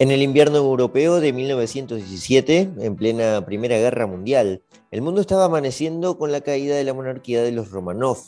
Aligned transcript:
En 0.00 0.12
el 0.12 0.22
invierno 0.22 0.58
europeo 0.58 1.18
de 1.18 1.32
1917, 1.32 2.70
en 2.78 2.94
plena 2.94 3.44
Primera 3.44 3.78
Guerra 3.78 4.06
Mundial, 4.06 4.62
el 4.92 5.02
mundo 5.02 5.20
estaba 5.20 5.46
amaneciendo 5.46 6.18
con 6.18 6.30
la 6.30 6.40
caída 6.40 6.76
de 6.76 6.84
la 6.84 6.94
monarquía 6.94 7.42
de 7.42 7.50
los 7.50 7.72
Romanov, 7.72 8.18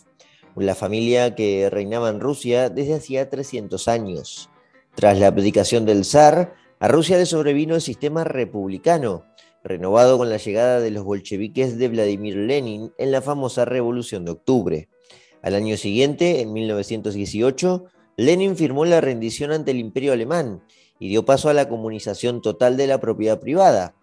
la 0.57 0.75
familia 0.75 1.37
que 1.37 1.71
reinaba 1.71 2.09
en 2.09 2.19
Rusia 2.19 2.71
desde 2.71 2.95
hacía 2.95 3.31
300 3.31 3.87
años. 3.87 4.51
Tras 4.97 5.21
la 5.21 5.29
abdicación 5.29 5.87
del 5.87 6.05
zar, 6.05 6.55
a 6.81 6.89
Rusia 6.89 7.19
le 7.19 7.27
sobrevino 7.27 7.77
el 7.77 7.83
sistema 7.83 8.25
republicano, 8.25 9.25
renovado 9.63 10.19
con 10.19 10.29
la 10.29 10.39
llegada 10.39 10.81
de 10.81 10.91
los 10.91 11.05
bolcheviques 11.05 11.79
de 11.79 11.89
Vladimir 11.89 12.37
Lenin 12.37 12.93
en 12.99 13.13
la 13.13 13.23
famosa 13.23 13.65
Revolución 13.65 14.25
de 14.25 14.33
Octubre. 14.33 14.89
Al 15.41 15.55
año 15.55 15.77
siguiente, 15.77 16.41
en 16.41 16.53
1918, 16.53 17.85
Lenin 18.17 18.57
firmó 18.57 18.85
la 18.85 19.01
rendición 19.01 19.53
ante 19.53 19.71
el 19.71 19.79
imperio 19.79 20.13
alemán 20.13 20.63
y 21.01 21.09
dio 21.09 21.25
paso 21.25 21.49
a 21.49 21.55
la 21.55 21.69
comunización 21.69 22.43
total 22.43 22.77
de 22.77 22.87
la 22.87 23.01
propiedad 23.01 23.41
privada. 23.41 23.95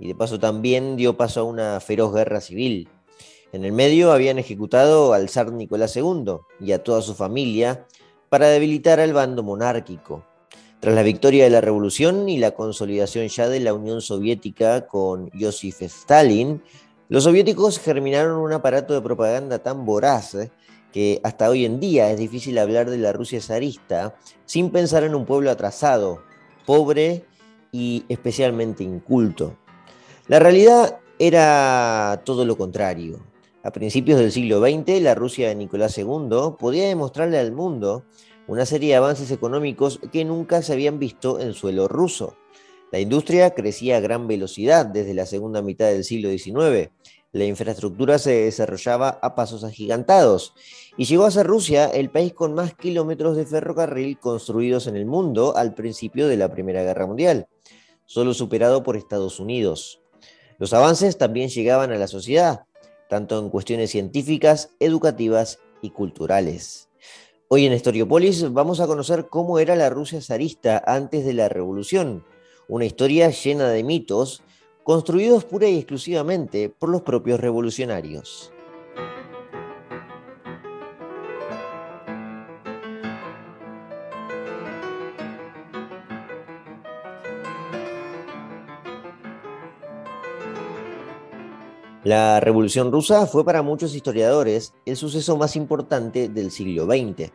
Y 0.00 0.08
de 0.08 0.14
paso 0.16 0.40
también 0.40 0.96
dio 0.96 1.16
paso 1.16 1.40
a 1.40 1.44
una 1.44 1.78
feroz 1.78 2.12
guerra 2.12 2.40
civil. 2.40 2.88
En 3.52 3.64
el 3.64 3.72
medio 3.72 4.10
habían 4.10 4.38
ejecutado 4.38 5.12
al 5.12 5.28
zar 5.28 5.52
Nicolás 5.52 5.94
II 5.96 6.38
y 6.58 6.72
a 6.72 6.82
toda 6.82 7.02
su 7.02 7.14
familia 7.14 7.86
para 8.30 8.48
debilitar 8.48 8.98
al 8.98 9.12
bando 9.12 9.42
monárquico. 9.42 10.24
Tras 10.80 10.94
la 10.94 11.02
victoria 11.02 11.44
de 11.44 11.50
la 11.50 11.60
revolución 11.60 12.28
y 12.28 12.38
la 12.38 12.52
consolidación 12.52 13.28
ya 13.28 13.48
de 13.48 13.60
la 13.60 13.74
Unión 13.74 14.00
Soviética 14.00 14.86
con 14.86 15.30
Joseph 15.38 15.82
Stalin, 15.82 16.62
los 17.10 17.24
soviéticos 17.24 17.78
germinaron 17.78 18.38
un 18.38 18.52
aparato 18.54 18.94
de 18.94 19.02
propaganda 19.02 19.58
tan 19.58 19.84
voraz 19.84 20.36
que 20.92 21.20
hasta 21.22 21.50
hoy 21.50 21.64
en 21.64 21.80
día 21.80 22.10
es 22.10 22.18
difícil 22.18 22.56
hablar 22.56 22.88
de 22.88 22.98
la 22.98 23.12
Rusia 23.12 23.40
zarista 23.40 24.14
sin 24.46 24.70
pensar 24.70 25.02
en 25.02 25.14
un 25.14 25.26
pueblo 25.26 25.50
atrasado, 25.50 26.22
pobre 26.70 27.24
y 27.72 28.04
especialmente 28.08 28.84
inculto. 28.84 29.56
La 30.28 30.38
realidad 30.38 31.00
era 31.18 32.22
todo 32.24 32.44
lo 32.44 32.56
contrario. 32.56 33.18
A 33.64 33.72
principios 33.72 34.20
del 34.20 34.30
siglo 34.30 34.60
XX, 34.60 35.02
la 35.02 35.16
Rusia 35.16 35.48
de 35.48 35.56
Nicolás 35.56 35.98
II 35.98 36.54
podía 36.60 36.86
demostrarle 36.86 37.40
al 37.40 37.50
mundo 37.50 38.04
una 38.46 38.66
serie 38.66 38.90
de 38.90 38.94
avances 38.94 39.32
económicos 39.32 39.98
que 40.12 40.24
nunca 40.24 40.62
se 40.62 40.72
habían 40.72 41.00
visto 41.00 41.40
en 41.40 41.54
suelo 41.54 41.88
ruso. 41.88 42.36
La 42.92 43.00
industria 43.00 43.50
crecía 43.52 43.96
a 43.96 44.00
gran 44.00 44.28
velocidad 44.28 44.86
desde 44.86 45.12
la 45.12 45.26
segunda 45.26 45.62
mitad 45.62 45.86
del 45.86 46.04
siglo 46.04 46.30
XIX. 46.30 46.92
La 47.32 47.44
infraestructura 47.44 48.18
se 48.18 48.32
desarrollaba 48.32 49.20
a 49.22 49.36
pasos 49.36 49.62
agigantados 49.62 50.52
y 50.96 51.04
llegó 51.04 51.26
a 51.26 51.30
ser 51.30 51.46
Rusia 51.46 51.86
el 51.86 52.10
país 52.10 52.32
con 52.32 52.54
más 52.54 52.74
kilómetros 52.74 53.36
de 53.36 53.46
ferrocarril 53.46 54.18
construidos 54.18 54.88
en 54.88 54.96
el 54.96 55.06
mundo 55.06 55.56
al 55.56 55.74
principio 55.74 56.26
de 56.26 56.36
la 56.36 56.50
Primera 56.50 56.82
Guerra 56.82 57.06
Mundial, 57.06 57.46
solo 58.04 58.34
superado 58.34 58.82
por 58.82 58.96
Estados 58.96 59.38
Unidos. 59.38 60.02
Los 60.58 60.72
avances 60.72 61.18
también 61.18 61.50
llegaban 61.50 61.92
a 61.92 61.98
la 61.98 62.08
sociedad, 62.08 62.64
tanto 63.08 63.38
en 63.38 63.48
cuestiones 63.48 63.90
científicas, 63.90 64.70
educativas 64.80 65.60
y 65.82 65.90
culturales. 65.90 66.88
Hoy 67.46 67.64
en 67.64 67.72
Historiopolis 67.72 68.52
vamos 68.52 68.80
a 68.80 68.88
conocer 68.88 69.28
cómo 69.28 69.60
era 69.60 69.76
la 69.76 69.88
Rusia 69.88 70.20
zarista 70.20 70.82
antes 70.84 71.24
de 71.24 71.34
la 71.34 71.48
revolución, 71.48 72.24
una 72.66 72.86
historia 72.86 73.30
llena 73.30 73.68
de 73.68 73.84
mitos 73.84 74.42
construidos 74.84 75.44
pura 75.44 75.68
y 75.68 75.78
exclusivamente 75.78 76.68
por 76.68 76.88
los 76.88 77.02
propios 77.02 77.40
revolucionarios. 77.40 78.52
La 92.02 92.40
Revolución 92.40 92.90
Rusa 92.90 93.26
fue 93.26 93.44
para 93.44 93.60
muchos 93.60 93.94
historiadores 93.94 94.72
el 94.86 94.96
suceso 94.96 95.36
más 95.36 95.54
importante 95.54 96.30
del 96.30 96.50
siglo 96.50 96.86
XX, 96.86 97.30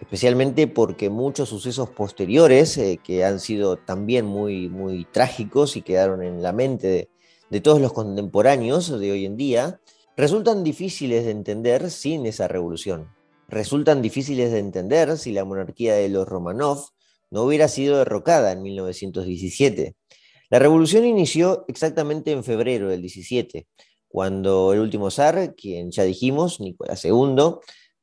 especialmente 0.00 0.66
porque 0.66 1.10
muchos 1.10 1.48
sucesos 1.48 1.90
posteriores, 1.90 2.76
eh, 2.78 3.00
que 3.02 3.24
han 3.24 3.40
sido 3.40 3.76
también 3.76 4.26
muy, 4.26 4.68
muy 4.68 5.04
trágicos 5.04 5.76
y 5.76 5.82
quedaron 5.82 6.22
en 6.22 6.42
la 6.42 6.52
mente 6.52 6.86
de, 6.86 7.10
de 7.50 7.60
todos 7.60 7.80
los 7.80 7.92
contemporáneos 7.92 8.88
de 8.98 9.12
hoy 9.12 9.24
en 9.24 9.36
día, 9.36 9.80
resultan 10.16 10.64
difíciles 10.64 11.24
de 11.24 11.30
entender 11.30 11.90
sin 11.90 12.26
esa 12.26 12.48
revolución. 12.48 13.08
Resultan 13.48 14.02
difíciles 14.02 14.50
de 14.52 14.58
entender 14.58 15.16
si 15.18 15.32
la 15.32 15.44
monarquía 15.44 15.94
de 15.94 16.08
los 16.08 16.26
Romanov 16.26 16.88
no 17.30 17.42
hubiera 17.42 17.68
sido 17.68 17.98
derrocada 17.98 18.52
en 18.52 18.62
1917 18.62 19.96
la 20.48 20.60
revolución 20.60 21.04
inició 21.04 21.64
exactamente 21.66 22.30
en 22.30 22.44
febrero 22.44 22.88
del 22.88 23.00
17, 23.00 23.66
cuando 24.06 24.72
el 24.72 24.78
último 24.78 25.10
zar, 25.10 25.56
quien 25.56 25.90
ya 25.90 26.04
dijimos, 26.04 26.60
Nicolás 26.60 27.04
II, 27.04 27.56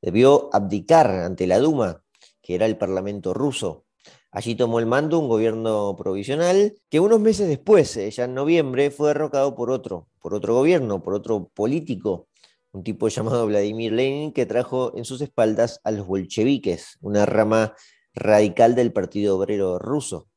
debió 0.04 0.50
abdicar 0.54 1.10
ante 1.10 1.48
la 1.48 1.60
Duma, 1.60 2.04
que 2.42 2.56
era 2.56 2.66
el 2.66 2.78
parlamento 2.78 3.34
ruso. 3.34 3.86
Allí 4.32 4.56
tomó 4.56 4.80
el 4.80 4.86
mando 4.86 5.18
un 5.18 5.30
gobierno 5.30 5.96
provisional 5.96 6.76
que 6.90 7.00
unos 7.00 7.20
meses 7.20 7.48
después, 7.48 7.96
eh, 7.98 8.12
ya 8.12 8.26
en 8.26 8.34
noviembre, 8.34 8.92
fue 8.92 9.08
derrocado 9.08 9.56
por 9.56 9.72
otro, 9.72 10.10
por 10.20 10.34
otro 10.34 10.54
gobierno, 10.54 11.02
por 11.02 11.14
otro 11.14 11.50
político, 11.54 12.28
un 12.74 12.84
tipo 12.84 13.08
llamado 13.08 13.48
Vladimir 13.48 13.94
Lenin, 13.94 14.34
que 14.34 14.46
trajo 14.46 14.96
en 14.98 15.06
sus 15.06 15.22
espaldas 15.22 15.80
a 15.84 15.92
los 15.92 16.06
bolcheviques, 16.06 16.98
una 17.02 17.26
rama 17.26 17.74
radical 18.14 18.76
del 18.76 18.92
Partido 18.92 19.38
Obrero 19.38 19.80
Ruso 19.80 20.28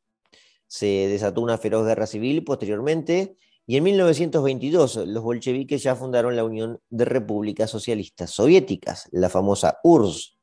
se 0.66 0.86
desató 1.08 1.40
una 1.40 1.58
feroz 1.58 1.86
guerra 1.86 2.06
civil 2.06 2.44
posteriormente 2.44 3.36
y 3.68 3.76
en 3.76 3.82
1922 3.84 4.96
los 5.06 5.22
bolcheviques 5.24 5.82
ya 5.82 5.96
fundaron 5.96 6.36
la 6.36 6.44
Unión 6.44 6.80
de 6.88 7.04
Repúblicas 7.04 7.68
Socialistas 7.68 8.30
Soviéticas, 8.30 9.08
la 9.10 9.28
famosa 9.28 9.80
URSS, 9.82 10.38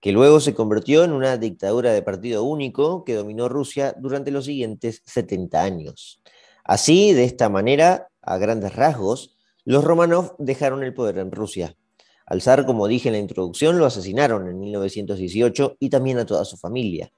que 0.00 0.12
luego 0.12 0.38
se 0.38 0.54
convirtió 0.54 1.02
en 1.02 1.12
una 1.12 1.36
dictadura 1.36 1.92
de 1.92 2.02
partido 2.02 2.44
único 2.44 3.04
que 3.04 3.14
dominó 3.14 3.48
Rusia 3.48 3.94
durante 3.98 4.30
los 4.30 4.44
siguientes 4.44 5.02
70 5.04 5.60
años. 5.60 6.22
Así, 6.64 7.12
de 7.12 7.24
esta 7.24 7.48
manera, 7.48 8.08
a 8.22 8.38
grandes 8.38 8.76
rasgos, 8.76 9.36
los 9.64 9.82
Romanov 9.82 10.36
dejaron 10.38 10.84
el 10.84 10.94
poder 10.94 11.18
en 11.18 11.32
Rusia. 11.32 11.76
Al 12.24 12.40
zar, 12.40 12.64
como 12.64 12.86
dije 12.86 13.08
en 13.08 13.14
la 13.14 13.18
introducción, 13.18 13.78
lo 13.78 13.86
asesinaron 13.86 14.48
en 14.48 14.60
1918 14.60 15.76
y 15.80 15.90
también 15.90 16.18
a 16.18 16.26
toda 16.26 16.44
su 16.44 16.56
familia. 16.56 17.12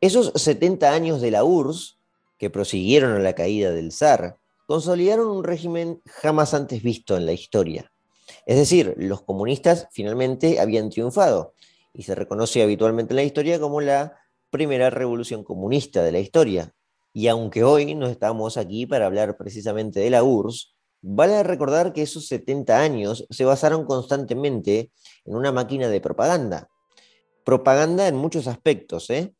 Esos 0.00 0.32
70 0.34 0.92
años 0.92 1.20
de 1.20 1.30
la 1.30 1.44
URSS, 1.44 1.98
que 2.36 2.50
prosiguieron 2.50 3.12
a 3.12 3.20
la 3.20 3.34
caída 3.34 3.70
del 3.70 3.92
zar, 3.92 4.38
consolidaron 4.68 5.28
un 5.28 5.44
régimen 5.44 6.02
jamás 6.04 6.52
antes 6.52 6.82
visto 6.82 7.16
en 7.16 7.24
la 7.24 7.32
historia. 7.32 7.90
Es 8.44 8.58
decir, 8.58 8.92
los 8.98 9.22
comunistas 9.22 9.88
finalmente 9.92 10.60
habían 10.60 10.90
triunfado 10.90 11.54
y 11.94 12.02
se 12.02 12.14
reconoce 12.14 12.62
habitualmente 12.62 13.12
en 13.12 13.16
la 13.16 13.22
historia 13.22 13.58
como 13.58 13.80
la 13.80 14.18
primera 14.50 14.90
revolución 14.90 15.42
comunista 15.42 16.02
de 16.02 16.12
la 16.12 16.18
historia. 16.18 16.74
Y 17.14 17.28
aunque 17.28 17.64
hoy 17.64 17.94
no 17.94 18.08
estamos 18.08 18.58
aquí 18.58 18.84
para 18.84 19.06
hablar 19.06 19.38
precisamente 19.38 20.00
de 20.00 20.10
la 20.10 20.22
URSS, 20.22 20.74
vale 21.00 21.42
recordar 21.42 21.94
que 21.94 22.02
esos 22.02 22.26
70 22.26 22.78
años 22.78 23.26
se 23.30 23.46
basaron 23.46 23.86
constantemente 23.86 24.92
en 25.24 25.34
una 25.34 25.50
máquina 25.50 25.88
de 25.88 26.02
propaganda. 26.02 26.68
Propaganda 27.42 28.06
en 28.06 28.16
muchos 28.16 28.46
aspectos, 28.46 29.08
¿eh? 29.08 29.32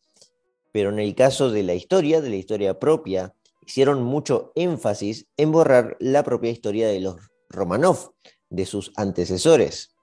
pero 0.73 0.89
en 0.89 1.01
el 1.01 1.15
caso 1.15 1.51
de 1.51 1.65
la 1.65 1.75
historia, 1.75 2.23
de 2.23 2.31
la 2.31 2.37
historia 2.37 2.79
propia, 2.79 3.35
hicieron 3.69 4.03
mucho 4.03 4.51
énfasis 4.55 5.27
en 5.37 5.53
borrar 5.53 5.99
la 6.01 6.23
propia 6.23 6.51
historia 6.51 6.89
de 6.89 7.01
los 7.01 7.17
Romanov, 7.51 8.15
de 8.49 8.65
sus 8.65 8.93
antecesores. 8.97 9.95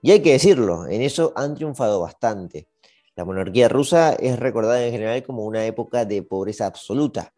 Y 0.00 0.12
hay 0.12 0.22
que 0.22 0.32
decirlo, 0.32 0.86
en 0.86 1.02
eso 1.02 1.34
han 1.36 1.54
triunfado 1.54 2.00
bastante. 2.00 2.68
La 3.14 3.26
monarquía 3.26 3.68
rusa 3.68 4.14
es 4.14 4.38
recordada 4.38 4.82
en 4.82 4.92
general 4.92 5.22
como 5.24 5.44
una 5.44 5.66
época 5.66 6.06
de 6.06 6.22
pobreza 6.22 6.64
absoluta, 6.64 7.34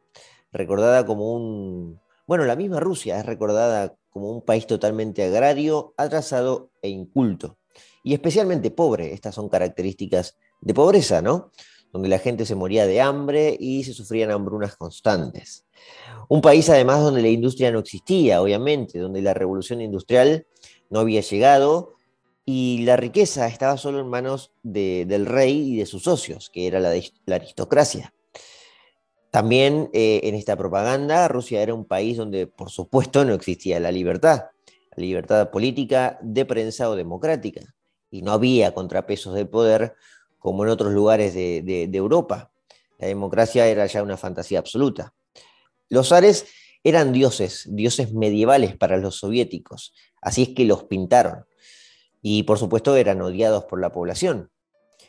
recordada 0.53 1.05
como 1.05 1.35
un... 1.35 2.01
Bueno, 2.25 2.45
la 2.45 2.55
misma 2.55 2.79
Rusia 2.79 3.19
es 3.19 3.27
recordada 3.27 3.97
como 4.11 4.31
un 4.31 4.43
país 4.43 4.69
totalmente 4.69 5.25
agrario, 5.25 5.93
atrasado 5.97 6.71
e 6.83 6.89
inculto. 6.89 7.59
Y 8.05 8.15
especialmente 8.15 8.71
pobre, 8.71 9.13
estas 9.13 9.35
son 9.35 9.49
características 9.49 10.39
de 10.61 10.73
pobreza, 10.73 11.21
¿no? 11.21 11.51
Donde 11.95 12.09
la 12.09 12.19
gente 12.19 12.45
se 12.45 12.57
moría 12.57 12.89
de 12.89 13.01
hambre 13.01 13.57
y 13.59 13.85
se 13.85 13.95
sufrían 13.95 14.33
hambrunas 14.33 14.75
constantes. 14.75 15.65
Un 16.29 16.41
país 16.41 16.69
además 16.69 17.01
donde 17.01 17.23
la 17.23 17.29
industria 17.29 17.71
no 17.71 17.79
existía, 17.79 18.43
obviamente, 18.43 18.99
donde 18.99 19.23
la 19.23 19.33
revolución 19.33 19.81
industrial 19.81 20.45
no 20.91 20.99
había 20.99 21.21
llegado 21.21 21.95
y 22.45 22.83
la 22.85 22.97
riqueza 22.97 23.47
estaba 23.47 23.77
solo 23.77 24.01
en 24.01 24.09
manos 24.09 24.51
del 24.65 25.25
rey 25.25 25.75
y 25.75 25.77
de 25.77 25.87
sus 25.87 26.03
socios, 26.03 26.51
que 26.51 26.67
era 26.67 26.81
la, 26.81 26.93
aristocracia. 27.29 28.13
También 29.31 29.89
eh, 29.93 30.21
en 30.25 30.35
esta 30.35 30.57
propaganda, 30.57 31.29
Rusia 31.29 31.63
era 31.63 31.75
un 31.75 31.85
país 31.85 32.17
donde, 32.17 32.49
por 32.49 32.71
supuesto, 32.71 33.25
no 33.25 33.35
existía 33.35 33.79
la 33.79 33.93
libertad, 33.93 34.47
la 34.97 35.01
libertad 35.01 35.51
política, 35.51 36.19
de 36.23 36.45
prensa 36.45 36.91
o 36.91 36.97
democrática, 36.97 37.63
y 38.11 38.23
no 38.23 38.33
había 38.33 38.75
contrapesos 38.75 39.35
de 39.35 39.47
poder 39.47 39.95
como 40.45 40.63
en 40.63 40.69
otros 40.69 40.93
lugares 40.93 41.33
de, 41.33 41.89
Europa. 41.95 42.53
La 42.99 43.07
democracia 43.07 43.67
era 43.67 43.87
ya 43.87 44.03
una 44.03 44.19
fantasía 44.19 44.59
absoluta. 44.59 45.15
Los 45.89 46.11
zares 46.11 46.49
eran 46.83 47.15
dioses, 47.15 47.67
dioses 47.71 48.13
medievales 48.13 48.77
para 48.77 48.99
los 48.99 49.17
soviéticos, 49.17 49.95
así 50.21 50.43
es 50.43 50.49
que 50.51 50.67
los 50.67 50.85
pintaron. 50.85 51.47
Y 52.21 52.43
por 52.43 52.59
supuesto 52.59 52.95
eran 52.95 53.23
odiados 53.23 53.65
por 53.65 53.81
la 53.81 53.91
población. 53.91 54.51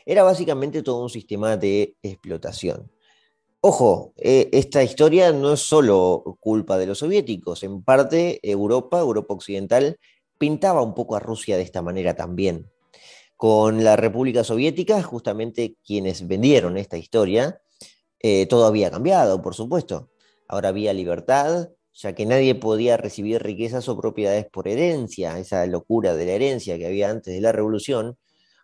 Era 0.06 0.22
básicamente 0.22 0.82
todo 0.82 1.02
un 1.02 1.10
sistema 1.10 1.58
de 1.58 1.96
explotación. 2.02 2.90
Ojo, 3.60 4.14
eh, 4.16 4.48
esta 4.52 4.82
historia 4.82 5.32
no 5.32 5.52
es 5.52 5.60
solo 5.60 6.38
culpa 6.40 6.78
de 6.78 6.86
los 6.86 7.00
soviéticos, 7.00 7.62
en 7.62 7.82
parte 7.82 8.40
Europa, 8.42 9.00
Europa 9.00 9.34
Occidental, 9.34 9.98
pintaba 10.38 10.80
un 10.80 10.94
poco 10.94 11.14
a 11.14 11.20
Rusia 11.20 11.58
de 11.58 11.62
esta 11.62 11.82
manera 11.82 12.14
también. 12.16 12.70
Con 13.36 13.84
la 13.84 13.96
República 13.96 14.44
Soviética, 14.44 15.02
justamente 15.02 15.76
quienes 15.84 16.26
vendieron 16.26 16.76
esta 16.76 16.96
historia, 16.96 17.60
eh, 18.20 18.46
todo 18.46 18.66
había 18.66 18.90
cambiado, 18.90 19.42
por 19.42 19.54
supuesto. 19.54 20.10
Ahora 20.48 20.70
había 20.70 20.92
libertad, 20.92 21.70
ya 21.92 22.14
que 22.14 22.26
nadie 22.26 22.54
podía 22.54 22.96
recibir 22.96 23.42
riquezas 23.42 23.88
o 23.88 23.98
propiedades 23.98 24.46
por 24.46 24.68
herencia, 24.68 25.38
esa 25.38 25.66
locura 25.66 26.14
de 26.14 26.26
la 26.26 26.32
herencia 26.32 26.78
que 26.78 26.86
había 26.86 27.10
antes 27.10 27.34
de 27.34 27.40
la 27.40 27.52
revolución, 27.52 28.18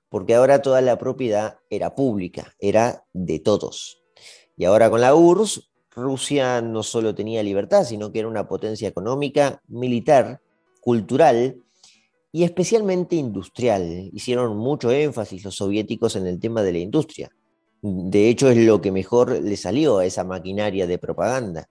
porque 0.09 0.35
ahora 0.35 0.63
toda 0.63 0.81
la 0.81 0.99
propiedad 0.99 1.59
era 1.71 1.95
pública, 1.95 2.55
era 2.59 3.05
de 3.13 3.39
todos. 3.39 4.03
Y 4.57 4.65
ahora 4.65 4.91
con 4.91 5.01
la 5.01 5.15
URSS, 5.15 5.71
Rusia 5.95 6.63
no 6.63 6.83
solo 6.83 7.15
tenía 7.15 7.43
libertad, 7.43 7.85
sino 7.85 8.13
que 8.13 8.21
era 8.21 8.29
una 8.29 8.49
potencia 8.49 8.89
económica, 8.89 9.63
militar, 9.69 10.41
cultural 10.81 11.63
y 12.33 12.45
especialmente 12.45 13.15
industrial. 13.15 14.11
Hicieron 14.13 14.57
mucho 14.57 14.91
énfasis 14.91 15.45
los 15.45 15.55
soviéticos 15.55 16.17
en 16.17 16.27
el 16.27 16.41
tema 16.41 16.63
de 16.63 16.73
la 16.73 16.79
industria. 16.79 17.31
De 17.83 18.29
hecho, 18.29 18.49
es 18.49 18.57
lo 18.57 18.81
que 18.81 18.91
mejor 18.91 19.43
le 19.43 19.57
salió 19.57 19.99
a 19.99 20.07
esa 20.07 20.25
maquinaria 20.25 20.87
de 20.87 20.99
propaganda. 20.99 21.69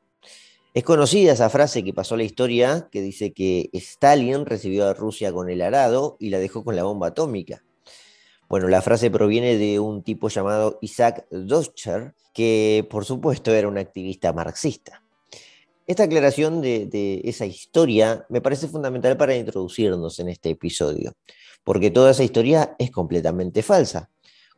Es 0.74 0.84
conocida 0.84 1.34
esa 1.34 1.50
frase 1.50 1.84
que 1.84 1.94
pasó 1.94 2.16
a 2.16 2.20
la 2.20 2.24
historia, 2.24 2.88
que 2.92 3.02
dice 3.02 3.34
que 3.34 3.70
Stalin 3.74 4.46
recibió 4.46 4.88
a 4.88 4.94
Rusia 4.94 5.34
con 5.34 5.50
el 5.50 5.62
arado 5.62 6.16
y 6.20 6.30
la 6.30 6.40
dejó 6.40 6.64
con 6.64 6.76
la 6.76 6.84
bomba 6.84 7.08
atómica. 7.08 7.64
Bueno, 8.48 8.68
la 8.68 8.82
frase 8.82 9.10
proviene 9.10 9.58
de 9.58 9.80
un 9.80 10.04
tipo 10.04 10.30
llamado 10.30 10.78
Isaac 10.82 11.26
Doscher, 11.32 12.14
que 12.34 12.88
por 12.90 13.04
supuesto 13.04 13.54
era 13.54 13.68
un 13.68 13.78
activista 13.78 14.32
marxista. 14.32 15.04
Esta 15.92 16.04
aclaración 16.04 16.62
de, 16.62 17.20
esa 17.26 17.46
historia 17.46 18.26
me 18.30 18.40
parece 18.40 18.70
fundamental 18.70 19.18
para 19.18 19.36
introducirnos 19.36 20.22
en 20.22 20.30
este 20.30 20.52
episodio, 20.52 21.16
porque 21.66 21.92
toda 21.92 22.12
esa 22.12 22.24
historia 22.24 22.78
es 22.80 22.92
completamente 22.92 23.62
falsa. 23.62 24.10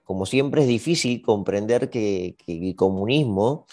Como 0.04 0.28
siempre 0.28 0.62
es 0.62 0.68
difícil 0.68 1.24
comprender 1.24 1.90
que, 1.90 2.36
que 2.38 2.70
el 2.70 2.76
comunismo 2.76 3.66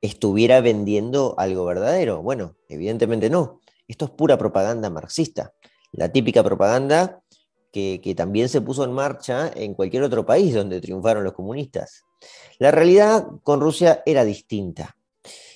estuviera 0.00 0.60
vendiendo 0.60 1.34
algo 1.36 1.64
verdadero. 1.64 2.22
Bueno, 2.22 2.54
evidentemente 2.68 3.28
no. 3.28 3.60
Esto 3.88 4.04
es 4.04 4.12
pura 4.12 4.38
propaganda 4.38 4.88
marxista. 4.88 5.52
La 5.90 6.12
típica 6.12 6.44
propaganda 6.44 7.24
que, 7.72 8.14
también 8.16 8.48
se 8.48 8.60
puso 8.60 8.84
en 8.84 8.92
marcha 8.92 9.50
en 9.56 9.74
cualquier 9.74 10.04
otro 10.04 10.24
país 10.24 10.54
donde 10.54 10.80
triunfaron 10.80 11.24
los 11.24 11.32
comunistas. 11.32 12.04
La 12.60 12.70
realidad 12.70 13.26
con 13.42 13.60
Rusia 13.60 14.00
era 14.06 14.24
distinta. 14.24 14.96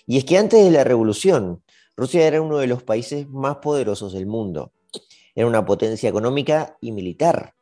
Y 0.07 0.19
es 0.19 0.25
que 0.25 0.39
antes 0.39 0.63
de 0.65 0.71
la 0.71 0.85
revolución, 0.85 1.63
Rusia 1.97 2.27
era 2.27 2.43
uno 2.43 2.59
de 2.59 2.67
los 2.67 2.83
países 2.83 3.29
más 3.29 3.57
poderosos 3.57 4.13
del 4.13 4.27
mundo. 4.27 4.73
Era 5.35 5.47
una 5.47 5.65
potencia 5.65 6.09
económica 6.09 6.77
y 6.81 6.93
militar, 6.93 7.55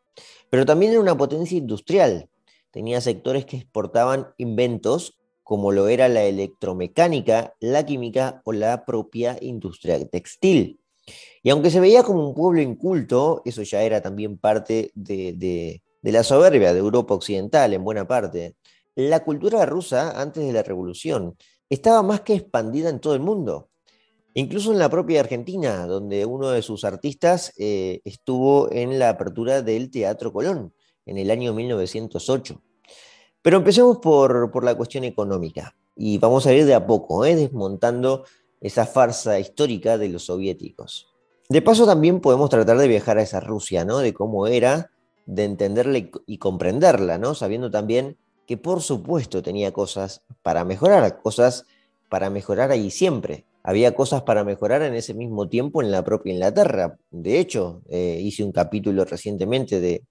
pero 0.50 0.66
también 0.66 0.92
era 0.92 1.00
una 1.00 1.16
potencia 1.16 1.56
industrial. 1.56 2.28
Tenía 2.70 3.00
sectores 3.00 3.44
que 3.46 3.56
exportaban 3.56 4.28
inventos 4.38 5.18
como 5.42 5.72
lo 5.72 5.88
era 5.88 6.08
la 6.08 6.22
electromecánica, 6.24 7.54
la 7.60 7.84
química 7.84 8.40
o 8.44 8.52
la 8.52 8.84
propia 8.84 9.36
industria 9.40 10.02
textil. 10.08 10.80
Y 11.42 11.50
aunque 11.50 11.70
se 11.70 11.80
veía 11.80 12.02
como 12.02 12.28
un 12.28 12.34
pueblo 12.34 12.60
inculto, 12.60 13.42
eso 13.44 13.62
ya 13.62 13.82
era 13.82 14.00
también 14.00 14.38
parte 14.38 14.92
de, 14.94 15.82
la 16.02 16.22
soberbia 16.22 16.72
de 16.72 16.78
Europa 16.78 17.14
Occidental 17.14 17.74
en 17.74 17.84
buena 17.84 18.06
parte, 18.06 18.56
la 18.94 19.24
cultura 19.24 19.66
rusa 19.66 20.20
antes 20.20 20.46
de 20.46 20.52
la 20.52 20.62
revolución 20.62 21.36
estaba 21.74 22.02
más 22.02 22.20
que 22.20 22.34
expandida 22.34 22.90
en 22.90 23.00
todo 23.00 23.14
el 23.14 23.20
mundo. 23.20 23.70
Incluso 24.34 24.72
en 24.72 24.78
la 24.78 24.88
propia 24.88 25.20
Argentina, 25.20 25.86
donde 25.86 26.24
uno 26.24 26.50
de 26.50 26.62
sus 26.62 26.84
artistas 26.84 27.52
eh, 27.58 28.00
estuvo 28.04 28.70
en 28.72 28.98
la 28.98 29.10
apertura 29.10 29.62
del 29.62 29.90
Teatro 29.90 30.32
Colón 30.32 30.74
en 31.06 31.18
el 31.18 31.30
año 31.30 31.52
1908. 31.52 32.62
Pero 33.42 33.56
empecemos 33.56 33.98
por, 33.98 34.64
la 34.64 34.74
cuestión 34.74 35.04
económica 35.04 35.76
y 35.96 36.18
vamos 36.18 36.46
a 36.46 36.54
ir 36.54 36.64
de 36.64 36.74
a 36.74 36.86
poco, 36.86 37.24
¿eh? 37.24 37.36
desmontando 37.36 38.24
esa 38.60 38.86
farsa 38.86 39.38
histórica 39.38 39.98
de 39.98 40.08
los 40.08 40.26
soviéticos. 40.26 41.08
De 41.48 41.60
paso 41.60 41.84
también 41.84 42.20
podemos 42.20 42.48
tratar 42.48 42.78
de 42.78 42.88
viajar 42.88 43.18
a 43.18 43.22
esa 43.22 43.40
Rusia, 43.40 43.84
¿no? 43.84 43.98
De 43.98 44.14
cómo 44.14 44.46
era, 44.46 44.90
de 45.26 45.44
entenderla 45.44 45.98
y, 46.26 46.38
comprenderla, 46.38 47.18
¿no? 47.18 47.34
Sabiendo 47.34 47.70
también 47.70 48.16
que 48.46 48.56
por 48.56 48.82
supuesto 48.82 49.42
tenía 49.42 49.72
cosas 49.72 50.22
para 50.42 50.64
mejorar, 50.64 51.20
cosas 51.22 51.66
para 52.08 52.30
mejorar 52.30 52.70
ahí 52.70 52.90
siempre. 52.90 53.46
Había 53.62 53.94
cosas 53.94 54.22
para 54.22 54.44
mejorar 54.44 54.82
en 54.82 54.94
ese 54.94 55.14
mismo 55.14 55.48
tiempo 55.48 55.82
en 55.82 55.90
la 55.90 56.04
propia 56.04 56.32
Inglaterra. 56.32 56.98
De 57.10 57.38
hecho, 57.38 57.82
eh, 57.88 58.18
hice 58.20 58.42
un 58.42 58.52
capítulo 58.52 59.04
recientemente 59.04 59.80
de, 59.80 60.02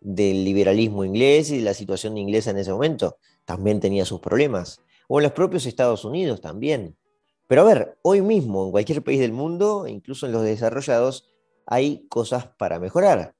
del 0.00 0.44
liberalismo 0.44 1.04
inglés 1.04 1.50
y 1.50 1.58
de 1.58 1.64
la 1.64 1.74
situación 1.74 2.18
inglesa 2.18 2.50
en 2.50 2.58
ese 2.58 2.72
momento. 2.72 3.16
También 3.44 3.80
tenía 3.80 4.04
sus 4.04 4.20
problemas. 4.20 4.80
O 5.08 5.20
en 5.20 5.24
los 5.24 5.32
propios 5.32 5.66
Estados 5.66 6.04
Unidos 6.04 6.40
también. 6.40 6.96
Pero 7.46 7.62
a 7.62 7.64
ver, 7.64 7.98
hoy 8.02 8.20
mismo 8.20 8.64
en 8.64 8.72
cualquier 8.72 9.02
país 9.02 9.20
del 9.20 9.32
mundo, 9.32 9.86
incluso 9.86 10.26
en 10.26 10.32
los 10.32 10.42
desarrollados, 10.42 11.28
hay 11.66 12.06
cosas 12.08 12.46
para 12.58 12.80
mejorar. 12.80 13.34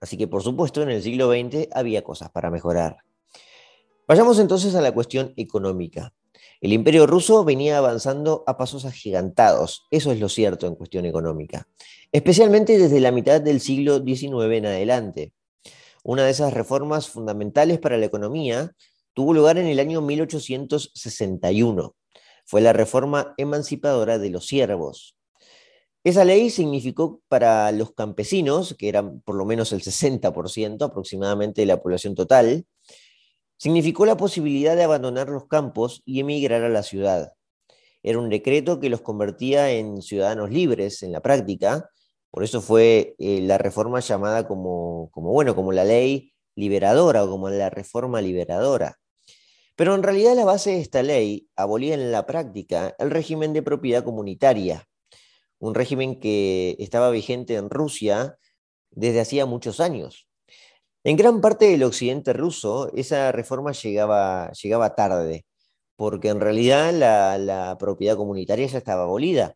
Así 0.00 0.16
que 0.16 0.26
por 0.26 0.42
supuesto 0.42 0.82
en 0.82 0.90
el 0.90 1.02
siglo 1.02 1.30
XX 1.30 1.68
había 1.72 2.02
cosas 2.02 2.30
para 2.30 2.50
mejorar. 2.50 2.98
Vayamos 4.08 4.38
entonces 4.38 4.74
a 4.74 4.80
la 4.80 4.92
cuestión 4.92 5.34
económica. 5.36 6.14
El 6.62 6.72
imperio 6.72 7.06
ruso 7.06 7.44
venía 7.44 7.76
avanzando 7.76 8.42
a 8.46 8.56
pasos 8.56 8.86
agigantados, 8.86 9.86
eso 9.90 10.10
es 10.12 10.18
lo 10.18 10.30
cierto 10.30 10.66
en 10.66 10.76
cuestión 10.76 11.04
económica, 11.04 11.68
especialmente 12.10 12.78
desde 12.78 13.00
la 13.00 13.12
mitad 13.12 13.38
del 13.42 13.60
siglo 13.60 14.02
XIX 14.02 14.56
en 14.56 14.64
adelante. 14.64 15.32
Una 16.02 16.24
de 16.24 16.30
esas 16.30 16.54
reformas 16.54 17.10
fundamentales 17.10 17.78
para 17.80 17.98
la 17.98 18.06
economía 18.06 18.74
tuvo 19.12 19.34
lugar 19.34 19.58
en 19.58 19.66
el 19.66 19.78
año 19.78 20.00
1861 20.00 21.94
fue 22.46 22.62
la 22.62 22.72
reforma 22.72 23.34
emancipadora 23.36 24.18
de 24.18 24.30
los 24.30 24.46
siervos. 24.46 25.18
Esa 26.02 26.24
ley 26.24 26.48
significó 26.48 27.20
para 27.28 27.70
los 27.72 27.92
campesinos, 27.92 28.74
que 28.78 28.88
eran 28.88 29.20
por 29.20 29.34
lo 29.34 29.44
menos 29.44 29.72
el 29.72 29.82
60% 29.82 30.82
aproximadamente 30.82 31.60
de 31.60 31.66
la 31.66 31.82
población 31.82 32.14
total, 32.14 32.64
significó 33.58 34.06
la 34.06 34.16
posibilidad 34.16 34.76
de 34.76 34.84
abandonar 34.84 35.28
los 35.28 35.46
campos 35.46 36.02
y 36.04 36.20
emigrar 36.20 36.62
a 36.62 36.68
la 36.68 36.82
ciudad. 36.82 37.32
Era 38.02 38.18
un 38.18 38.30
decreto 38.30 38.80
que 38.80 38.88
los 38.88 39.02
convertía 39.02 39.70
en 39.70 40.00
ciudadanos 40.00 40.50
libres 40.50 41.02
en 41.02 41.12
la 41.12 41.20
práctica, 41.20 41.90
por 42.30 42.44
eso 42.44 42.60
fue 42.60 43.14
eh, 43.18 43.40
la 43.42 43.58
reforma 43.58 44.00
llamada 44.00 44.46
como, 44.46 45.10
como, 45.12 45.32
bueno, 45.32 45.54
como 45.54 45.72
la 45.72 45.84
ley 45.84 46.32
liberadora 46.54 47.24
o 47.24 47.30
como 47.30 47.50
la 47.50 47.70
reforma 47.70 48.20
liberadora. 48.20 48.98
Pero 49.76 49.94
en 49.94 50.02
realidad 50.02 50.34
la 50.34 50.44
base 50.44 50.70
de 50.70 50.80
esta 50.80 51.02
ley 51.02 51.48
abolía 51.56 51.94
en 51.94 52.12
la 52.12 52.26
práctica 52.26 52.94
el 52.98 53.10
régimen 53.10 53.52
de 53.52 53.62
propiedad 53.62 54.04
comunitaria, 54.04 54.86
un 55.58 55.74
régimen 55.74 56.20
que 56.20 56.76
estaba 56.78 57.10
vigente 57.10 57.54
en 57.54 57.70
Rusia 57.70 58.38
desde 58.90 59.20
hacía 59.20 59.46
muchos 59.46 59.80
años. 59.80 60.27
En 61.04 61.16
gran 61.16 61.40
parte 61.40 61.66
del 61.66 61.84
occidente 61.84 62.32
ruso 62.32 62.92
esa 62.94 63.32
reforma 63.32 63.72
llegaba, 63.72 64.50
llegaba 64.52 64.94
tarde, 64.94 65.46
porque 65.96 66.28
en 66.28 66.40
realidad 66.40 66.92
la, 66.92 67.76
propiedad 67.78 68.16
comunitaria 68.16 68.66
ya 68.66 68.78
estaba 68.78 69.04
abolida, 69.04 69.54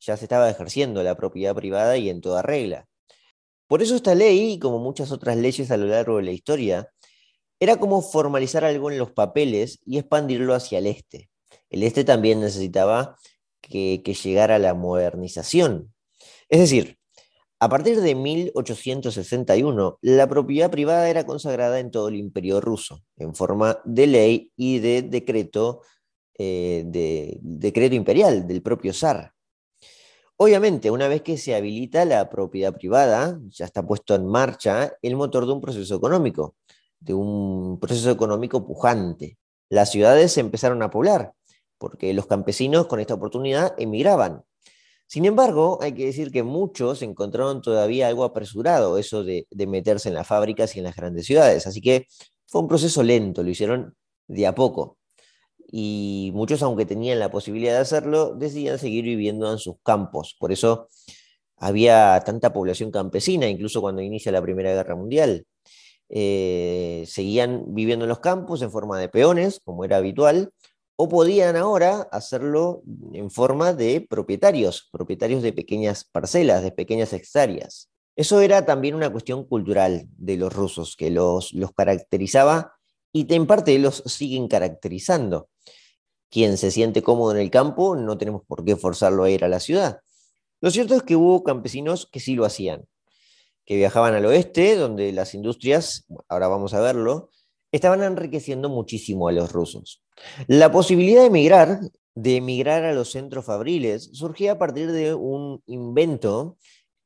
ya 0.00 0.16
se 0.16 0.24
estaba 0.24 0.50
ejerciendo 0.50 1.02
la 1.02 1.16
propiedad 1.16 1.54
privada 1.54 1.96
y 1.96 2.10
en 2.10 2.20
toda 2.20 2.42
regla. 2.42 2.86
Por 3.66 3.82
eso 3.82 3.96
esta 3.96 4.14
ley, 4.14 4.58
como 4.58 4.78
muchas 4.78 5.12
otras 5.12 5.36
leyes 5.36 5.70
a 5.70 5.76
lo 5.76 5.86
largo 5.86 6.18
de 6.18 6.24
la 6.24 6.32
historia, 6.32 6.88
era 7.58 7.76
como 7.76 8.02
formalizar 8.02 8.64
algo 8.64 8.90
en 8.90 8.98
los 8.98 9.12
papeles 9.12 9.80
y 9.86 9.98
expandirlo 9.98 10.54
hacia 10.54 10.78
el 10.78 10.86
este. 10.86 11.30
El 11.70 11.82
este 11.84 12.04
también 12.04 12.40
necesitaba 12.40 13.16
que, 13.60 14.02
llegara 14.22 14.56
a 14.56 14.58
la 14.58 14.74
modernización. 14.74 15.94
Es 16.48 16.60
decir, 16.60 16.98
a 17.62 17.68
partir 17.68 18.00
de 18.00 18.16
1861, 18.16 19.98
la 20.02 20.26
propiedad 20.26 20.68
privada 20.68 21.08
era 21.08 21.24
consagrada 21.24 21.78
en 21.78 21.92
todo 21.92 22.08
el 22.08 22.16
imperio 22.16 22.60
ruso, 22.60 23.04
en 23.16 23.36
forma 23.36 23.78
de 23.84 24.06
ley 24.08 24.52
y 24.56 24.80
de 24.80 25.02
decreto, 25.02 25.82
eh, 26.36 26.82
de, 26.86 27.38
decreto 27.40 27.94
imperial 27.94 28.48
del 28.48 28.62
propio 28.62 28.92
zar. 28.92 29.32
Obviamente, 30.36 30.90
una 30.90 31.06
vez 31.06 31.22
que 31.22 31.38
se 31.38 31.54
habilita 31.54 32.04
la 32.04 32.28
propiedad 32.28 32.74
privada, 32.74 33.38
ya 33.50 33.66
está 33.66 33.86
puesto 33.86 34.16
en 34.16 34.26
marcha 34.26 34.94
el 35.00 35.14
motor 35.14 35.46
de 35.46 35.52
un 35.52 35.60
proceso 35.60 35.94
económico 35.94 36.56
de 36.98 37.14
un 37.14 37.78
proceso 37.80 38.10
económico 38.10 38.66
pujante. 38.66 39.38
las 39.68 39.90
ciudades 39.90 40.32
se 40.32 40.40
empezaron 40.40 40.82
a 40.82 40.90
poblar, 40.90 41.32
porque 41.78 42.12
los 42.12 42.26
campesinos 42.26 42.86
con 42.88 42.98
esta 43.00 43.14
oportunidad 43.14 43.74
emigraban. 43.78 44.42
Sin 45.12 45.26
embargo, 45.26 45.78
hay 45.82 45.92
que 45.92 46.06
decir 46.06 46.30
que 46.32 46.42
muchos 46.42 47.02
encontraron 47.02 47.60
todavía 47.60 48.08
algo 48.08 48.24
apresurado 48.24 48.96
eso 48.96 49.22
de, 49.22 49.46
meterse 49.66 50.08
en 50.08 50.14
las 50.14 50.26
fábricas 50.26 50.74
y 50.74 50.78
en 50.78 50.86
las 50.86 50.96
grandes 50.96 51.26
ciudades. 51.26 51.66
Así 51.66 51.82
que 51.82 52.06
fue 52.46 52.62
un 52.62 52.66
proceso 52.68 53.02
lento, 53.02 53.42
lo 53.42 53.50
hicieron 53.50 53.94
de 54.26 54.46
a 54.46 54.54
poco. 54.54 54.96
Y 55.70 56.30
muchos, 56.32 56.62
aunque 56.62 56.86
tenían 56.86 57.18
la 57.18 57.30
posibilidad 57.30 57.74
de 57.74 57.80
hacerlo, 57.80 58.34
decidían 58.36 58.78
seguir 58.78 59.04
viviendo 59.04 59.52
en 59.52 59.58
sus 59.58 59.74
campos. 59.82 60.34
Por 60.40 60.50
eso 60.50 60.88
había 61.58 62.18
tanta 62.24 62.54
población 62.54 62.90
campesina, 62.90 63.46
incluso 63.46 63.82
cuando 63.82 64.00
inicia 64.00 64.32
la 64.32 64.40
Primera 64.40 64.72
Guerra 64.72 64.96
Mundial. 64.96 65.44
Eh, 66.08 67.04
seguían 67.06 67.64
viviendo 67.74 68.06
en 68.06 68.08
los 68.08 68.20
campos 68.20 68.62
en 68.62 68.70
forma 68.70 68.98
de 68.98 69.10
peones, 69.10 69.60
como 69.62 69.84
era 69.84 69.98
habitual, 69.98 70.54
o 70.96 71.08
podían 71.08 71.56
ahora 71.56 72.08
hacerlo 72.12 72.82
en 73.12 73.30
forma 73.30 73.72
de 73.72 74.06
propietarios, 74.08 74.88
propietarios 74.92 75.42
de 75.42 75.52
pequeñas 75.52 76.04
parcelas, 76.04 76.62
de 76.62 76.72
pequeñas 76.72 77.12
hectáreas. 77.12 77.90
Eso 78.14 78.40
era 78.40 78.66
también 78.66 78.94
una 78.94 79.10
cuestión 79.10 79.44
cultural 79.44 80.06
de 80.16 80.36
los 80.36 80.52
rusos, 80.52 80.96
que 80.96 81.10
los, 81.10 81.52
los 81.54 81.72
caracterizaba 81.72 82.74
y 83.12 83.32
en 83.34 83.46
parte 83.46 83.78
los 83.78 84.02
siguen 84.06 84.48
caracterizando. 84.48 85.48
Quien 86.30 86.56
se 86.56 86.70
siente 86.70 87.02
cómodo 87.02 87.32
en 87.32 87.38
el 87.38 87.50
campo, 87.50 87.96
no 87.96 88.16
tenemos 88.16 88.42
por 88.46 88.64
qué 88.64 88.76
forzarlo 88.76 89.24
a 89.24 89.30
ir 89.30 89.44
a 89.44 89.48
la 89.48 89.60
ciudad. 89.60 90.00
Lo 90.60 90.70
cierto 90.70 90.94
es 90.94 91.02
que 91.02 91.16
hubo 91.16 91.42
campesinos 91.42 92.08
que 92.10 92.20
sí 92.20 92.34
lo 92.34 92.44
hacían, 92.44 92.86
que 93.66 93.76
viajaban 93.76 94.14
al 94.14 94.24
oeste, 94.26 94.76
donde 94.76 95.12
las 95.12 95.34
industrias, 95.34 96.06
ahora 96.28 96.48
vamos 96.48 96.74
a 96.74 96.80
verlo, 96.80 97.30
estaban 97.70 98.02
enriqueciendo 98.02 98.68
muchísimo 98.68 99.28
a 99.28 99.32
los 99.32 99.52
rusos. 99.52 100.01
La 100.46 100.70
posibilidad 100.70 101.22
de 101.22 101.26
emigrar, 101.26 101.80
de 102.14 102.36
emigrar 102.36 102.84
a 102.84 102.92
los 102.92 103.10
centros 103.10 103.44
fabriles, 103.44 104.10
surgía 104.12 104.52
a 104.52 104.58
partir 104.58 104.92
de 104.92 105.14
un 105.14 105.62
invento 105.66 106.58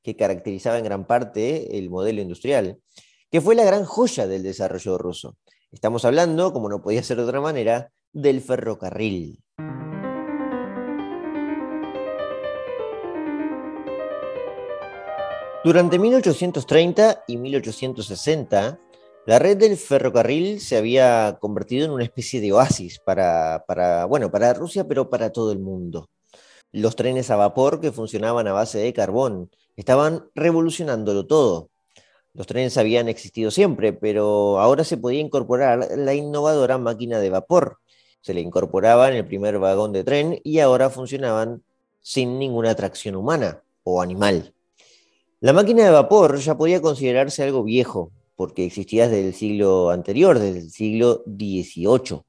que 0.02 0.16
caracterizaba 0.16 0.78
en 0.78 0.84
gran 0.84 1.06
parte 1.06 1.78
el 1.78 1.90
modelo 1.90 2.22
industrial, 2.22 2.78
que 3.30 3.40
fue 3.40 3.54
la 3.54 3.64
gran 3.64 3.84
joya 3.84 4.26
del 4.26 4.42
desarrollo 4.42 4.98
ruso. 4.98 5.36
Estamos 5.72 6.04
hablando, 6.04 6.52
como 6.52 6.68
no 6.68 6.82
podía 6.82 7.02
ser 7.02 7.16
de 7.16 7.24
otra 7.24 7.40
manera, 7.40 7.90
del 8.12 8.40
ferrocarril. 8.40 9.42
Durante 15.64 15.98
1830 15.98 17.24
y 17.26 17.36
1860, 17.38 18.78
la 19.26 19.40
red 19.40 19.56
del 19.56 19.76
ferrocarril 19.76 20.60
se 20.60 20.76
había 20.76 21.36
convertido 21.40 21.84
en 21.84 21.90
una 21.90 22.04
especie 22.04 22.40
de 22.40 22.52
oasis 22.52 23.00
para, 23.00 23.64
bueno, 24.08 24.30
para 24.30 24.54
Rusia, 24.54 24.86
pero 24.86 25.10
para 25.10 25.32
todo 25.32 25.50
el 25.50 25.58
mundo. 25.58 26.08
Los 26.70 26.94
trenes 26.94 27.30
a 27.30 27.36
vapor 27.36 27.80
que 27.80 27.90
funcionaban 27.90 28.46
a 28.46 28.52
base 28.52 28.78
de 28.78 28.92
carbón 28.92 29.50
estaban 29.74 30.30
revolucionándolo 30.36 31.26
todo. 31.26 31.70
Los 32.34 32.46
trenes 32.46 32.76
habían 32.78 33.08
existido 33.08 33.50
siempre, 33.50 33.92
pero 33.92 34.60
ahora 34.60 34.84
se 34.84 34.96
podía 34.96 35.20
incorporar 35.20 35.88
la 35.96 36.14
innovadora 36.14 36.78
máquina 36.78 37.18
de 37.18 37.30
vapor. 37.30 37.78
Se 38.20 38.32
le 38.32 38.40
incorporaba 38.40 39.08
en 39.08 39.16
el 39.16 39.26
primer 39.26 39.58
vagón 39.58 39.92
de 39.92 40.04
tren 40.04 40.40
y 40.44 40.60
ahora 40.60 40.88
funcionaban 40.88 41.64
sin 42.00 42.38
ninguna 42.38 42.76
tracción 42.76 43.16
humana 43.16 43.62
o 43.82 44.00
animal. 44.00 44.52
La 45.40 45.52
máquina 45.52 45.84
de 45.84 45.90
vapor 45.90 46.38
ya 46.38 46.56
podía 46.56 46.80
considerarse 46.80 47.42
algo 47.42 47.64
viejo, 47.64 48.12
porque 48.36 48.66
existía 48.66 49.08
desde 49.08 49.28
el 49.28 49.34
siglo 49.34 49.90
anterior, 49.90 50.38
desde 50.38 50.60
el 50.60 50.70
siglo 50.70 51.24
XVIII. 51.26 52.20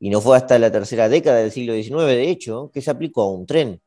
Y 0.00 0.10
no 0.10 0.20
fue 0.20 0.36
hasta 0.36 0.58
la 0.58 0.72
tercera 0.72 1.08
década 1.08 1.38
del 1.38 1.52
siglo 1.52 1.74
XIX, 1.74 2.06
de 2.06 2.30
hecho, 2.30 2.70
que 2.72 2.82
se 2.82 2.90
aplicó 2.90 3.22
a 3.22 3.30
un 3.30 3.46
tren. 3.46 3.80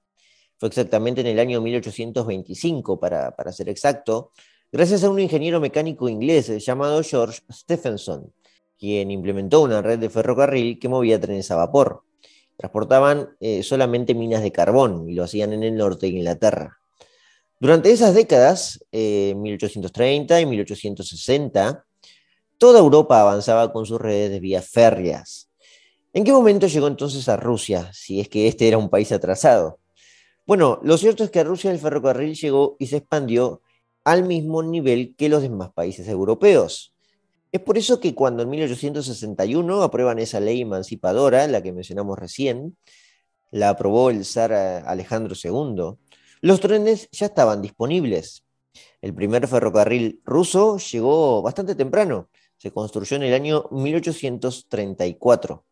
Fue 0.58 0.70
exactamente 0.70 1.22
en 1.22 1.28
el 1.28 1.40
año 1.40 1.62
1825, 1.62 3.00
para, 3.00 3.34
ser 3.52 3.70
exacto, 3.70 4.32
gracias 4.72 5.04
a 5.04 5.10
un 5.10 5.20
ingeniero 5.20 5.60
mecánico 5.60 6.10
inglés 6.10 6.66
llamado 6.66 7.04
George 7.04 7.42
Stephenson, 7.52 8.34
quien 8.78 9.12
implementó 9.12 9.62
una 9.62 9.82
red 9.82 10.00
de 10.00 10.10
ferrocarril 10.10 10.80
que 10.80 10.90
movía 10.90 11.20
trenes 11.20 11.52
a 11.52 11.58
vapor. 11.58 12.04
Transportaban 12.56 13.36
eh, 13.40 13.62
solamente 13.62 14.16
minas 14.16 14.42
de 14.42 14.52
carbón 14.52 15.08
y 15.10 15.14
lo 15.14 15.24
hacían 15.24 15.54
en 15.54 15.64
el 15.64 15.76
norte 15.76 16.08
de 16.08 16.14
Inglaterra. 16.14 16.80
Durante 17.60 17.92
esas 17.92 18.14
décadas, 18.14 18.86
1830 18.92 20.38
eh, 20.38 20.42
y 20.42 20.46
1860, 20.46 21.86
toda 22.60 22.80
Europa 22.80 23.20
avanzaba 23.20 23.74
con 23.74 23.86
sus 23.88 24.00
redes 24.00 24.30
de 24.30 24.40
vías 24.40 24.70
férreas. 24.70 25.50
¿En 26.14 26.24
qué 26.24 26.32
momento 26.32 26.68
llegó 26.68 26.88
entonces 26.88 27.28
a 27.30 27.36
Rusia, 27.36 27.92
si 27.94 28.20
es 28.20 28.30
que 28.30 28.48
este 28.48 28.68
era 28.68 28.78
un 28.78 28.90
país 28.90 29.12
atrasado? 29.12 29.80
Bueno, 30.46 30.80
lo 30.84 30.98
cierto 30.98 31.24
es 31.24 31.32
que 31.32 31.40
a 31.40 31.44
Rusia 31.44 31.72
el 31.72 31.80
ferrocarril 31.80 32.36
llegó 32.36 32.76
y 32.80 32.88
se 32.88 32.98
expandió 32.98 33.62
al 34.04 34.24
mismo 34.24 34.62
nivel 34.62 35.16
que 35.18 35.28
los 35.28 35.42
demás 35.42 35.72
países 35.74 36.08
europeos. 36.08 36.96
Es 37.52 37.62
por 37.62 37.78
eso 37.78 38.00
que 38.00 38.14
cuando 38.14 38.44
en 38.44 38.50
1861 38.50 39.82
aprueban 39.82 40.20
esa 40.20 40.40
ley 40.40 40.62
emancipadora, 40.62 41.48
la 41.48 41.64
que 41.64 41.74
mencionamos 41.74 42.20
recién, 42.20 42.78
la 43.52 43.70
aprobó 43.70 44.10
el 44.12 44.26
zar 44.26 44.54
Alejandro 44.54 45.36
II, 45.36 45.98
los 46.42 46.60
trenes 46.60 47.10
ya 47.12 47.28
estaban 47.28 47.62
disponibles. 47.62 48.44
El 49.02 49.14
primer 49.14 49.48
ferrocarril 49.48 50.22
ruso 50.24 50.78
llegó 50.78 51.42
bastante 51.42 51.76
temprano. 51.76 52.30
Se 52.58 52.72
construyó 52.72 53.18
en 53.18 53.24
el 53.24 53.34
año 53.34 53.66
1834. 53.72 55.64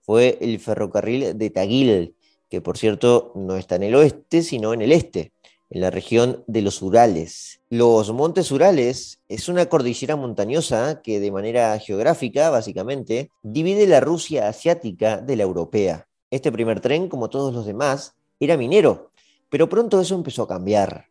Fue 0.00 0.38
el 0.40 0.58
ferrocarril 0.58 1.36
de 1.36 1.50
Tagil, 1.50 2.16
que 2.48 2.60
por 2.60 2.78
cierto 2.78 3.32
no 3.34 3.56
está 3.56 3.76
en 3.76 3.84
el 3.84 3.94
oeste, 3.94 4.42
sino 4.42 4.72
en 4.72 4.82
el 4.82 4.92
este, 4.92 5.32
en 5.70 5.80
la 5.82 5.90
región 5.90 6.44
de 6.46 6.62
los 6.62 6.80
Urales. 6.82 7.60
Los 7.68 8.12
Montes 8.12 8.50
Urales 8.50 9.20
es 9.28 9.48
una 9.48 9.66
cordillera 9.66 10.16
montañosa 10.16 11.02
que 11.02 11.20
de 11.20 11.30
manera 11.30 11.78
geográfica, 11.78 12.50
básicamente, 12.50 13.30
divide 13.42 13.86
la 13.86 14.00
Rusia 14.00 14.48
asiática 14.48 15.18
de 15.20 15.36
la 15.36 15.42
europea. 15.42 16.08
Este 16.30 16.50
primer 16.52 16.80
tren, 16.80 17.08
como 17.08 17.28
todos 17.28 17.52
los 17.52 17.66
demás, 17.66 18.14
era 18.40 18.56
minero 18.56 19.10
pero 19.50 19.68
pronto 19.68 20.00
eso 20.00 20.14
empezó 20.14 20.42
a 20.42 20.48
cambiar. 20.48 21.06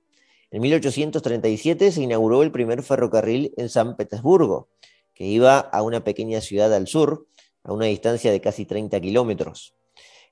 En 0.49 0.61
1837 0.61 1.91
se 1.91 2.01
inauguró 2.01 2.43
el 2.43 2.51
primer 2.51 2.81
ferrocarril 2.83 3.53
en 3.57 3.69
San 3.69 3.97
Petersburgo, 3.97 4.69
que 5.13 5.25
iba 5.25 5.59
a 5.59 5.81
una 5.81 6.03
pequeña 6.03 6.41
ciudad 6.41 6.73
al 6.73 6.87
sur, 6.87 7.27
a 7.63 7.73
una 7.73 7.85
distancia 7.85 8.31
de 8.31 8.39
casi 8.39 8.65
30 8.65 8.99
kilómetros. 9.01 9.75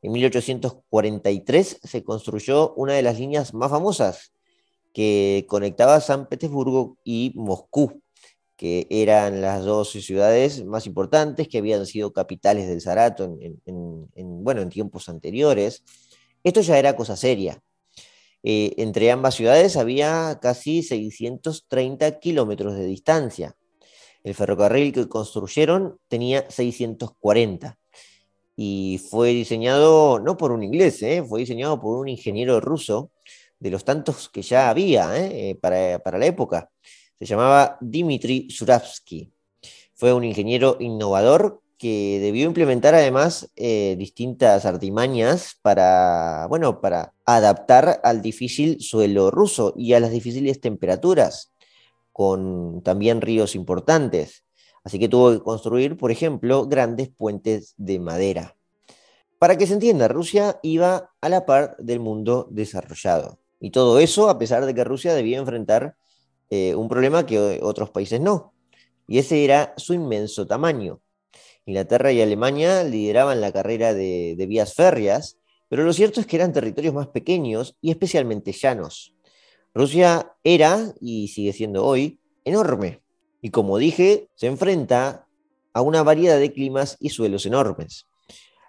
En 0.01 0.11
1843 0.11 1.79
se 1.83 2.03
construyó 2.03 2.73
una 2.75 2.93
de 2.93 3.01
las 3.01 3.19
líneas 3.19 3.53
más 3.53 3.71
famosas 3.71 4.31
que 4.93 5.45
conectaba 5.49 5.99
San 5.99 6.27
Petersburgo 6.27 6.97
y 7.03 7.33
Moscú, 7.35 8.01
que 8.55 8.87
eran 8.89 9.41
las 9.41 9.65
dos 9.65 9.91
ciudades 9.91 10.63
más 10.63 10.87
importantes 10.87 11.49
que 11.49 11.57
habían 11.57 11.85
sido 11.85 12.13
capitales 12.13 12.69
del 12.69 12.79
Zarato 12.81 13.37
bueno, 13.65 14.61
en 14.61 14.69
tiempos 14.69 15.09
anteriores. 15.09 15.83
Esto 16.43 16.61
ya 16.61 16.79
era 16.79 16.95
cosa 16.95 17.17
seria. 17.17 17.61
Eh, 18.47 18.75
entre 18.77 19.09
ambas 19.09 19.33
ciudades 19.33 19.75
había 19.75 20.37
casi 20.39 20.83
630 20.83 22.19
kilómetros 22.19 22.75
de 22.75 22.85
distancia. 22.85 23.55
El 24.23 24.35
ferrocarril 24.35 24.93
que 24.93 25.09
construyeron 25.09 25.97
tenía 26.07 26.45
640 26.47 27.79
y 28.55 29.01
fue 29.09 29.29
diseñado 29.29 30.19
no 30.19 30.37
por 30.37 30.51
un 30.51 30.61
inglés, 30.61 31.01
eh, 31.01 31.23
fue 31.27 31.39
diseñado 31.39 31.81
por 31.81 31.97
un 31.97 32.07
ingeniero 32.07 32.61
ruso 32.61 33.09
de 33.59 33.71
los 33.71 33.83
tantos 33.83 34.29
que 34.29 34.43
ya 34.43 34.69
había 34.69 35.17
eh, 35.17 35.57
para, 35.59 35.97
para, 35.97 36.19
la 36.19 36.27
época. 36.27 36.69
Se 37.17 37.25
llamaba 37.25 37.79
Dmitry 37.81 38.51
Suravsky. 38.51 39.33
Fue 39.95 40.13
un 40.13 40.23
ingeniero 40.23 40.77
innovador 40.79 41.63
que 41.77 42.19
debió 42.21 42.45
implementar 42.45 42.95
además 42.95 43.51
eh, 43.55 43.95
distintas 43.97 44.65
artimañas 44.65 45.57
para, 45.61 46.47
bueno, 46.47 46.81
para 46.81 47.13
adaptar 47.25 47.99
al 48.03 48.21
difícil 48.21 48.79
suelo 48.79 49.31
ruso 49.31 49.73
y 49.75 49.93
a 49.93 49.99
las 49.99 50.11
difíciles 50.11 50.61
temperaturas, 50.61 51.53
con 52.11 52.81
también 52.81 53.21
ríos 53.21 53.55
importantes. 53.55 54.45
Así 54.83 54.99
que 54.99 55.09
tuvo 55.09 55.31
que 55.31 55.39
construir, 55.39 55.97
por 55.97 56.11
ejemplo, 56.11 56.67
grandes 56.67 57.09
puentes 57.09 57.73
de 57.77 57.99
madera. 57.99 58.55
Para 59.39 59.57
que 59.57 59.67
se 59.67 59.73
entienda, 59.73 60.07
Rusia 60.07 60.59
iba 60.63 61.11
a 61.19 61.29
la 61.29 61.45
par 61.45 61.75
del 61.77 61.99
mundo 61.99 62.47
desarrollado. 62.51 63.39
Y 63.59 63.71
todo 63.71 63.99
eso 63.99 64.29
a 64.29 64.37
pesar 64.37 64.65
de 64.65 64.73
que 64.73 64.83
Rusia 64.83 65.13
debía 65.13 65.39
enfrentar 65.39 65.97
eh, 66.49 66.75
un 66.75 66.87
problema 66.87 67.25
que 67.25 67.59
otros 67.61 67.89
países 67.89 68.21
no. 68.21 68.53
Y 69.07 69.17
ese 69.17 69.43
era 69.43 69.73
su 69.77 69.93
inmenso 69.93 70.47
tamaño. 70.47 71.01
Inglaterra 71.65 72.11
y 72.11 72.21
Alemania 72.21 72.83
lideraban 72.83 73.41
la 73.41 73.51
carrera 73.51 73.93
de, 73.93 74.35
vías 74.47 74.73
férreas, 74.73 75.37
pero 75.67 75.83
lo 75.83 75.93
cierto 75.93 76.19
es 76.19 76.27
que 76.27 76.35
eran 76.35 76.53
territorios 76.53 76.93
más 76.93 77.07
pequeños 77.07 77.75
y 77.81 77.91
especialmente 77.91 78.51
llanos. 78.51 79.15
Rusia 79.73 80.33
era, 80.43 80.93
y 81.01 81.27
sigue 81.29 81.53
siendo 81.53 81.85
hoy, 81.85 82.19
enorme. 82.43 83.01
Y 83.41 83.49
como 83.49 83.77
dije, 83.77 84.29
se 84.35 84.47
enfrenta 84.47 85.27
a 85.73 85.81
una 85.81 86.03
variedad 86.03 86.39
de 86.39 86.53
climas 86.53 86.97
y 86.99 87.09
suelos 87.09 87.45
enormes. 87.45 88.07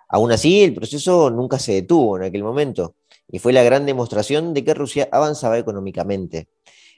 Aún 0.09 0.33
así, 0.33 0.63
el 0.63 0.75
proceso 0.75 1.31
nunca 1.31 1.59
se 1.59 1.73
detuvo 1.73 2.17
en 2.17 2.25
aquel 2.25 2.43
momento 2.43 2.95
y 3.29 3.39
fue 3.39 3.53
la 3.53 3.63
gran 3.63 3.87
demostración 3.87 4.55
de 4.55 4.65
que 4.65 4.75
Rusia 4.75 5.09
avanzaba 5.13 5.59
económicamente. 5.59 6.49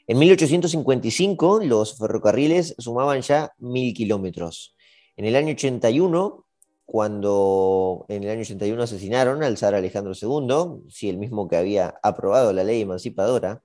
En 0.06 0.18
1855 0.18 1.60
los 1.64 1.98
ferrocarriles 1.98 2.74
sumaban 2.78 3.20
ya 3.20 3.52
mil 3.58 3.92
kilómetros. 3.94 4.74
En 5.18 5.24
el 5.24 5.34
año 5.34 5.50
81, 5.50 6.46
cuando 6.86 8.06
en 8.08 8.22
el 8.22 8.30
año 8.30 8.42
81 8.42 8.80
asesinaron 8.80 9.42
al 9.42 9.58
zar 9.58 9.74
Alejandro 9.74 10.12
II, 10.14 10.88
sí, 10.90 11.08
el 11.08 11.18
mismo 11.18 11.48
que 11.48 11.56
había 11.56 11.98
aprobado 12.04 12.52
la 12.52 12.62
ley 12.62 12.82
emancipadora, 12.82 13.64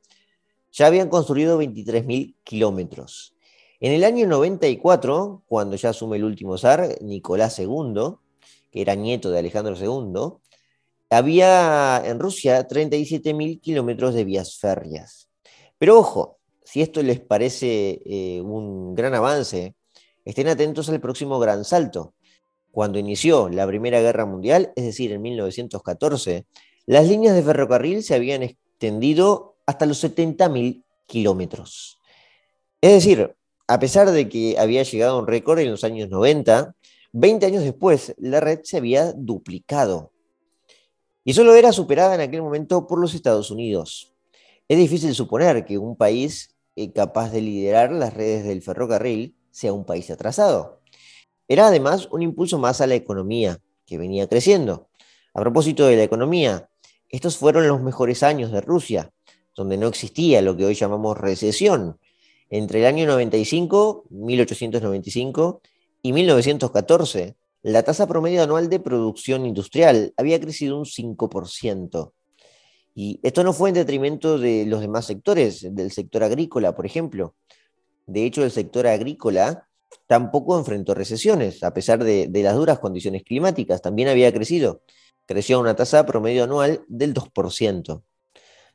ya 0.72 0.88
habían 0.88 1.10
construido 1.10 1.62
23.000 1.62 2.38
kilómetros. 2.44 3.36
En 3.80 3.92
el 3.92 4.04
año 4.04 4.26
94, 4.26 5.44
cuando 5.46 5.76
ya 5.76 5.90
asume 5.90 6.18
el 6.18 6.24
último 6.24 6.58
zar, 6.58 6.98
Nicolás 7.02 7.60
II, 7.60 8.16
que 8.72 8.82
era 8.82 8.96
nieto 8.96 9.30
de 9.30 9.38
Alejandro 9.38 9.76
II, 9.76 10.40
había 11.12 12.02
en 12.04 12.20
Rusia 12.20 12.68
37.000 12.68 13.62
kilómetros 13.62 14.16
de 14.16 14.24
vías 14.24 14.58
férreas. 14.58 15.30
Pero 15.78 16.00
ojo, 16.00 16.40
si 16.64 16.82
esto 16.82 17.04
les 17.04 17.20
parece 17.20 18.02
eh, 18.08 18.42
un 18.42 18.96
gran 18.96 19.14
avance, 19.14 19.76
estén 20.26 20.48
atentos 20.48 20.90
al 20.90 21.00
próximo 21.00 21.40
gran 21.40 21.66
salto. 21.66 22.14
Cuando 22.72 23.00
inició 23.00 23.50
la 23.50 23.68
Primera 23.68 24.02
Guerra 24.02 24.26
Mundial, 24.26 24.72
es 24.76 24.86
decir, 24.86 25.12
en 25.12 25.22
1914, 25.22 26.46
las 26.86 27.08
líneas 27.08 27.36
de 27.36 27.44
ferrocarril 27.44 28.04
se 28.04 28.16
habían 28.16 28.44
extendido 28.44 29.56
hasta 29.66 29.86
los 29.86 30.04
70.000 30.04 30.84
kilómetros. 31.06 32.00
Es 32.82 32.92
decir, 32.92 33.36
a 33.68 33.80
pesar 33.80 34.12
de 34.12 34.28
que 34.28 34.58
había 34.58 34.84
llegado 34.84 35.18
a 35.18 35.20
un 35.20 35.28
récord 35.28 35.60
en 35.60 35.72
los 35.72 35.84
años 35.84 36.10
90, 36.10 36.76
20 37.14 37.46
años 37.46 37.64
después 37.64 38.16
la 38.18 38.40
red 38.40 38.62
se 38.64 38.78
había 38.78 39.14
duplicado 39.14 40.14
y 41.24 41.34
solo 41.34 41.56
era 41.56 41.72
superada 41.72 42.16
en 42.16 42.22
aquel 42.22 42.42
momento 42.42 42.86
por 42.88 43.00
los 43.00 43.14
Estados 43.14 43.52
Unidos. 43.52 44.14
Es 44.68 44.78
difícil 44.78 45.14
suponer 45.16 45.66
que 45.66 45.78
un 45.78 45.96
país 45.96 46.56
eh, 46.76 46.92
capaz 46.92 47.32
de 47.32 47.42
liderar 47.42 47.92
las 47.92 48.14
redes 48.14 48.44
del 48.44 48.62
ferrocarril 48.62 49.36
sea 49.54 49.72
un 49.72 49.86
país 49.86 50.10
atrasado. 50.10 50.82
Era 51.48 51.68
además 51.68 52.10
un 52.12 52.24
impulso 52.24 52.58
más 52.58 52.82
a 52.82 52.88
la 52.88 52.96
economía, 52.96 53.60
que 53.86 53.98
venía 53.98 54.28
creciendo. 54.28 54.90
A 55.34 55.42
propósito 55.42 55.86
de 55.86 55.96
la 55.96 56.04
economía, 56.04 56.70
estos 57.10 57.38
fueron 57.38 57.68
los 57.68 57.82
mejores 57.82 58.24
años 58.24 58.52
de 58.52 58.62
Rusia, 58.62 59.12
donde 59.56 59.78
no 59.78 59.88
existía 59.88 60.42
lo 60.42 60.58
que 60.58 60.66
hoy 60.66 60.74
llamamos 60.74 61.18
recesión. 61.18 62.00
Entre 62.50 62.80
el 62.80 62.88
año 62.88 63.06
95, 63.06 64.06
1895, 64.10 65.62
y 66.02 66.14
1914, 66.14 67.36
la 67.62 67.84
tasa 67.84 68.08
promedio 68.08 68.44
anual 68.44 68.70
de 68.70 68.80
producción 68.80 69.46
industrial 69.46 70.14
había 70.18 70.40
crecido 70.40 70.78
un 70.78 70.86
5%. 70.86 72.12
Y 72.96 73.20
esto 73.24 73.44
no 73.44 73.54
fue 73.54 73.70
en 73.70 73.76
detrimento 73.76 74.38
de 74.38 74.66
los 74.66 74.82
demás 74.82 75.06
sectores, 75.06 75.68
del 75.74 75.92
sector 75.92 76.24
agrícola, 76.24 76.76
por 76.76 76.86
ejemplo. 76.86 77.36
De 78.06 78.26
hecho, 78.26 78.44
el 78.44 78.52
sector 78.52 78.88
agrícola 78.88 79.68
tampoco 80.08 80.58
enfrentó 80.58 80.94
recesiones, 80.94 81.64
a 81.64 81.74
pesar 81.74 82.04
de, 82.04 82.30
las 82.34 82.56
duras 82.56 82.80
condiciones 82.80 83.24
climáticas, 83.24 83.82
también 83.82 84.10
había 84.10 84.34
crecido. 84.34 84.82
Creció 85.26 85.58
a 85.58 85.62
una 85.62 85.76
tasa 85.76 86.06
promedio 86.06 86.44
anual 86.44 86.84
del 86.88 87.14
2%. 87.14 88.04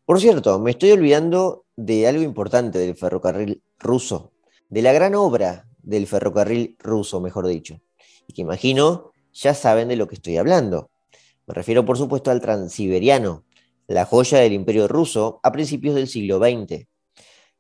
Por 0.05 0.21
cierto, 0.21 0.59
me 0.59 0.71
estoy 0.71 0.93
olvidando 0.93 1.67
de 1.77 2.07
algo 2.07 2.23
importante 2.23 2.79
del 2.79 2.97
ferrocarril 2.97 3.63
ruso, 3.79 4.33
de 4.69 4.83
la 4.83 4.93
gran 4.93 5.15
obra 5.15 5.69
del 5.83 6.07
ferrocarril 6.07 6.77
ruso, 6.79 7.21
mejor 7.21 7.47
dicho 7.47 7.81
y 8.29 8.35
que 8.35 8.43
imagino 8.43 9.11
ya 9.33 9.55
saben 9.55 9.89
de 9.89 9.97
lo 9.97 10.07
que 10.07 10.15
estoy 10.15 10.37
hablando. 10.37 10.91
Me 11.47 11.55
refiero, 11.55 11.85
por 11.85 11.97
supuesto, 11.97 12.31
al 12.31 12.41
transiberiano, 12.41 13.45
la 13.87 14.05
joya 14.05 14.39
del 14.39 14.53
imperio 14.53 14.87
ruso 14.87 15.41
a 15.43 15.51
principios 15.51 15.95
del 15.95 16.09
siglo 16.09 16.39
XX. 16.39 16.87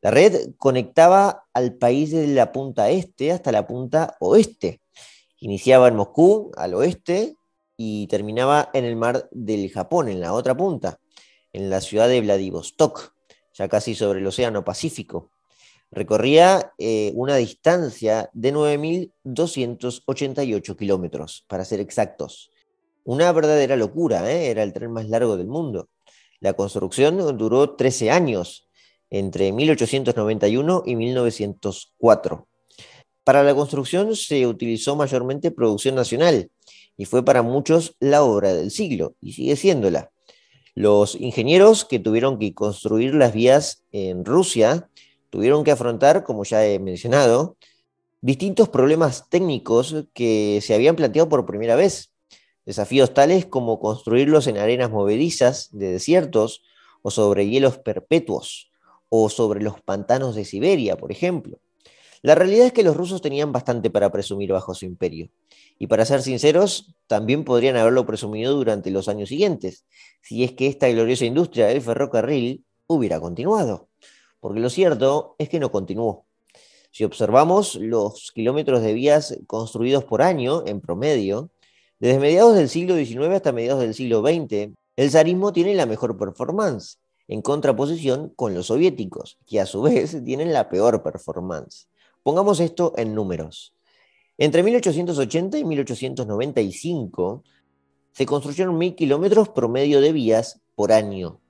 La 0.01 0.11
red 0.11 0.53
conectaba 0.57 1.45
al 1.53 1.75
país 1.75 2.11
desde 2.11 2.35
la 2.35 2.53
punta 2.53 2.91
este 2.91 3.33
hasta 3.33 3.53
la 3.53 3.67
punta 3.67 4.17
oeste. 4.21 4.81
Iniciaba 5.41 5.89
en 5.89 5.97
Moscú, 5.97 6.53
al 6.57 6.75
oeste, 6.75 7.37
y 7.77 8.09
terminaba 8.09 8.71
en 8.73 8.85
el 8.85 8.97
mar 8.97 9.29
del 9.31 9.71
Japón, 9.71 10.09
en 10.09 10.21
la 10.21 10.33
otra 10.33 10.57
punta, 10.57 10.99
en 11.53 11.71
la 11.71 11.81
ciudad 11.81 12.09
de 12.09 12.21
Vladivostok, 12.21 13.15
ya 13.55 13.69
casi 13.69 13.95
sobre 13.95 14.19
el 14.19 14.27
Océano 14.27 14.65
Pacífico 14.65 15.31
recorría 15.91 16.73
eh, 16.79 17.13
una 17.15 17.37
distancia 17.37 18.31
de 18.33 18.53
9.288 18.53 20.77
kilómetros, 20.77 21.45
para 21.49 21.65
ser 21.65 21.81
exactos. 21.81 22.51
Una 23.05 23.33
verdadera 23.33 23.75
locura, 23.77 24.31
¿eh? 24.31 24.51
era 24.51 24.63
el 24.63 24.75
tren 24.75 24.93
más 24.93 25.09
largo 25.09 25.39
del 25.39 25.49
mundo. 25.49 25.89
La 26.41 26.53
construcción 26.53 27.39
duró 27.39 27.75
13 27.75 28.11
años, 28.11 28.68
entre 29.11 29.53
1891 29.53 30.83
y 30.87 30.97
1904. 30.97 32.47
Para 33.25 33.43
la 33.43 33.55
construcción 33.55 34.17
se 34.17 34.47
utilizó 34.47 34.97
mayormente 34.97 35.51
producción 35.51 35.95
nacional 35.95 36.51
y 36.97 37.05
fue 37.05 37.25
para 37.25 37.43
muchos 37.43 37.95
la 38.01 38.23
obra 38.23 38.55
del 38.55 38.71
siglo, 38.71 39.15
y 39.21 39.33
sigue 39.33 39.57
siéndola. 39.57 40.11
Los 40.75 41.15
ingenieros 41.15 41.85
que 41.85 41.99
tuvieron 41.99 42.39
que 42.39 42.55
construir 42.55 43.15
las 43.15 43.33
vías 43.33 43.85
en 43.93 44.25
Rusia 44.25 44.89
tuvieron 45.31 45.63
que 45.63 45.71
afrontar, 45.71 46.25
como 46.25 46.45
ya 46.45 46.67
he 46.67 46.79
mencionado, 46.79 47.57
distintos 48.21 48.69
problemas 48.69 49.29
técnicos 49.29 50.07
que 50.15 50.61
se 50.63 50.75
habían 50.75 50.97
planteado 50.97 51.29
por 51.29 51.47
primera 51.47 51.77
vez. 51.77 52.11
Desafíos 52.65 53.15
tales 53.15 53.47
como 53.47 53.79
construirlos 53.79 54.47
en 54.47 54.59
arenas 54.59 54.91
movedizas 54.91 55.69
de 55.73 55.93
desiertos 55.93 56.63
o 57.03 57.11
sobre 57.11 57.49
hielos 57.49 57.79
perpetuos 57.79 58.68
o 59.09 59.29
sobre 59.29 59.63
los 59.63 59.81
pantanos 59.81 60.35
de 60.35 60.45
Siberia, 60.45 60.97
por 60.97 61.13
ejemplo. 61.13 61.59
La 62.23 62.35
realidad 62.35 62.67
es 62.67 62.73
que 62.73 62.83
los 62.83 62.97
rusos 62.97 63.23
tenían 63.23 63.53
bastante 63.53 63.91
para 63.91 64.11
presumir 64.11 64.53
bajo 64.53 64.75
su 64.75 64.85
imperio. 64.85 65.31
Y 65.79 65.87
para 65.87 66.05
ser 66.05 66.23
sinceros, 66.23 66.95
también 67.07 67.45
podrían 67.45 67.77
haberlo 67.77 68.05
presumido 68.07 68.55
durante 68.55 68.91
los 68.91 69.09
años 69.09 69.29
siguientes, 69.29 69.85
si 70.21 70.43
es 70.43 70.53
que 70.53 70.67
esta 70.67 70.89
gloriosa 70.89 71.25
industria 71.25 71.69
del 71.69 71.81
ferrocarril 71.81 72.65
hubiera 72.89 73.21
continuado 73.21 73.89
porque 74.41 74.61
lo 74.61 74.71
cierto 74.71 75.35
es 75.39 75.49
que 75.49 75.61
no 75.61 75.71
continuó. 75.71 76.27
Si 76.91 77.05
observamos 77.05 77.75
los 77.75 78.33
kilómetros 78.33 78.83
de 78.83 78.95
vías 78.95 79.39
construidos 79.47 80.05
por 80.05 80.23
año, 80.23 80.67
en 80.67 80.81
promedio, 80.81 81.51
desde 81.99 82.19
mediados 82.19 82.57
del 82.57 82.69
siglo 82.69 82.97
XIX 82.97 83.35
hasta 83.35 83.53
mediados 83.53 83.81
del 83.81 83.95
siglo 83.95 84.23
XX, 84.23 84.75
el 84.97 85.11
zarismo 85.11 85.53
tiene 85.53 85.75
la 85.75 85.87
mejor 85.87 86.17
performance, 86.17 86.99
en 87.29 87.43
contraposición 87.43 88.33
con 88.35 88.55
los 88.55 88.67
soviéticos, 88.67 89.39
que 89.47 89.61
a 89.61 89.67
su 89.67 89.83
vez 89.83 90.17
tienen 90.25 90.53
la 90.53 90.69
peor 90.69 91.03
performance. 91.03 91.87
Pongamos 92.23 92.61
esto 92.61 92.95
en 92.97 93.15
números. 93.15 93.75
Entre 94.39 94.63
1880 94.63 95.59
y 95.59 95.65
1895 95.65 97.45
se 98.13 98.27
construyeron 98.27 98.79
mil 98.79 98.95
kilómetros 98.95 99.49
promedio 99.51 100.01
de 100.01 100.13
vías 100.13 100.61
por 100.75 100.93
año. 100.93 101.41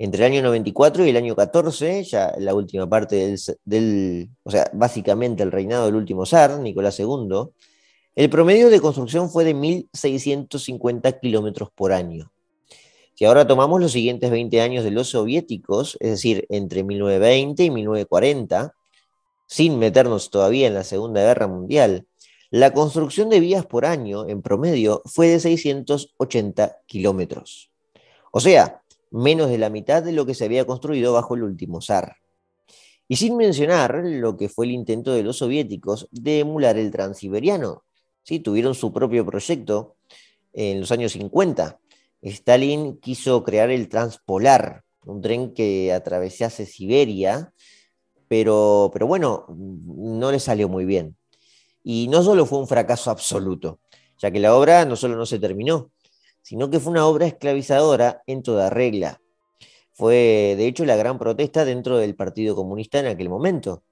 Entre 0.00 0.24
el 0.24 0.32
año 0.32 0.42
94 0.42 1.04
y 1.04 1.10
el 1.10 1.16
año 1.16 1.34
14, 1.34 2.04
ya 2.04 2.32
la 2.38 2.54
última 2.54 2.88
parte 2.88 3.34
del, 3.64 4.30
o 4.44 4.50
sea, 4.50 4.70
básicamente 4.72 5.42
el 5.42 5.50
reinado 5.50 5.86
del 5.86 5.96
último 5.96 6.24
zar, 6.24 6.60
Nicolás 6.60 7.00
II, 7.00 7.50
el 8.14 8.30
promedio 8.30 8.70
de 8.70 8.80
construcción 8.80 9.28
fue 9.28 9.44
de 9.44 9.56
1.650 9.56 11.20
kilómetros 11.20 11.70
por 11.72 11.92
año. 11.92 12.32
Si 13.18 13.24
ahora 13.24 13.48
tomamos 13.48 13.80
los 13.80 13.90
siguientes 13.90 14.30
20 14.30 14.60
años 14.60 14.84
de 14.84 14.92
los 14.92 15.08
soviéticos, 15.08 15.96
es 15.98 16.10
decir, 16.10 16.46
entre 16.50 16.84
1920 16.84 17.64
y 17.64 17.70
1940, 17.72 18.76
sin 19.48 19.76
meternos 19.80 20.30
todavía 20.30 20.68
en 20.68 20.74
la 20.74 20.84
Segunda 20.84 21.22
Guerra 21.22 21.48
Mundial, 21.48 22.06
la 22.50 22.72
construcción 22.72 23.28
de 23.28 23.40
vías 23.40 23.66
por 23.66 23.86
año, 23.86 24.28
en 24.28 24.40
promedio, 24.40 25.02
fue 25.04 25.26
de 25.26 25.40
680 25.40 26.76
kilómetros. 26.86 27.72
O 28.30 28.38
sea, 28.38 28.82
menos 29.10 29.50
de 29.50 29.58
la 29.58 29.68
mitad 29.68 30.00
de 30.00 30.12
lo 30.12 30.24
que 30.24 30.34
se 30.34 30.44
había 30.44 30.64
construido 30.64 31.12
bajo 31.12 31.34
el 31.34 31.42
último 31.42 31.80
zar. 31.80 32.18
Y 33.08 33.16
sin 33.16 33.36
mencionar 33.36 34.00
lo 34.04 34.36
que 34.36 34.48
fue 34.48 34.66
el 34.66 34.70
intento 34.70 35.12
de 35.12 35.24
los 35.24 35.38
soviéticos 35.38 36.06
de 36.12 36.38
emular 36.38 36.78
el 36.78 36.92
transiberiano. 36.92 37.82
¿sí? 38.22 38.38
Tuvieron 38.38 38.76
su 38.76 38.92
propio 38.92 39.26
proyecto 39.26 39.96
en 40.52 40.78
los 40.78 40.92
años 40.92 41.10
50. 41.10 41.80
Stalin 42.22 42.98
quiso 42.98 43.44
crear 43.44 43.70
el 43.70 43.88
Transpolar, 43.88 44.84
un 45.06 45.20
tren 45.20 45.54
que 45.54 45.92
atravesase 45.92 46.66
Siberia, 46.66 47.52
pero, 48.28 48.90
pero 48.92 49.06
bueno, 49.06 49.46
no 49.48 50.30
le 50.30 50.40
salió 50.40 50.68
muy 50.68 50.84
bien. 50.84 51.16
Y 51.82 52.08
no 52.08 52.22
solo 52.22 52.44
fue 52.44 52.58
un 52.58 52.68
fracaso 52.68 53.10
absoluto, 53.10 53.80
ya 54.18 54.30
que 54.30 54.40
la 54.40 54.54
obra 54.54 54.84
no 54.84 54.96
solo 54.96 55.16
no 55.16 55.26
se 55.26 55.38
terminó, 55.38 55.90
sino 56.42 56.70
que 56.70 56.80
fue 56.80 56.92
una 56.92 57.06
obra 57.06 57.26
esclavizadora 57.26 58.22
en 58.26 58.42
toda 58.42 58.70
regla. 58.70 59.20
Fue, 59.92 60.54
de 60.56 60.66
hecho, 60.66 60.84
la 60.84 60.96
gran 60.96 61.18
protesta 61.18 61.64
dentro 61.64 61.98
del 61.98 62.14
Partido 62.14 62.54
Comunista 62.54 63.00
en 63.00 63.06
aquel 63.06 63.28
momento. 63.28 63.82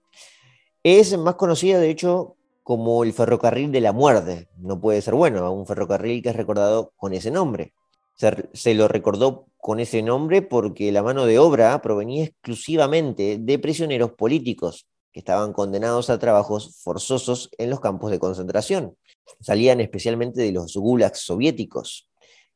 Es 0.82 1.16
más 1.18 1.34
conocida, 1.34 1.80
de 1.80 1.90
hecho, 1.90 2.36
como 2.62 3.02
el 3.02 3.12
ferrocarril 3.12 3.72
de 3.72 3.80
la 3.80 3.92
muerte. 3.92 4.48
No 4.56 4.80
puede 4.80 5.02
ser 5.02 5.14
bueno, 5.14 5.52
un 5.52 5.66
ferrocarril 5.66 6.22
que 6.22 6.28
es 6.30 6.36
recordado 6.36 6.92
con 6.96 7.12
ese 7.12 7.30
nombre. 7.30 7.72
Se, 8.16 8.74
lo 8.74 8.88
recordó 8.88 9.46
con 9.58 9.78
ese 9.78 10.02
nombre 10.02 10.40
porque 10.40 10.90
la 10.90 11.02
mano 11.02 11.26
de 11.26 11.38
obra 11.38 11.80
provenía 11.82 12.24
exclusivamente 12.24 13.36
de 13.38 13.58
prisioneros 13.58 14.12
políticos 14.12 14.86
que 15.12 15.20
estaban 15.20 15.52
condenados 15.52 16.08
a 16.08 16.18
trabajos 16.18 16.80
forzosos 16.82 17.50
en 17.58 17.70
los 17.70 17.80
campos 17.80 18.10
de 18.10 18.18
concentración. 18.18 18.96
Salían 19.40 19.80
especialmente 19.80 20.40
de 20.40 20.52
los 20.52 20.74
gulags 20.76 21.20
soviéticos, 21.20 22.08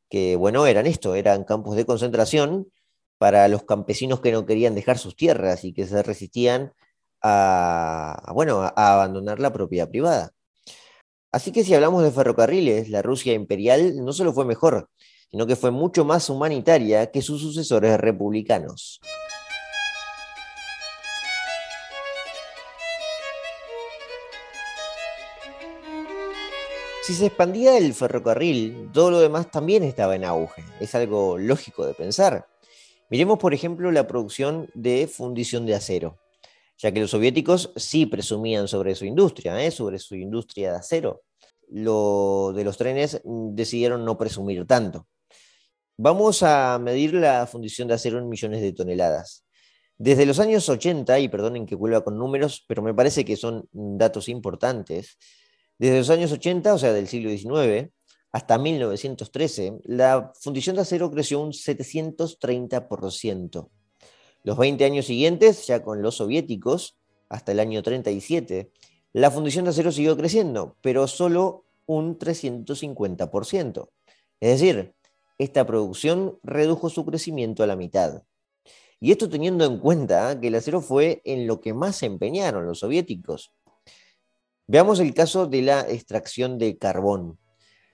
que 0.09 0.35
bueno, 0.35 0.65
eran 0.65 0.87
esto, 0.87 1.15
eran 1.15 1.43
campos 1.43 1.75
de 1.75 1.85
concentración 1.85 2.67
para 3.19 3.47
los 3.47 3.63
campesinos 3.63 4.19
que 4.19 4.31
no 4.31 4.47
querían 4.47 4.73
dejar 4.73 4.97
sus 4.97 5.15
tierras 5.15 5.63
y 5.63 5.73
que 5.73 5.85
se 5.85 6.01
resistían 6.01 6.73
a, 7.21 8.31
bueno, 8.33 8.61
a 8.61 8.93
abandonar 8.93 9.39
la 9.39 9.53
propiedad 9.53 9.89
privada. 9.89 10.31
Así 11.31 11.51
que 11.51 11.63
si 11.63 11.73
hablamos 11.73 12.03
de 12.03 12.11
ferrocarriles, 12.11 12.89
la 12.89 13.01
Rusia 13.01 13.33
imperial 13.33 14.03
no 14.03 14.11
solo 14.11 14.33
fue 14.33 14.43
mejor, 14.43 14.89
sino 15.31 15.47
que 15.47 15.55
fue 15.55 15.71
mucho 15.71 16.03
más 16.03 16.29
humanitaria 16.29 17.09
que 17.09 17.21
sus 17.21 17.41
sucesores 17.41 17.97
republicanos. 17.99 18.99
Si 27.03 27.13
se 27.15 27.25
expandía 27.25 27.77
el 27.77 27.93
ferrocarril, 27.93 28.91
todo 28.93 29.09
lo 29.09 29.19
demás 29.19 29.49
también 29.49 29.83
estaba 29.83 30.15
en 30.15 30.23
auge. 30.23 30.63
Es 30.79 30.93
algo 30.93 31.37
lógico 31.37 31.85
de 31.85 31.93
pensar. 31.95 32.47
Miremos, 33.09 33.39
por 33.39 33.53
ejemplo, 33.53 33.91
la 33.91 34.07
producción 34.07 34.69
de 34.75 35.07
fundición 35.07 35.65
de 35.65 35.75
acero, 35.75 36.19
ya 36.77 36.91
que 36.91 36.99
los 36.99 37.11
soviéticos 37.11 37.73
sí 37.75 38.05
presumían 38.05 38.67
sobre 38.67 38.95
su 38.95 39.05
industria, 39.05 39.61
¿eh? 39.63 39.71
sobre 39.71 39.97
su 39.97 40.15
industria 40.15 40.71
de 40.71 40.77
acero. 40.77 41.23
Lo 41.69 42.53
de 42.55 42.63
los 42.63 42.77
trenes 42.77 43.21
decidieron 43.23 44.05
no 44.05 44.17
presumir 44.17 44.67
tanto. 44.67 45.07
Vamos 45.97 46.43
a 46.43 46.77
medir 46.79 47.13
la 47.13 47.47
fundición 47.47 47.87
de 47.87 47.95
acero 47.95 48.19
en 48.19 48.29
millones 48.29 48.61
de 48.61 48.73
toneladas. 48.73 49.45
Desde 49.97 50.25
los 50.25 50.39
años 50.39 50.67
80, 50.67 51.19
y 51.19 51.29
perdonen 51.29 51.65
que 51.65 51.75
vuelva 51.75 52.03
con 52.03 52.17
números, 52.17 52.65
pero 52.67 52.81
me 52.81 52.93
parece 52.93 53.23
que 53.23 53.35
son 53.35 53.67
datos 53.71 54.29
importantes, 54.29 55.17
desde 55.77 55.99
los 55.99 56.09
años 56.09 56.31
80, 56.31 56.73
o 56.73 56.77
sea, 56.77 56.93
del 56.93 57.07
siglo 57.07 57.29
XIX, 57.29 57.91
hasta 58.31 58.57
1913, 58.57 59.79
la 59.83 60.31
fundición 60.39 60.75
de 60.75 60.83
acero 60.83 61.11
creció 61.11 61.39
un 61.39 61.51
730%. 61.51 63.69
Los 64.43 64.57
20 64.57 64.85
años 64.85 65.05
siguientes, 65.05 65.67
ya 65.67 65.83
con 65.83 66.01
los 66.01 66.15
soviéticos, 66.15 66.97
hasta 67.29 67.51
el 67.51 67.59
año 67.59 67.83
37, 67.83 68.71
la 69.13 69.29
fundición 69.29 69.65
de 69.65 69.71
acero 69.71 69.91
siguió 69.91 70.17
creciendo, 70.17 70.77
pero 70.81 71.07
solo 71.07 71.65
un 71.85 72.17
350%. 72.17 73.89
Es 74.39 74.59
decir, 74.59 74.95
esta 75.41 75.65
producción 75.65 76.37
redujo 76.43 76.89
su 76.89 77.03
crecimiento 77.03 77.63
a 77.63 77.67
la 77.67 77.75
mitad. 77.75 78.23
Y 78.99 79.11
esto 79.11 79.27
teniendo 79.27 79.65
en 79.65 79.79
cuenta 79.79 80.39
que 80.39 80.49
el 80.49 80.55
acero 80.55 80.81
fue 80.81 81.21
en 81.25 81.47
lo 81.47 81.61
que 81.61 81.73
más 81.73 81.95
se 81.95 82.05
empeñaron 82.05 82.67
los 82.67 82.79
soviéticos. 82.79 83.51
Veamos 84.67 84.99
el 84.99 85.15
caso 85.15 85.47
de 85.47 85.63
la 85.63 85.81
extracción 85.81 86.59
de 86.59 86.77
carbón. 86.77 87.39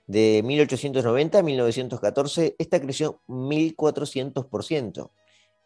De 0.06 0.42
1890 0.44 1.38
a 1.38 1.42
1914, 1.42 2.56
esta 2.58 2.80
creció 2.80 3.22
1.400%. 3.26 5.10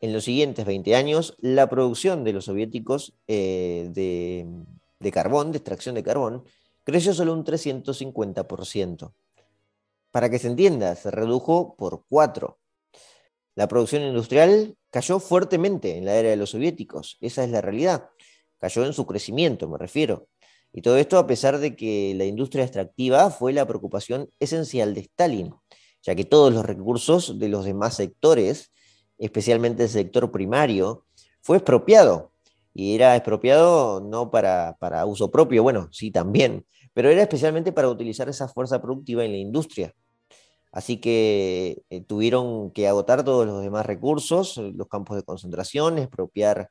En 0.00 0.12
los 0.12 0.24
siguientes 0.24 0.64
20 0.64 0.94
años, 0.94 1.36
la 1.40 1.68
producción 1.68 2.22
de 2.22 2.32
los 2.32 2.44
soviéticos 2.44 3.14
eh, 3.26 3.90
de 3.92 5.12
carbón, 5.12 5.50
de 5.50 5.58
extracción 5.58 5.96
de 5.96 6.04
carbón, 6.04 6.44
creció 6.84 7.12
solo 7.12 7.32
un 7.32 7.44
350%. 7.44 9.12
Para 10.12 10.28
que 10.28 10.38
se 10.38 10.46
entienda, 10.46 10.94
se 10.94 11.10
redujo 11.10 11.74
por 11.76 12.04
cuatro. 12.06 12.60
La 13.54 13.66
producción 13.66 14.02
industrial 14.02 14.76
cayó 14.90 15.18
fuertemente 15.18 15.96
en 15.96 16.04
la 16.04 16.14
era 16.16 16.28
de 16.28 16.36
los 16.36 16.50
soviéticos, 16.50 17.16
esa 17.22 17.44
es 17.44 17.50
la 17.50 17.62
realidad. 17.62 18.10
Cayó 18.58 18.84
en 18.84 18.92
su 18.92 19.06
crecimiento, 19.06 19.68
me 19.68 19.78
refiero. 19.78 20.28
Y 20.70 20.82
todo 20.82 20.98
esto 20.98 21.18
a 21.18 21.26
pesar 21.26 21.58
de 21.58 21.74
que 21.76 22.14
la 22.14 22.26
industria 22.26 22.64
extractiva 22.64 23.30
fue 23.30 23.54
la 23.54 23.66
preocupación 23.66 24.28
esencial 24.38 24.92
de 24.92 25.00
Stalin, 25.00 25.54
ya 26.02 26.14
que 26.14 26.24
todos 26.24 26.52
los 26.52 26.64
recursos 26.64 27.38
de 27.38 27.48
los 27.48 27.64
demás 27.64 27.96
sectores, 27.96 28.70
especialmente 29.16 29.84
el 29.84 29.88
sector 29.88 30.30
primario, 30.30 31.06
fue 31.40 31.56
expropiado. 31.56 32.32
Y 32.74 32.94
era 32.94 33.16
expropiado 33.16 34.00
no 34.00 34.30
para, 34.30 34.76
para 34.78 35.06
uso 35.06 35.30
propio, 35.30 35.62
bueno, 35.62 35.88
sí 35.90 36.10
también, 36.10 36.66
pero 36.92 37.10
era 37.10 37.22
especialmente 37.22 37.72
para 37.72 37.88
utilizar 37.88 38.28
esa 38.28 38.48
fuerza 38.48 38.80
productiva 38.80 39.24
en 39.24 39.32
la 39.32 39.38
industria. 39.38 39.94
Así 40.72 40.96
que 40.96 41.82
eh, 41.90 42.00
tuvieron 42.00 42.70
que 42.70 42.88
agotar 42.88 43.24
todos 43.24 43.46
los 43.46 43.62
demás 43.62 43.84
recursos, 43.84 44.56
eh, 44.56 44.72
los 44.74 44.88
campos 44.88 45.16
de 45.16 45.22
concentración, 45.22 45.98
expropiar 45.98 46.70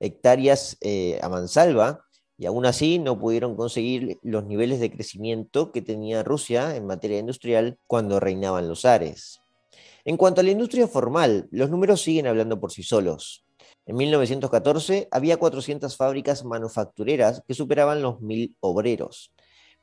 hectáreas 0.00 0.78
eh, 0.80 1.18
a 1.22 1.28
mansalva, 1.28 2.00
y 2.38 2.46
aún 2.46 2.64
así 2.64 2.98
no 2.98 3.18
pudieron 3.18 3.54
conseguir 3.54 4.18
los 4.22 4.46
niveles 4.46 4.80
de 4.80 4.90
crecimiento 4.90 5.72
que 5.72 5.82
tenía 5.82 6.22
Rusia 6.22 6.74
en 6.76 6.86
materia 6.86 7.18
industrial 7.18 7.78
cuando 7.86 8.18
reinaban 8.18 8.68
los 8.68 8.84
Ares. 8.84 9.40
En 10.04 10.16
cuanto 10.16 10.40
a 10.40 10.44
la 10.44 10.52
industria 10.52 10.88
formal, 10.88 11.48
los 11.50 11.68
números 11.68 12.00
siguen 12.00 12.28
hablando 12.28 12.58
por 12.60 12.72
sí 12.72 12.82
solos. 12.82 13.44
En 13.84 13.96
1914 13.96 15.08
había 15.10 15.36
400 15.36 15.96
fábricas 15.96 16.44
manufactureras 16.44 17.42
que 17.46 17.54
superaban 17.54 18.00
los 18.00 18.20
1.000 18.20 18.54
obreros. 18.60 19.32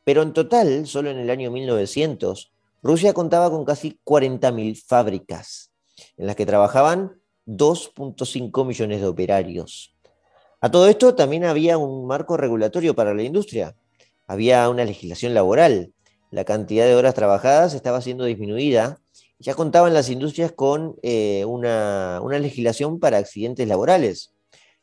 Pero 0.04 0.22
en 0.22 0.34
total, 0.34 0.88
solo 0.88 1.10
en 1.10 1.18
el 1.18 1.30
año 1.30 1.52
1900, 1.52 2.55
Rusia 2.86 3.14
contaba 3.14 3.50
con 3.50 3.66
casi 3.66 4.00
40.000 4.06 4.80
fábricas, 4.86 5.72
en 6.18 6.28
las 6.28 6.36
que 6.36 6.46
trabajaban 6.46 7.20
2.5 7.48 8.64
millones 8.64 9.02
de 9.02 9.08
operarios. 9.08 9.96
A 10.62 10.70
todo 10.70 10.88
esto 10.88 11.16
también 11.16 11.46
había 11.46 11.80
un 11.80 12.06
marco 12.06 12.38
regulatorio 12.38 12.94
para 12.94 13.16
la 13.16 13.24
industria. 13.24 13.76
Había 14.28 14.70
una 14.70 14.86
legislación 14.86 15.34
laboral. 15.34 15.94
La 16.30 16.46
cantidad 16.46 16.86
de 16.86 16.94
horas 16.94 17.16
trabajadas 17.16 17.74
estaba 17.74 18.02
siendo 18.02 18.24
disminuida. 18.26 19.00
Ya 19.40 19.56
contaban 19.56 19.96
las 19.96 20.12
industrias 20.12 20.52
con 20.52 20.96
eh, 21.02 21.44
una, 21.46 22.22
legislación 22.40 23.00
para 23.00 23.18
accidentes 23.18 23.68
laborales. 23.68 24.36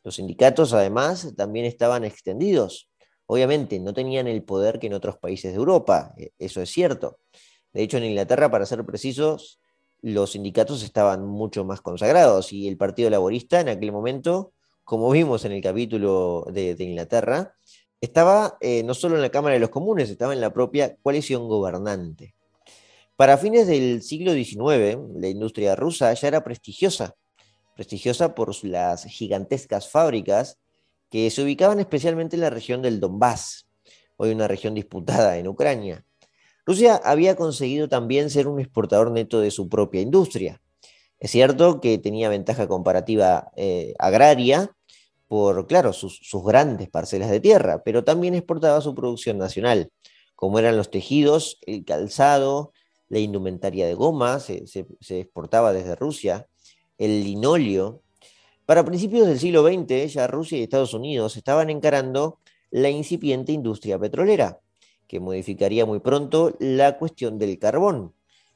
Los 0.03 0.17
sindicatos, 0.17 0.73
además, 0.73 1.35
también 1.37 1.67
estaban 1.67 2.03
extendidos. 2.03 2.91
Obviamente, 3.27 3.79
no 3.79 3.95
tenían 3.95 4.27
el 4.27 4.43
poder 4.43 4.81
que 4.81 4.89
en 4.89 4.95
otros 4.95 5.19
países 5.19 5.53
de 5.53 5.59
Europa, 5.59 6.13
e, 6.19 6.33
eso 6.41 6.61
es 6.61 6.69
cierto. 6.69 7.19
De 7.73 7.83
hecho, 7.83 7.97
en 7.97 8.05
Inglaterra, 8.05 8.51
para 8.51 8.67
ser 8.67 8.85
precisos, 8.85 9.61
los 10.03 10.33
sindicatos 10.33 10.83
estaban 10.83 11.27
mucho 11.27 11.65
más 11.65 11.81
consagrados 11.81 12.53
y 12.53 12.69
el 12.69 12.77
Partido 12.77 13.09
Laborista 13.09 13.61
en 13.61 13.69
aquel 13.69 13.93
momento, 13.93 14.53
como 14.85 15.11
vimos 15.11 15.45
en 15.45 15.53
el 15.53 15.63
capítulo 15.63 16.47
de, 16.51 16.77
Inglaterra, 16.79 17.55
estaba 18.01 18.59
eh, 18.61 18.83
no 18.83 18.95
solo 18.95 19.15
en 19.15 19.23
la 19.23 19.31
Cámara 19.31 19.55
de 19.55 19.61
los 19.61 19.71
Comunes, 19.71 20.11
estaba 20.11 20.33
en 20.33 20.41
la 20.41 20.53
propia 20.53 20.97
coalición 21.03 21.49
gobernante. 21.49 22.35
Para 23.15 23.39
fines 23.39 23.69
del 23.69 24.03
siglo 24.03 24.33
XIX, 24.33 24.99
la 25.15 25.29
industria 25.29 25.77
rusa 25.77 26.13
ya 26.13 26.29
era 26.29 26.43
prestigiosa, 26.43 27.15
prestigiosa 27.77 28.35
por 28.35 28.53
las 28.65 29.05
gigantescas 29.05 29.89
fábricas 29.89 30.59
que 31.09 31.31
se 31.31 31.43
ubicaban 31.43 31.79
especialmente 31.79 32.35
en 32.35 32.41
la 32.41 32.51
región 32.51 32.83
del 32.83 32.99
Donbass, 32.99 33.69
hoy 34.17 34.33
una 34.33 34.49
región 34.49 34.75
disputada 34.75 35.39
en 35.39 35.47
Ucrania. 35.47 36.05
Rusia 36.65 37.01
había 37.05 37.35
conseguido 37.35 37.89
también 37.89 38.31
ser 38.31 38.47
un 38.47 38.61
exportador 38.61 39.11
neto 39.11 39.41
de 39.41 39.51
su 39.51 39.69
propia 39.69 40.01
industria. 40.01 40.61
Es 41.19 41.31
cierto 41.31 41.81
que 41.81 41.99
tenía 41.99 42.29
ventaja 42.29 42.69
comparativa 42.69 43.51
eh, 43.57 43.95
agraria 43.99 44.75
por, 45.27 45.67
claro, 45.67 45.93
sus, 45.93 46.21
grandes 46.45 46.89
parcelas 46.89 47.31
de 47.31 47.41
tierra, 47.41 47.83
pero 47.85 48.05
también 48.05 48.35
exportaba 48.35 48.81
su 48.81 48.95
producción 48.95 49.39
nacional, 49.39 49.91
como 50.37 50.59
eran 50.59 50.77
los 50.77 50.91
tejidos, 50.91 51.59
el 51.67 51.85
calzado, 51.85 52.73
la 53.09 53.19
indumentaria 53.19 53.87
de 53.87 53.95
goma, 53.95 54.41
se, 54.41 54.65
exportaba 55.09 55.73
desde 55.73 55.97
Rusia, 55.97 56.47
el 56.99 57.25
linóleo. 57.25 58.03
Para 58.67 58.85
principios 58.85 59.27
del 59.27 59.39
siglo 59.39 59.65
XX, 59.67 60.13
ya 60.13 60.27
Rusia 60.27 60.59
y 60.59 60.63
Estados 60.63 60.95
Unidos 60.95 61.37
estaban 61.37 61.71
encarando 61.71 62.39
la 62.71 62.91
incipiente 62.91 63.53
industria 63.53 63.99
petrolera 63.99 64.61
que 65.13 65.21
modificaría 65.21 65.85
muy 65.85 66.01
pronto 66.01 66.57
la 66.59 66.97
cuestión 66.97 67.39
del 67.39 67.59
carbón. 67.59 68.15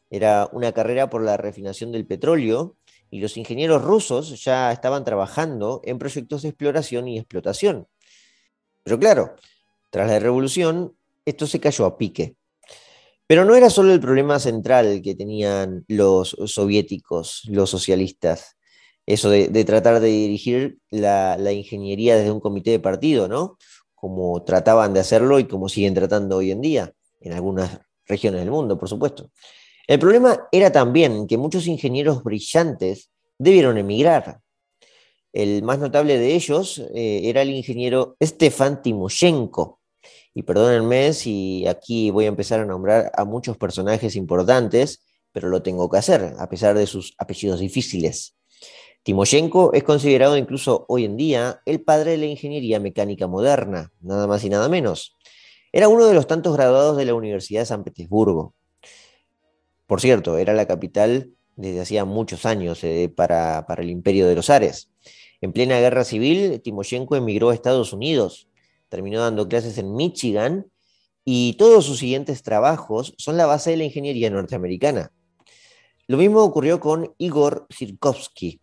Era 0.09 0.49
una 0.53 0.73
carrera 0.73 1.11
por 1.11 1.23
la 1.23 1.37
refinación 1.37 1.93
del 1.93 2.07
petróleo 2.07 2.79
y 3.11 3.21
los 3.21 3.37
ingenieros 3.37 3.85
rusos 3.85 4.43
ya 4.43 4.73
estaban 4.73 5.05
trabajando 5.05 5.83
en 5.85 5.99
proyectos 5.99 6.41
de 6.41 6.49
exploración 6.49 7.09
y 7.09 7.19
explotación. 7.19 7.89
Pero 8.85 8.99
claro, 8.99 9.37
tras 9.91 10.09
la 10.09 10.19
revolución, 10.19 10.97
esto 11.27 11.47
se 11.47 11.61
cayó 11.61 11.85
a 11.85 11.99
pique. 11.99 12.37
Pero 13.27 13.45
no 13.45 13.55
era 13.55 13.69
solo 13.69 13.93
el 13.93 14.01
problema 14.01 14.39
central 14.39 15.03
que 15.03 15.15
tenían 15.15 15.85
los 15.89 16.31
soviéticos, 16.47 17.43
los 17.51 17.69
socialistas, 17.69 18.57
eso 19.05 19.29
de, 19.29 19.65
tratar 19.67 20.01
de 20.01 20.09
dirigir 20.09 20.79
la, 20.89 21.37
la, 21.37 21.53
ingeniería 21.53 22.17
desde 22.17 22.31
un 22.31 22.41
comité 22.41 22.71
de 22.71 22.81
partido, 22.81 23.29
¿no? 23.29 23.59
Como 23.97 24.45
trataban 24.45 24.95
de 24.95 25.01
hacerlo 25.01 25.41
y 25.41 25.49
como 25.49 25.69
siguen 25.69 25.95
tratando 25.95 26.37
hoy 26.37 26.53
en 26.53 26.61
día, 26.61 26.93
en 27.21 27.33
algunas 27.33 27.81
regiones 28.07 28.43
del 28.43 28.51
mundo, 28.53 28.79
por 28.79 28.89
supuesto. 28.89 29.31
El 29.89 29.99
problema 29.99 30.49
era 30.53 30.71
también 30.71 31.27
que 31.27 31.39
muchos 31.39 31.67
ingenieros 31.67 32.23
brillantes 32.23 33.11
debieron 33.39 33.79
emigrar. 33.79 34.41
El 35.33 35.63
más 35.63 35.79
notable 35.79 36.19
de 36.19 36.35
ellos 36.35 36.79
eh, 36.95 37.23
era 37.25 37.43
el 37.43 37.51
ingeniero 37.51 38.17
Stefan 38.23 38.83
Timoshenko. 38.83 39.81
Y 40.35 40.43
perdónenme 40.43 41.15
si 41.15 41.67
aquí 41.67 42.11
voy 42.11 42.27
a 42.27 42.29
empezar 42.29 42.61
a 42.61 42.67
nombrar 42.67 43.11
a 43.15 43.25
muchos 43.25 43.57
personajes 43.57 44.17
importantes, 44.17 45.03
pero 45.33 45.49
lo 45.49 45.63
tengo 45.63 45.89
que 45.89 45.99
hacer, 45.99 46.35
a 46.39 46.49
pesar 46.49 46.77
de 46.77 46.87
sus 46.87 47.15
apellidos 47.19 47.61
difíciles. 47.61 48.36
Timoshenko 49.07 49.73
es 49.73 49.85
considerado 49.85 50.37
incluso 50.37 50.85
hoy 50.89 51.05
en 51.05 51.17
día 51.17 51.61
el 51.65 51.81
padre 51.81 52.11
de 52.11 52.17
la 52.19 52.27
ingeniería 52.27 52.81
mecánica 52.81 53.29
moderna, 53.29 53.93
nada 54.01 54.27
más 54.27 54.43
y 54.43 54.49
nada 54.49 54.69
menos. 54.69 55.17
Era 55.71 55.87
uno 55.87 56.07
de 56.07 56.15
los 56.15 56.27
tantos 56.27 56.57
graduados 56.57 56.97
de 56.97 57.05
la 57.05 57.15
Universidad 57.15 57.61
de 57.61 57.67
San 57.67 57.85
Petersburgo. 57.85 58.57
Por 59.87 60.01
cierto, 60.01 60.39
era 60.39 60.55
la 60.55 60.67
capital 60.67 61.31
desde 61.55 61.83
hacía 61.83 62.05
muchos 62.05 62.47
años 62.47 62.83
eh, 62.83 63.09
para, 63.09 63.65
para, 63.69 63.81
el 63.85 63.91
imperio 63.91 64.27
de 64.27 64.35
los 64.35 64.51
Ares. 64.51 64.91
En 65.41 65.53
plena 65.53 65.79
guerra 65.79 66.03
civil, 66.03 66.61
Timoshenko 66.61 67.15
emigró 67.15 67.51
a 67.51 67.55
Estados 67.55 67.93
Unidos, 67.93 68.49
terminó 68.89 69.21
dando 69.21 69.47
clases 69.47 69.79
en 69.79 69.95
Michigan 69.95 70.67
y 71.25 71.53
todos 71.53 71.85
sus 71.85 72.01
siguientes 72.01 72.43
trabajos 72.43 73.15
son 73.19 73.37
la 73.37 73.47
base 73.47 73.71
de 73.71 73.77
la 73.77 73.85
ingeniería 73.85 74.31
norteamericana. 74.31 75.13
Lo 76.09 76.17
mismo 76.17 76.43
ocurrió 76.43 76.81
con 76.81 77.15
Igor 77.19 77.69
Sirkovsky, 77.71 78.61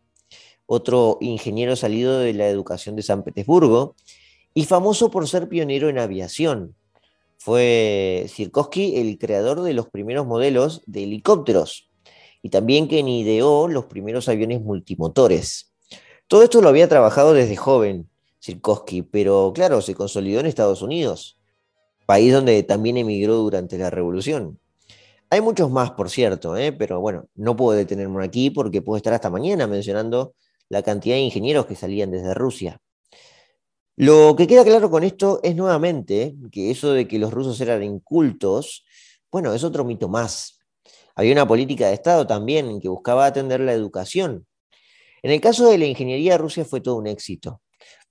otro 0.66 1.18
ingeniero 1.22 1.76
salido 1.76 2.20
de 2.20 2.34
la 2.34 2.48
educación 2.48 2.96
de 2.96 3.04
San 3.04 3.24
Petersburgo 3.24 3.96
y 4.54 4.66
famoso 4.66 5.10
por 5.12 5.28
ser 5.28 5.50
pionero 5.50 5.90
en 5.90 5.98
aviación. 5.98 6.76
Fue 7.38 8.26
Sirkovsky 8.30 8.98
el 8.98 9.18
creador 9.18 9.64
de 9.64 9.74
los 9.74 9.90
primeros 9.90 10.26
modelos 10.26 10.82
de 10.86 11.04
helicópteros 11.04 11.90
y 12.42 12.50
también 12.50 12.88
quien 12.88 13.08
ideó 13.08 13.68
los 13.68 13.86
primeros 13.86 14.30
aviones 14.30 14.62
multimotores. 14.62 15.74
Todo 16.28 16.44
esto 16.44 16.62
lo 16.62 16.70
había 16.70 16.88
trabajado 16.88 17.34
desde 17.34 17.56
joven 17.56 18.10
Sirkovsky, 18.40 19.04
pero 19.04 19.52
claro, 19.54 19.82
se 19.82 19.96
consolidó 19.96 20.40
en 20.40 20.46
Estados 20.46 20.82
Unidos, 20.82 21.38
país 22.06 22.34
donde 22.34 22.62
también 22.64 22.98
emigró 22.98 23.36
durante 23.36 23.78
la 23.78 23.90
Revolución. 23.90 24.60
Hay 25.30 25.42
muchos 25.42 25.72
más, 25.72 25.92
por 25.92 26.10
cierto, 26.10 26.56
¿eh? 26.58 26.72
pero 26.72 27.00
bueno, 27.00 27.26
no 27.36 27.56
puedo 27.56 27.78
detenerme 27.78 28.24
aquí 28.24 28.50
porque 28.50 28.82
puedo 28.82 28.98
estar 28.98 29.14
hasta 29.14 29.30
mañana 29.30 29.66
mencionando 29.66 30.34
la 30.74 30.82
cantidad 30.82 31.16
de 31.16 31.22
ingenieros 31.22 31.68
que 31.68 31.76
salían 31.76 32.12
desde 32.12 32.34
Rusia. 32.34 32.82
Lo 33.96 34.36
que 34.36 34.48
queda 34.48 34.66
claro 34.66 34.90
con 34.90 35.04
esto 35.04 35.40
es 35.44 35.56
nuevamente 35.56 36.36
que 36.52 36.72
eso 36.72 36.94
de 36.94 37.08
que 37.08 37.20
los 37.20 37.32
rusos 37.32 37.62
eran 37.62 37.84
incultos, 37.84 38.84
bueno, 39.32 39.54
es 39.54 39.64
otro 39.64 39.86
mito 39.86 40.10
más. 40.10 40.60
Había 41.16 41.32
una 41.32 41.48
política 41.48 41.88
de 41.88 41.94
Estado 41.94 42.26
también 42.26 42.82
que 42.82 42.90
buscaba 42.90 43.28
atender 43.28 43.60
la 43.60 43.74
educación. 43.74 44.48
En 45.22 45.30
el 45.32 45.40
caso 45.40 45.70
de 45.70 45.78
la 45.78 45.86
ingeniería, 45.86 46.40
Rusia 46.40 46.66
fue 46.66 46.82
todo 46.82 46.96
un 46.96 47.06
éxito. 47.06 47.62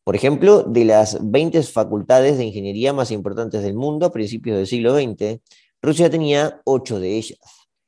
Por 0.04 0.14
ejemplo, 0.14 0.62
de 0.62 0.84
las 0.84 1.18
20 1.20 1.62
facultades 1.64 2.38
de 2.38 2.44
ingeniería 2.44 2.92
más 2.92 3.10
importantes 3.10 3.62
del 3.62 3.74
mundo 3.74 4.06
a 4.06 4.12
principios 4.12 4.56
del 4.56 4.68
siglo 4.68 4.94
XX, 4.94 5.40
Rusia 5.82 6.08
tenía 6.08 6.60
8 6.64 7.00
de 7.00 7.16
ellas. 7.16 7.40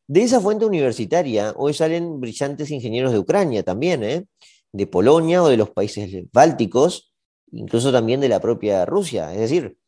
De 0.06 0.22
esa 0.22 0.40
fuente 0.40 0.66
universitaria 0.66 1.54
hoy 1.56 1.74
salen 1.74 2.20
brillantes 2.20 2.70
ingenieros 2.70 3.12
de 3.12 3.18
Ucrania 3.20 3.62
también, 3.62 4.02
¿eh? 4.02 4.26
De 4.74 4.88
Polonia 4.88 5.40
o 5.40 5.48
de 5.48 5.56
los 5.56 5.70
países 5.70 6.10
bálticos, 6.32 7.14
incluso 7.52 7.92
también 7.92 8.20
de 8.20 8.28
la 8.28 8.40
propia 8.40 8.84
Rusia. 8.84 9.32
Es 9.32 9.38
decir, 9.38 9.78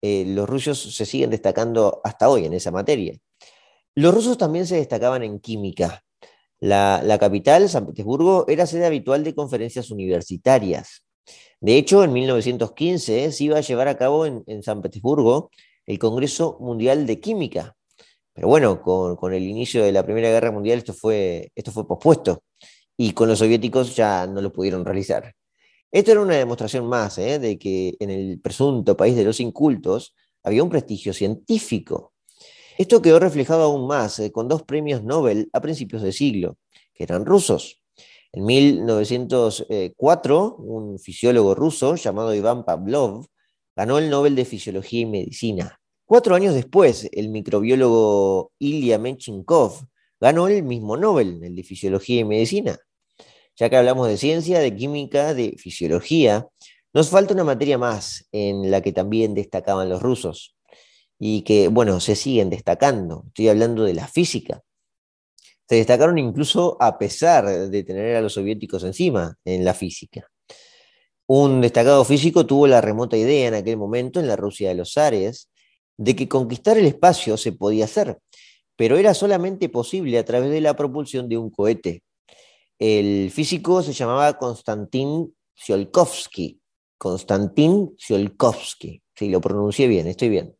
eh, 0.00 0.24
los 0.26 0.48
rusos 0.48 0.80
se 0.96 1.04
siguen 1.04 1.28
destacando 1.28 2.00
hasta 2.02 2.30
hoy 2.30 2.46
en 2.46 2.54
esa 2.54 2.70
materia. 2.70 3.18
Los 3.94 4.14
rusos 4.14 4.38
también 4.38 4.66
se 4.66 4.76
destacaban 4.76 5.22
en 5.22 5.38
química. 5.38 6.02
La, 6.60 7.18
capital, 7.20 7.68
San 7.68 7.86
Petersburgo, 7.86 8.46
era 8.48 8.66
sede 8.66 8.86
habitual 8.86 9.22
de 9.22 9.34
conferencias 9.34 9.90
universitarias. 9.90 11.04
De 11.60 11.76
hecho, 11.76 12.02
en 12.02 12.14
1915 12.14 13.32
se 13.32 13.44
iba 13.44 13.58
a 13.58 13.60
llevar 13.60 13.88
a 13.88 13.98
cabo 13.98 14.24
en, 14.24 14.62
San 14.62 14.80
Petersburgo 14.80 15.50
el 15.84 15.98
Congreso 15.98 16.56
Mundial 16.60 17.06
de 17.06 17.20
Química. 17.20 17.76
Pero 18.32 18.48
bueno, 18.48 18.80
con, 18.80 19.34
el 19.34 19.42
inicio 19.42 19.84
de 19.84 19.92
la 19.92 20.04
Primera 20.04 20.30
Guerra 20.30 20.52
Mundial 20.52 20.78
esto 20.78 20.94
fue, 20.94 21.52
esto 21.54 21.70
fue 21.70 21.86
pospuesto 21.86 22.42
y 22.96 23.12
con 23.12 23.28
los 23.28 23.38
soviéticos 23.38 23.94
ya 23.94 24.26
no 24.26 24.40
lo 24.40 24.52
pudieron 24.52 24.84
realizar. 24.84 25.34
Esto 25.90 26.12
era 26.12 26.20
una 26.20 26.36
demostración 26.36 26.86
más 26.86 27.18
¿eh? 27.18 27.38
de 27.38 27.58
que 27.58 27.96
en 28.00 28.10
el 28.10 28.40
presunto 28.40 28.96
país 28.96 29.16
de 29.16 29.24
los 29.24 29.40
incultos 29.40 30.14
había 30.42 30.62
un 30.62 30.70
prestigio 30.70 31.12
científico. 31.12 32.12
Esto 32.78 33.00
quedó 33.00 33.18
reflejado 33.18 33.62
aún 33.62 33.86
más 33.86 34.18
eh, 34.18 34.30
con 34.30 34.48
dos 34.48 34.62
premios 34.62 35.02
Nobel 35.02 35.48
a 35.52 35.60
principios 35.60 36.02
de 36.02 36.12
siglo, 36.12 36.58
que 36.94 37.04
eran 37.04 37.24
rusos. 37.24 37.82
En 38.32 38.44
1904, 38.44 40.56
un 40.56 40.98
fisiólogo 40.98 41.54
ruso 41.54 41.96
llamado 41.96 42.34
Iván 42.34 42.64
Pavlov 42.64 43.26
ganó 43.74 43.98
el 43.98 44.10
Nobel 44.10 44.36
de 44.36 44.44
Fisiología 44.44 45.00
y 45.00 45.06
Medicina. 45.06 45.80
Cuatro 46.04 46.34
años 46.34 46.54
después, 46.54 47.08
el 47.12 47.30
microbiólogo 47.30 48.52
Ilya 48.58 48.98
Menchinkov 48.98 49.86
ganó 50.20 50.48
el 50.48 50.62
mismo 50.62 50.96
Nobel, 50.96 51.42
el 51.42 51.56
de 51.56 51.62
Fisiología 51.62 52.20
y 52.20 52.24
Medicina. 52.24 52.78
Ya 53.56 53.70
que 53.70 53.76
hablamos 53.76 54.08
de 54.08 54.18
ciencia, 54.18 54.60
de 54.60 54.74
química, 54.76 55.34
de 55.34 55.56
fisiología, 55.58 56.46
nos 56.92 57.10
falta 57.10 57.34
una 57.34 57.44
materia 57.44 57.78
más 57.78 58.26
en 58.32 58.70
la 58.70 58.80
que 58.80 58.92
también 58.92 59.34
destacaban 59.34 59.88
los 59.88 60.02
rusos 60.02 60.56
y 61.18 61.42
que, 61.42 61.68
bueno, 61.68 62.00
se 62.00 62.16
siguen 62.16 62.50
destacando. 62.50 63.24
Estoy 63.28 63.48
hablando 63.48 63.84
de 63.84 63.94
la 63.94 64.06
física. 64.06 64.62
Se 65.68 65.76
destacaron 65.76 66.18
incluso 66.18 66.76
a 66.80 66.98
pesar 66.98 67.46
de 67.46 67.82
tener 67.82 68.16
a 68.16 68.20
los 68.20 68.34
soviéticos 68.34 68.84
encima 68.84 69.36
en 69.44 69.64
la 69.64 69.74
física. 69.74 70.30
Un 71.26 71.60
destacado 71.60 72.04
físico 72.04 72.46
tuvo 72.46 72.66
la 72.66 72.80
remota 72.80 73.16
idea 73.16 73.48
en 73.48 73.54
aquel 73.54 73.76
momento, 73.76 74.20
en 74.20 74.28
la 74.28 74.36
Rusia 74.36 74.68
de 74.68 74.76
los 74.76 74.92
Zares, 74.92 75.50
de 75.96 76.14
que 76.14 76.28
conquistar 76.28 76.78
el 76.78 76.86
espacio 76.86 77.36
se 77.36 77.52
podía 77.52 77.86
hacer, 77.86 78.18
pero 78.76 78.96
era 78.96 79.12
solamente 79.14 79.68
posible 79.68 80.18
a 80.18 80.24
través 80.24 80.50
de 80.50 80.60
la 80.60 80.76
propulsión 80.76 81.28
de 81.28 81.38
un 81.38 81.50
cohete. 81.50 82.02
El 82.78 83.30
físico 83.30 83.82
se 83.82 83.92
llamaba 83.92 84.36
Konstantin 84.38 85.34
Tsiolkovsky. 85.54 86.60
Konstantin 86.98 87.96
Tsiolkovsky. 87.96 89.02
Sí, 89.14 89.30
lo 89.30 89.40
pronuncié 89.40 89.88
bien, 89.88 90.06
estoy 90.06 90.28
bien. 90.28 90.56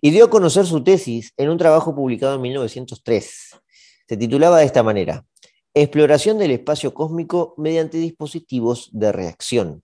Y 0.00 0.10
dio 0.10 0.26
a 0.26 0.30
conocer 0.30 0.66
su 0.66 0.82
tesis 0.82 1.32
en 1.36 1.50
un 1.50 1.58
trabajo 1.58 1.94
publicado 1.94 2.36
en 2.36 2.42
1903. 2.42 3.60
Se 4.08 4.16
titulaba 4.16 4.58
de 4.58 4.66
esta 4.66 4.82
manera, 4.82 5.24
Exploración 5.78 6.38
del 6.38 6.52
espacio 6.52 6.94
cósmico 6.94 7.52
mediante 7.58 7.98
dispositivos 7.98 8.88
de 8.92 9.12
reacción. 9.12 9.82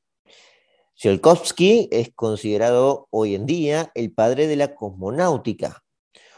Tsiolkovsky 0.96 1.90
es 1.92 2.14
considerado 2.14 3.08
hoy 3.10 3.34
en 3.34 3.44
día 3.44 3.92
el 3.94 4.10
padre 4.10 4.46
de 4.46 4.56
la 4.56 4.74
cosmonáutica. 4.74 5.82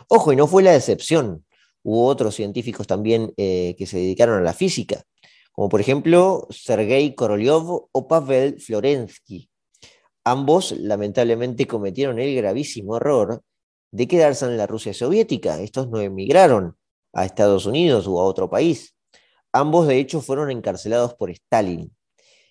Ojo, 0.09 0.33
y 0.33 0.37
no 0.37 0.49
fue 0.49 0.65
la 0.65 0.75
excepción. 0.75 1.47
Hubo 1.85 2.07
otros 2.07 2.35
científicos 2.35 2.89
también 2.89 3.33
eh, 3.37 3.77
que 3.79 3.87
se 3.87 3.99
dedicaron 3.99 4.41
a 4.41 4.43
la 4.43 4.55
física, 4.55 5.05
como 5.55 5.69
por 5.69 5.81
ejemplo 5.81 6.49
Sergei 6.51 7.15
Korolev 7.15 7.89
o 7.93 8.09
Pavel 8.09 8.61
Florensky. 8.61 9.49
Ambos 10.25 10.73
lamentablemente 10.73 11.67
cometieron 11.67 12.19
el 12.19 12.35
gravísimo 12.35 12.97
error 12.97 13.41
de 13.93 14.09
quedarse 14.09 14.47
en 14.47 14.57
la 14.57 14.67
Rusia 14.67 14.93
soviética. 14.93 15.61
Estos 15.61 15.89
no 15.89 16.01
emigraron 16.01 16.77
a 17.13 17.25
Estados 17.25 17.67
Unidos 17.67 18.09
o 18.09 18.21
a 18.21 18.25
otro 18.25 18.51
país. 18.51 18.97
Ambos, 19.53 19.87
de 19.87 19.99
hecho, 19.99 20.21
fueron 20.21 20.51
encarcelados 20.51 21.15
por 21.15 21.31
Stalin. 21.31 21.95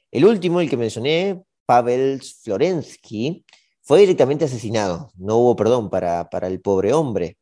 El 0.09 0.25
último, 0.25 0.61
el 0.61 0.69
que 0.69 0.77
mencioné, 0.77 1.43
Pavel 1.65 2.21
Florensky, 2.21 3.43
fue 3.81 3.99
directamente 3.99 4.45
asesinado. 4.45 5.11
No 5.15 5.37
hubo 5.37 5.57
perdón 5.57 5.89
para, 5.89 6.29
para 6.29 6.47
el 6.47 6.61
pobre 6.61 6.93
hombre. 6.93 7.37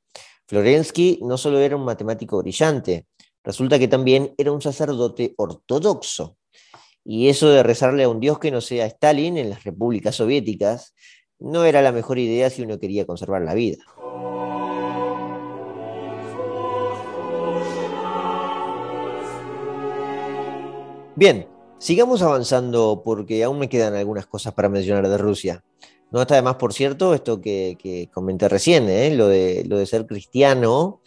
Florensky 0.47 1.19
no 1.21 1.37
solo 1.37 1.59
era 1.59 1.75
un 1.75 1.85
matemático 1.85 2.39
brillante, 2.39 3.05
resulta 3.43 3.79
que 3.79 3.87
también 3.87 4.33
era 4.37 4.51
un 4.51 4.61
sacerdote 4.61 5.33
ortodoxo. 5.37 6.37
Y 7.03 7.29
eso 7.29 7.49
de 7.49 7.63
rezarle 7.63 8.03
a 8.03 8.09
un 8.09 8.19
dios 8.19 8.39
que 8.39 8.51
no 8.51 8.61
sea 8.61 8.85
Stalin 8.85 9.37
en 9.37 9.49
las 9.49 9.63
repúblicas 9.63 10.15
soviéticas 10.15 10.93
no 11.39 11.65
era 11.65 11.81
la 11.81 11.91
mejor 11.91 12.19
idea 12.19 12.49
si 12.51 12.61
uno 12.61 12.79
quería 12.79 13.07
conservar 13.07 13.41
la 13.41 13.55
vida. 13.55 13.83
Bien, 21.15 21.47
sigamos 21.79 22.21
avanzando 22.21 23.01
porque 23.03 23.43
aún 23.43 23.59
me 23.59 23.69
quedan 23.69 23.95
algunas 23.95 24.27
cosas 24.27 24.53
para 24.53 24.69
mencionar 24.69 25.07
de 25.09 25.17
Rusia. 25.17 25.63
No 26.11 26.21
está 26.21 26.35
de 26.35 26.41
más, 26.41 26.55
por 26.55 26.73
cierto, 26.73 27.13
esto 27.13 27.41
que, 27.41 28.09
comenté 28.13 28.47
recién, 28.47 28.87
¿eh? 28.89 29.15
lo, 29.15 29.27
de, 29.27 29.63
lo 29.65 29.77
de 29.77 29.85
ser 29.85 30.05
cristiano 30.05 31.01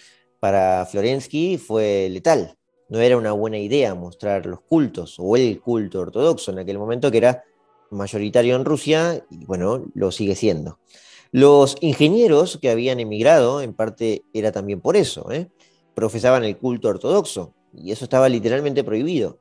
para 0.45 0.85
Florensky 0.85 1.57
fue 1.57 2.07
letal. 2.11 2.55
No 2.91 3.01
era 3.01 3.17
una 3.17 3.33
buena 3.33 3.57
idea 3.57 3.95
mostrar 3.95 4.45
los 4.45 4.61
cultos 4.61 5.17
o 5.19 5.37
el 5.37 5.59
culto 5.59 6.01
ortodoxo 6.01 6.51
en 6.51 6.59
aquel 6.59 6.79
momento, 6.79 7.11
que 7.11 7.17
era 7.17 7.45
mayoritario 7.91 8.55
en 8.55 8.67
Rusia 8.67 9.25
y 9.31 9.47
bueno, 9.47 9.87
lo 9.95 10.13
sigue 10.13 10.35
siendo. 10.35 10.81
Los 11.33 11.79
ingenieros 11.81 12.59
que 12.61 12.69
habían 12.69 13.01
emigrado, 13.01 13.63
en 13.63 13.73
parte 13.73 14.23
era 14.35 14.53
también 14.53 14.83
por 14.83 14.99
eso, 14.99 15.33
¿eh? 15.33 15.49
profesaban 15.95 16.45
el 16.45 16.59
culto 16.59 16.89
ortodoxo 16.89 17.55
y 17.73 17.91
eso 17.91 18.05
estaba 18.05 18.29
literalmente 18.29 18.85
prohibido. 18.85 19.39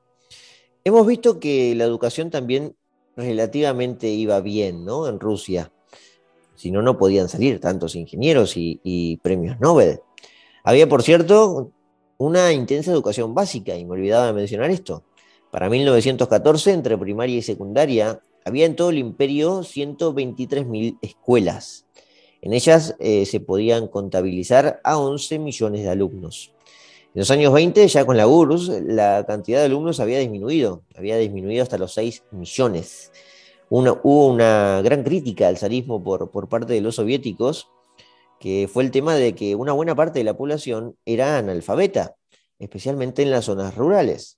Hemos 0.85 1.05
visto 1.05 1.37
que 1.37 1.75
la 1.75 1.83
educación 1.83 2.29
también 2.29 2.77
relativamente 3.17 4.07
iba 4.07 4.39
bien 4.39 4.85
¿no? 4.85 5.09
en 5.09 5.19
Rusia. 5.19 5.69
Si 6.55 6.71
no, 6.71 6.81
no 6.81 6.97
podían 6.97 7.27
salir 7.27 7.59
tantos 7.59 7.93
ingenieros 7.93 8.55
y, 8.55 8.79
y 8.85 9.17
premios 9.17 9.59
Nobel. 9.59 9.99
Había, 10.63 10.87
por 10.87 11.03
cierto, 11.03 11.71
una 12.17 12.53
intensa 12.53 12.91
educación 12.91 13.33
básica, 13.33 13.75
y 13.75 13.83
me 13.83 13.91
olvidaba 13.91 14.27
de 14.27 14.33
mencionar 14.33 14.71
esto. 14.71 15.03
Para 15.51 15.69
1914, 15.69 16.71
entre 16.71 16.97
primaria 16.97 17.37
y 17.37 17.41
secundaria, 17.41 18.21
había 18.45 18.65
en 18.65 18.77
todo 18.77 18.89
el 18.89 18.97
imperio 18.97 19.59
123.000 19.59 20.99
escuelas. 21.01 21.85
En 22.41 22.53
ellas 22.53 22.95
eh, 22.99 23.25
se 23.25 23.41
podían 23.41 23.87
contabilizar 23.87 24.79
a 24.85 24.97
11 24.97 25.39
millones 25.39 25.83
de 25.83 25.89
alumnos. 25.89 26.53
En 27.13 27.19
los 27.19 27.31
años 27.31 27.51
20, 27.51 27.85
ya 27.87 28.05
con 28.05 28.15
la 28.15 28.27
URSS, 28.27 28.83
la 28.85 29.25
cantidad 29.27 29.59
de 29.59 29.65
alumnos 29.65 29.99
había 29.99 30.19
disminuido, 30.19 30.83
había 30.95 31.17
disminuido 31.17 31.63
hasta 31.63 31.77
los 31.77 31.93
6 31.93 32.23
millones. 32.31 33.11
hubo 33.69 34.27
una 34.27 34.81
gran 34.81 35.03
crítica 35.03 35.49
al 35.49 35.57
zarismo 35.57 36.01
por 36.03 36.47
parte 36.47 36.73
de 36.73 36.81
los 36.81 36.95
soviéticos, 36.95 37.67
que 38.43 38.67
fue 38.67 38.83
el 38.83 38.91
tema 38.91 39.15
de 39.15 39.33
que 39.33 39.55
una 39.55 39.71
buena 39.71 39.95
parte 39.95 40.19
de 40.19 40.25
la 40.25 40.35
población 40.35 40.97
era 41.05 41.37
analfabeta, 41.37 42.17
especialmente 42.59 43.21
en 43.21 43.31
las 43.31 43.45
zonas 43.45 43.73
rurales. 43.73 44.37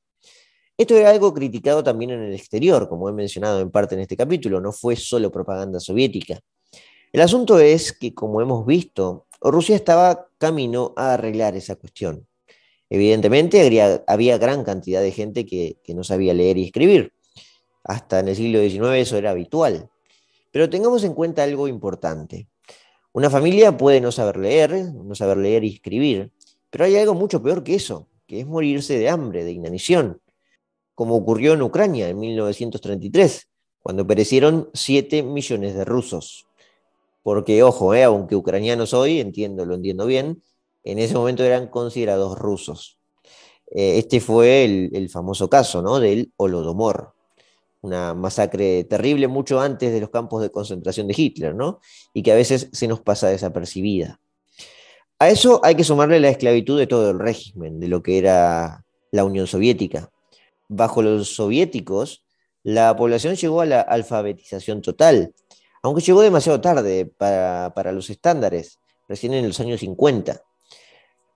Esto 0.78 0.96
era 0.96 1.10
algo 1.10 1.34
criticado 1.34 1.84
también 1.84 2.12
en 2.12 2.22
el 2.22 2.36
exterior, 2.36 2.88
como 2.88 3.10
he 3.10 3.13
mencionado 3.13 3.62
en 3.62 3.72
parte 3.72 3.96
en 3.96 4.02
este 4.02 4.15
capítulo, 4.15 4.62
no 4.62 4.72
fue 4.72 4.96
solo 4.96 5.32
propaganda 5.32 5.80
soviética. 5.80 6.39
El 7.12 7.20
asunto 7.20 7.58
es 7.58 7.94
que, 7.94 8.13
como 8.13 8.41
hemos 8.41 8.63
visto, 8.68 9.26
Rusia 9.41 9.76
estaba 9.76 10.28
camino 10.38 10.94
a 10.96 11.15
arreglar 11.15 11.56
esa 11.56 11.76
cuestión. 11.76 12.28
Evidentemente 12.91 13.60
había, 14.06 14.38
gran 14.38 14.63
cantidad 14.63 15.02
de 15.02 15.13
gente 15.13 15.48
que, 15.48 15.80
que 15.84 15.96
no 15.96 16.04
sabía 16.04 16.36
leer 16.36 16.60
y 16.60 16.65
escribir. 16.65 17.12
Hasta 17.84 18.20
en 18.20 18.28
el 18.28 18.36
siglo 18.36 18.60
XIX 18.60 19.02
eso 19.02 19.18
era 19.18 19.32
habitual. 19.32 19.89
Pero 20.52 20.70
tengamos 20.70 21.04
en 21.04 21.15
cuenta 21.15 21.41
algo 21.41 21.68
importante. 21.68 22.48
Una 23.15 23.30
familia 23.30 23.78
puede 23.78 24.01
no 24.01 24.12
saber 24.12 24.38
leer, 24.38 24.93
no 24.93 25.15
saber 25.15 25.38
leer 25.38 25.63
y 25.63 25.73
escribir, 25.75 26.32
pero 26.69 26.84
hay 26.84 26.97
algo 26.97 27.13
mucho 27.13 27.41
peor 27.41 27.63
que 27.63 27.75
eso, 27.75 28.10
que 28.28 28.41
es 28.41 28.45
morirse 28.45 28.99
de 28.99 29.10
hambre, 29.10 29.43
de 29.45 29.51
inanición 29.51 30.21
como 30.95 31.15
ocurrió 31.15 31.54
en 31.54 31.62
Ucrania 31.62 32.10
en 32.10 32.17
1933, 32.17 33.49
cuando 33.84 34.08
perecieron 34.08 34.69
7 34.73 35.21
millones 35.21 35.75
de 35.75 35.86
rusos. 35.86 36.47
Porque, 37.21 37.62
ojo, 37.62 37.93
eh, 37.93 38.04
aunque 38.04 38.36
ucraniano 38.36 38.86
soy, 38.86 39.19
entiendo, 39.19 39.65
lo 39.65 39.75
entiendo 39.75 40.06
bien, 40.06 40.41
en 40.84 40.99
ese 40.99 41.13
momento 41.13 41.43
eran 41.43 41.67
considerados 41.67 42.39
rusos. 42.39 42.97
Eh, 43.67 43.97
este 43.97 44.21
fue 44.21 44.63
el, 44.63 45.10
famoso 45.10 45.49
caso 45.49 45.82
¿no? 45.82 45.99
del 45.99 46.32
Holodomor, 46.38 47.13
una 47.86 48.13
masacre 48.13 48.84
terrible 48.84 49.28
mucho 49.28 49.60
antes 49.60 49.91
de 49.93 50.02
los 50.02 50.10
campos 50.10 50.41
de 50.41 50.52
concentración 50.52 51.08
de 51.08 51.15
Hitler, 51.15 51.56
¿no? 51.56 51.80
y 52.13 52.24
que 52.24 52.32
a 52.32 52.36
veces 52.36 52.69
se 52.71 52.88
nos 52.88 53.02
pasa 53.02 53.28
desapercibida. 53.28 54.19
A 55.19 55.30
eso 55.30 55.62
hay 55.63 55.76
que 55.76 55.84
sumarle 55.84 56.19
la 56.19 56.30
esclavitud 56.30 56.78
de 56.78 56.88
todo 56.88 57.12
el 57.12 57.19
régimen, 57.19 57.80
de 57.80 57.88
lo 57.88 58.04
que 58.04 58.17
era 58.17 58.84
la 59.12 59.24
Unión 59.24 59.48
Soviética, 59.48 60.12
bajo 60.67 61.02
los 61.02 61.36
soviéticos, 61.36 62.26
la 62.63 62.95
población 62.95 63.36
llegó 63.36 63.62
a 63.62 63.65
la 63.65 63.82
alfabetización 63.82 64.82
total, 64.82 65.34
aunque 65.84 66.02
llegó 66.02 66.21
demasiado 66.21 66.60
tarde 66.60 67.06
para, 67.06 67.91
los 67.91 68.10
estándares, 68.10 68.80
recién 69.08 69.34
en 69.34 69.48
los 69.48 69.60
años 69.60 69.82
50. 69.82 70.41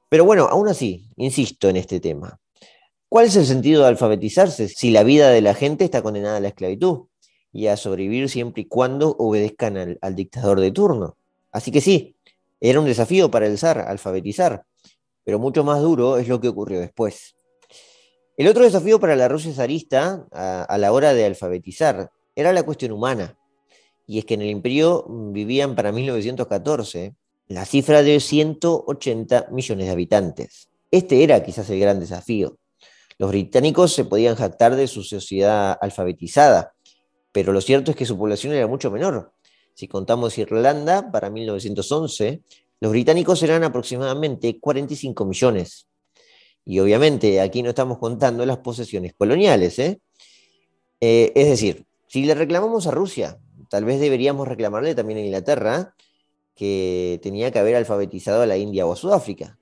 Pero 0.10 0.26
bueno, 0.26 0.48
aún 0.50 0.68
así, 0.68 1.08
insisto 1.18 1.70
en 1.70 1.78
este 1.78 2.00
tema. 2.00 2.40
¿Cuál 3.10 3.26
es 3.26 3.36
el 3.36 3.48
sentido 3.48 3.82
de 3.82 3.88
alfabetizarse 3.88 4.68
si 4.68 4.92
la 4.92 5.02
vida 5.02 5.32
de 5.32 5.42
la 5.42 5.56
gente 5.56 5.84
está 5.84 6.04
condenada 6.04 6.38
a 6.38 6.40
la 6.40 6.50
esclavitud 6.50 7.08
y 7.52 7.66
a 7.66 7.76
sobrevivir 7.76 8.30
siempre 8.30 8.62
y 8.62 8.66
cuando 8.66 9.16
obedezcan 9.18 9.98
al, 10.00 10.16
dictador 10.16 10.60
de 10.60 10.72
turno? 10.72 11.18
Así 11.52 11.72
que 11.72 11.82
sí, 11.82 12.16
era 12.60 12.80
un 12.80 12.86
desafío 12.86 13.32
para 13.32 13.48
el 13.48 13.58
zar 13.58 13.80
alfabetizar, 13.80 14.64
pero 15.24 15.40
mucho 15.40 15.64
más 15.64 15.82
duro 15.82 16.20
es 16.20 16.28
lo 16.28 16.40
que 16.40 16.50
ocurrió 16.50 16.80
después. 16.80 17.36
El 18.38 18.48
otro 18.48 18.64
desafío 18.64 19.00
para 19.00 19.16
la 19.16 19.28
Rusia 19.28 19.54
zarista 19.54 20.28
a, 20.32 20.78
la 20.78 20.92
hora 20.92 21.16
de 21.16 21.26
alfabetizar 21.26 22.12
era 22.36 22.54
la 22.54 22.62
cuestión 22.62 22.92
humana. 22.92 23.40
Y 24.06 24.20
es 24.20 24.26
que 24.26 24.36
en 24.36 24.44
el 24.44 24.52
imperio 24.52 25.08
vivían 25.10 25.76
para 25.76 25.92
1914 25.92 27.16
la 27.48 27.66
cifra 27.66 28.04
de 28.04 28.20
180 28.20 29.48
millones 29.50 29.88
de 29.88 29.92
habitantes. 29.92 30.70
Este 30.92 31.24
era 31.24 31.44
quizás 31.44 31.68
el 31.72 31.80
gran 31.80 32.00
desafío. 32.00 32.59
Los 33.20 33.32
británicos 33.32 33.94
se 33.94 34.06
podían 34.06 34.36
jactar 34.36 34.78
de 34.78 34.88
su 34.88 35.04
sociedad 35.04 35.78
alfabetizada, 35.82 36.74
pero 37.34 37.52
lo 37.52 37.60
cierto 37.60 37.92
es 37.92 37.98
que 37.98 38.06
su 38.06 38.18
población 38.18 38.54
era 38.54 38.66
mucho 38.66 38.90
menor. 38.90 39.34
Si 39.74 39.90
contamos 39.90 40.38
Irlanda, 40.38 41.12
para 41.12 41.30
1911, 41.30 42.42
los 42.80 42.92
británicos 42.92 43.44
eran 43.44 43.66
aproximadamente 43.66 44.58
45 44.58 45.26
millones. 45.26 45.88
Y 46.64 46.80
obviamente 46.80 47.42
aquí 47.42 47.62
no 47.62 47.70
estamos 47.70 47.98
contando 47.98 48.46
las 48.46 48.60
posesiones 48.60 49.14
coloniales. 49.18 49.78
¿eh? 49.80 50.00
Eh, 51.02 51.34
es 51.36 51.50
decir, 51.50 51.86
si 52.08 52.24
le 52.24 52.36
reclamamos 52.36 52.88
a 52.88 52.92
Rusia, 52.92 53.38
tal 53.70 53.84
vez 53.84 54.00
deberíamos 54.00 54.48
reclamarle 54.48 54.96
también 54.96 55.20
a 55.20 55.24
Inglaterra 55.24 55.94
que 56.56 57.20
tenía 57.22 57.52
que 57.52 57.60
haber 57.60 57.76
alfabetizado 57.76 58.44
a 58.44 58.46
la 58.46 58.56
India 58.56 58.86
o 58.86 58.94
a 58.94 58.96
Sudáfrica. 58.96 59.60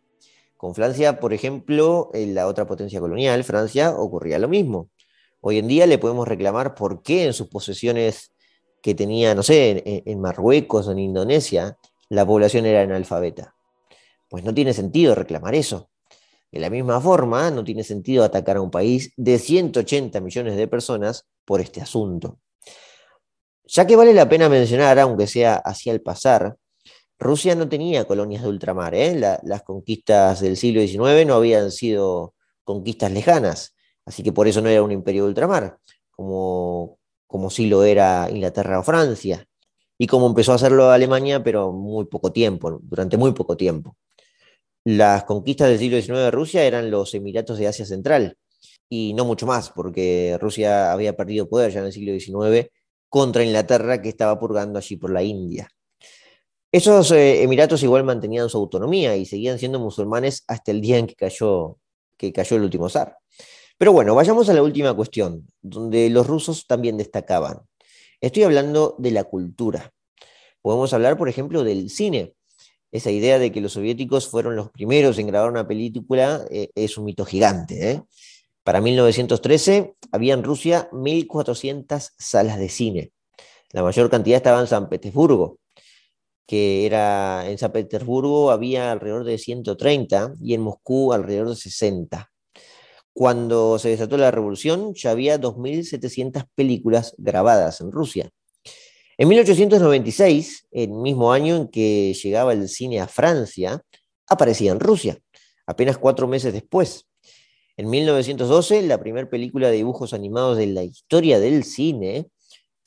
Con 0.58 0.74
Francia, 0.74 1.20
por 1.20 1.34
ejemplo, 1.34 2.10
en 2.14 2.34
la 2.34 2.48
otra 2.48 2.66
potencia 2.66 3.00
colonial, 3.00 3.44
Francia, 3.44 3.96
ocurría 3.96 4.40
lo 4.40 4.48
mismo. 4.48 4.90
Hoy 5.40 5.60
en 5.60 5.68
día 5.68 5.86
le 5.86 6.00
podemos 6.00 6.28
reclamar 6.28 6.74
por 6.74 7.04
qué 7.04 7.26
en 7.26 7.34
sus 7.34 7.48
posesiones 7.48 8.32
que 8.82 8.96
tenía, 8.96 9.36
no 9.36 9.44
sé, 9.44 9.84
en, 9.86 10.04
en 10.06 10.20
Marruecos 10.20 10.88
o 10.88 10.92
en 10.92 11.00
Indonesia, 11.00 11.78
la 12.10 12.26
población 12.26 12.66
era 12.66 12.82
analfabeta. 12.82 13.54
Pues 14.30 14.44
no 14.44 14.54
tiene 14.54 14.74
sentido 14.74 15.14
reclamar 15.14 15.54
eso. 15.54 15.92
De 16.52 16.60
la 16.60 16.72
misma 16.72 17.00
forma, 17.00 17.52
no 17.52 17.64
tiene 17.64 17.84
sentido 17.84 18.24
atacar 18.24 18.58
a 18.58 18.62
un 18.62 18.72
país 18.72 19.14
de 19.16 19.38
180 19.38 20.20
millones 20.22 20.58
de 20.58 20.68
personas 20.68 21.28
por 21.46 21.62
este 21.62 21.82
asunto. 21.82 22.40
Ya 23.66 23.86
que 23.86 23.96
vale 23.96 24.14
la 24.14 24.28
pena 24.28 24.50
mencionar, 24.50 24.98
aunque 24.98 25.28
sea 25.28 25.56
hacia 25.56 25.92
el 25.92 26.02
pasar, 26.02 26.58
Rusia 27.20 27.56
no 27.56 27.68
tenía 27.68 28.06
colonias 28.06 28.44
de 28.44 28.50
ultramar. 28.50 28.94
¿eh? 28.96 29.16
las 29.44 29.64
conquistas 29.64 30.42
del 30.42 30.58
siglo 30.58 30.82
XIX 30.82 31.26
no 31.26 31.36
habían 31.36 31.72
sido 31.72 32.36
conquistas 32.64 33.12
lejanas, 33.12 33.76
así 34.06 34.24
que 34.24 34.32
por 34.32 34.48
eso 34.48 34.62
no 34.62 34.70
era 34.70 34.84
un 34.84 34.92
imperio 34.92 35.24
de 35.24 35.30
ultramar, 35.30 35.78
como, 36.12 37.00
como 37.26 37.50
sí 37.50 37.68
lo 37.68 37.84
era 37.84 38.28
Inglaterra 38.30 38.80
o 38.80 38.84
Francia, 38.84 39.46
y 39.98 40.08
como 40.08 40.28
empezó 40.28 40.52
a 40.52 40.56
hacerlo 40.56 40.92
Alemania, 40.92 41.44
pero 41.44 41.72
muy 41.72 42.06
poco 42.06 42.32
tiempo, 42.32 42.80
durante 42.84 43.18
muy 43.18 43.32
poco 43.32 43.58
tiempo. 43.58 43.98
Las 44.84 45.24
conquistas 45.24 45.70
del 45.70 45.80
siglo 45.80 45.98
XIX 46.02 46.18
de 46.20 46.32
Rusia 46.32 46.64
eran 46.64 46.92
los 46.92 47.14
Emiratos 47.14 47.58
de 47.58 47.68
Asia 47.68 47.86
Central 47.86 48.38
y 48.90 49.14
no 49.14 49.26
mucho 49.26 49.46
más, 49.46 49.72
porque 49.72 50.38
Rusia 50.40 50.92
había 50.92 51.16
perdido 51.16 51.50
poder 51.50 51.72
ya 51.72 51.80
en 51.80 51.88
el 51.88 51.94
siglo 51.94 52.18
XIX 52.18 52.70
contra 53.10 53.44
Inglaterra 53.44 54.02
que 54.02 54.10
estaba 54.10 54.40
purgando 54.40 54.80
allí 54.80 54.96
por 54.96 55.12
la 55.12 55.24
India. 55.24 55.70
Esos 56.72 57.12
eh, 57.12 57.44
Emiratos 57.44 57.84
igual 57.84 58.04
mantenían 58.04 58.50
su 58.50 58.58
autonomía 58.58 59.16
y 59.16 59.26
seguían 59.26 59.58
siendo 59.60 59.80
musulmanes 59.80 60.44
hasta 60.48 60.72
el 60.72 60.82
día 60.82 60.98
en 60.98 61.08
que 61.08 61.16
cayó, 61.16 61.78
que 62.18 62.34
cayó 62.34 62.58
el 62.58 62.64
último 62.64 62.90
zar. 62.90 63.18
Pero 63.78 63.94
bueno, 63.94 64.16
vayamos 64.16 64.50
a 64.50 64.54
la 64.54 64.64
última 64.64 64.94
cuestión, 64.94 65.48
donde 65.62 66.10
los 66.10 66.28
rusos 66.28 66.66
también 66.68 66.98
destacaban. 66.98 67.62
Estoy 68.20 68.44
hablando 68.44 68.96
de 68.98 69.12
la 69.12 69.24
cultura. 69.24 69.94
Podemos 70.62 70.92
hablar, 70.94 71.18
por 71.18 71.30
ejemplo, 71.30 71.64
del 71.64 71.90
cine 71.90 72.34
esa 72.92 73.12
idea 73.12 73.38
de 73.38 73.52
que 73.52 73.62
los 73.62 73.74
soviéticos 73.74 74.28
fueron 74.28 74.56
los 74.56 74.72
primeros 74.72 75.18
en 75.18 75.28
grabar 75.28 75.52
una 75.52 75.68
película 75.68 76.46
eh, 76.50 76.70
es 76.76 76.98
un 76.98 77.06
mito 77.06 77.26
gigante. 77.26 77.92
¿eh? 77.92 78.04
Para 78.64 78.82
1913 78.82 79.96
había 80.12 80.34
en 80.34 80.44
Rusia 80.44 80.90
1.400 80.92 82.12
salas 82.18 82.60
de 82.60 82.70
cine. 82.70 83.12
La 83.72 83.84
mayor 83.84 84.10
cantidad 84.10 84.38
estaba 84.38 84.62
en 84.62 84.68
San 84.68 84.88
Petersburgo, 84.88 85.60
que 86.48 86.86
era 86.86 87.48
en 87.50 87.58
San 87.58 87.74
Petersburgo 87.74 88.52
había 88.52 88.92
alrededor 88.92 89.26
de 89.26 89.38
130 89.38 90.34
y 90.42 90.54
en 90.54 90.62
Moscú 90.62 91.12
alrededor 91.14 91.50
de 91.50 91.56
60. 91.58 92.32
Cuando 93.14 93.78
se 93.80 93.90
desató 93.90 94.18
la 94.18 94.32
revolución 94.32 94.94
ya 94.96 95.12
había 95.12 95.40
2.700 95.40 96.48
películas 96.56 97.14
grabadas 97.18 97.82
en 97.82 97.92
Rusia. 97.92 98.30
En 99.18 99.28
1896, 99.28 100.68
el 100.72 100.92
mismo 100.92 101.34
año 101.34 101.56
en 101.56 101.68
que 101.68 102.14
llegaba 102.14 102.54
el 102.54 102.70
cine 102.70 103.00
a 103.00 103.08
Francia, 103.08 103.82
aparecía 104.28 104.72
en 104.72 104.80
Rusia, 104.80 105.18
apenas 105.66 105.98
cuatro 105.98 106.28
meses 106.28 106.54
después. 106.54 107.08
En 107.76 107.90
1912, 107.90 108.84
la 108.84 109.00
primera 109.00 109.30
película 109.30 109.70
de 109.70 109.78
dibujos 109.78 110.14
animados 110.14 110.58
de 110.58 110.68
la 110.68 110.84
historia 110.84 111.40
del 111.40 111.64
cine 111.64 112.28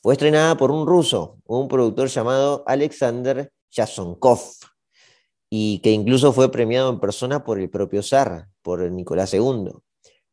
Fue 0.02 0.14
estrenada 0.14 0.56
por 0.56 0.70
un 0.70 0.86
ruso, 0.86 1.38
un 1.44 1.68
productor 1.68 2.08
llamado 2.08 2.64
Alexander 2.66 3.52
Yasonkov, 3.70 4.40
y 5.50 5.80
que 5.80 5.90
incluso 5.90 6.32
fue 6.32 6.50
premiado 6.50 6.90
en 6.90 7.00
persona 7.00 7.44
por 7.44 7.58
el 7.58 7.68
propio 7.68 8.02
zar, 8.02 8.48
por 8.62 8.80
Nicolás 8.90 9.34
II. 9.34 9.72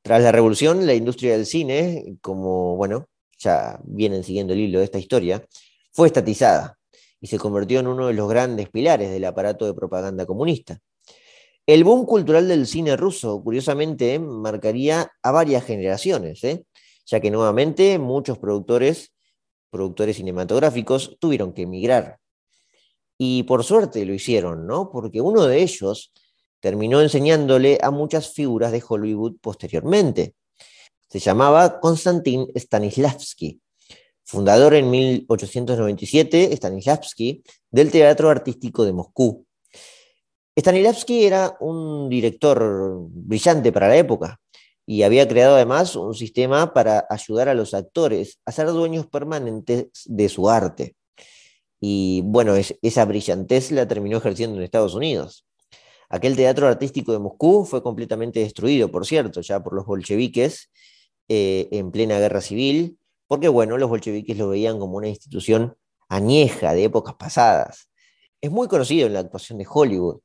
Tras 0.02 0.22
la 0.22 0.32
revolución, 0.32 0.86
la 0.86 0.94
industria 0.94 1.34
del 1.34 1.46
cine, 1.46 2.18
como, 2.22 2.78
bueno, 2.78 3.08
ya 3.38 3.80
vienen 3.84 4.24
siguiendo 4.24 4.54
el 4.54 4.60
hilo 4.60 4.80
de 4.80 4.86
esta 4.86 5.00
historia, 5.00 5.46
fue 5.92 6.08
estatizada 6.08 6.78
y 7.20 7.28
se 7.28 7.38
convirtió 7.38 7.82
en 7.82 7.88
uno 7.88 8.08
de 8.08 8.14
los 8.14 8.30
grandes 8.30 8.70
pilares 8.70 9.10
del 9.10 9.26
aparato 9.26 9.66
de 9.66 9.74
propaganda 9.74 10.26
comunista. 10.26 10.80
El 11.66 11.84
boom 11.84 12.06
cultural 12.06 12.48
del 12.48 12.68
cine 12.68 12.96
ruso, 12.96 13.44
curiosamente, 13.44 14.18
marcaría 14.20 15.12
a 15.22 15.32
varias 15.32 15.66
generaciones, 15.66 16.42
¿eh? 16.46 16.64
ya 17.06 17.20
que 17.20 17.32
nuevamente 17.32 18.00
muchos 18.00 18.38
productores, 18.38 19.12
productores 19.70 20.18
cinematográficos, 20.18 21.18
tuvieron 21.20 21.54
que 21.54 21.64
emigrar. 21.64 22.20
Y 23.18 23.44
por 23.44 23.64
suerte 23.64 24.06
lo 24.06 24.14
hicieron, 24.14 24.68
¿no? 24.68 24.92
Porque 24.92 25.22
uno 25.22 25.46
de 25.46 25.62
ellos 25.62 26.14
terminó 26.60 27.02
enseñándole 27.02 27.78
a 27.82 27.92
muchas 27.92 28.34
figuras 28.34 28.72
de 28.72 28.84
Hollywood 28.88 29.38
posteriormente. 29.42 30.36
Se 31.10 31.20
llamaba 31.20 31.80
Konstantin 31.80 32.48
Stanislavski, 32.56 33.62
fundador 34.24 34.74
en 34.74 34.90
1897, 34.90 36.56
Stanislavski, 36.56 37.44
del 37.72 37.92
Teatro 37.92 38.30
Artístico 38.30 38.86
de 38.86 38.94
Moscú. 38.94 39.46
Stanislavski 40.56 41.26
era 41.26 41.56
un 41.60 42.10
director 42.10 43.08
brillante 43.10 43.72
para 43.72 43.88
la 43.88 43.98
época 43.98 44.40
y 44.90 45.04
había 45.04 45.28
creado 45.28 45.56
además 45.56 45.98
un 45.98 46.16
sistema 46.16 46.74
para 46.74 47.06
ayudar 47.10 47.50
a 47.50 47.54
los 47.54 47.74
actores 47.74 48.40
a 48.46 48.54
ser 48.54 48.68
dueños 48.68 49.06
permanentes 49.06 49.88
de 50.06 50.30
su 50.30 50.50
arte. 50.50 50.96
Y 51.82 52.22
bueno, 52.24 52.56
esa 52.56 53.06
brillantez 53.06 53.72
la 53.72 53.86
terminó 53.86 54.18
ejerciendo 54.18 54.58
en 54.58 54.64
Estados 54.64 54.96
Unidos. 54.96 55.46
Aquel 56.10 56.38
teatro 56.38 56.70
artístico 56.70 57.12
de 57.12 57.20
Moscú 57.20 57.66
fue 57.66 57.84
completamente 57.84 58.40
destruido, 58.40 58.90
por 58.90 59.06
cierto, 59.06 59.42
ya 59.42 59.62
por 59.62 59.74
los 59.74 59.86
bolcheviques 59.86 60.72
eh, 61.28 61.68
en 61.72 61.92
plena 61.92 62.18
guerra 62.18 62.40
civil, 62.40 62.98
porque 63.28 63.50
bueno, 63.50 63.78
los 63.78 63.90
bolcheviques 63.90 64.38
lo 64.38 64.48
veían 64.48 64.80
como 64.80 64.96
una 64.96 65.10
institución 65.10 65.76
añeja 66.08 66.74
de 66.74 66.86
épocas 66.86 67.16
pasadas. 67.16 67.90
Es 68.40 68.52
muy 68.52 68.70
conocido 68.70 69.08
en 69.08 69.14
la 69.14 69.20
actuación 69.20 69.58
de 69.58 69.68
Hollywood. 69.70 70.22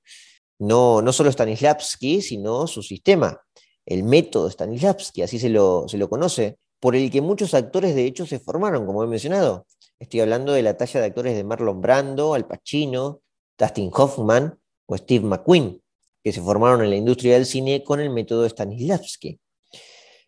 No, 0.61 1.03
no 1.03 1.13
solo 1.13 1.33
Stanislavski, 1.33 2.23
sino 2.23 2.69
su 2.69 2.85
sistema, 2.85 3.41
el 3.87 4.05
método 4.05 4.51
Stanislavski, 4.51 5.23
así 5.23 5.39
se 5.39 5.49
lo, 5.49 5.87
se 5.89 5.99
lo 5.99 6.09
conoce, 6.09 6.59
por 6.81 6.97
el 6.97 7.11
que 7.11 7.21
muchos 7.21 7.55
actores 7.55 7.95
de 7.95 8.05
hecho 8.05 8.27
se 8.27 8.39
formaron, 8.39 8.87
como 8.87 9.05
he 9.05 9.07
mencionado. 9.07 9.67
Estoy 9.99 10.21
hablando 10.21 10.53
de 10.53 10.63
la 10.63 10.77
talla 10.77 11.01
de 11.01 11.07
actores 11.07 11.37
de 11.37 11.45
Marlon 11.45 11.81
Brando, 11.81 12.35
Al 12.35 12.47
Pacino, 12.47 13.21
Dustin 13.57 13.91
Hoffman 13.95 14.59
o 14.87 14.97
Steve 14.97 15.25
McQueen, 15.25 15.81
que 16.23 16.33
se 16.33 16.41
formaron 16.41 16.83
en 16.83 16.91
la 16.91 16.97
industria 16.97 17.35
del 17.35 17.47
cine 17.47 17.85
con 17.85 18.01
el 18.01 18.11
método 18.11 18.49
Stanislavski. 18.49 19.39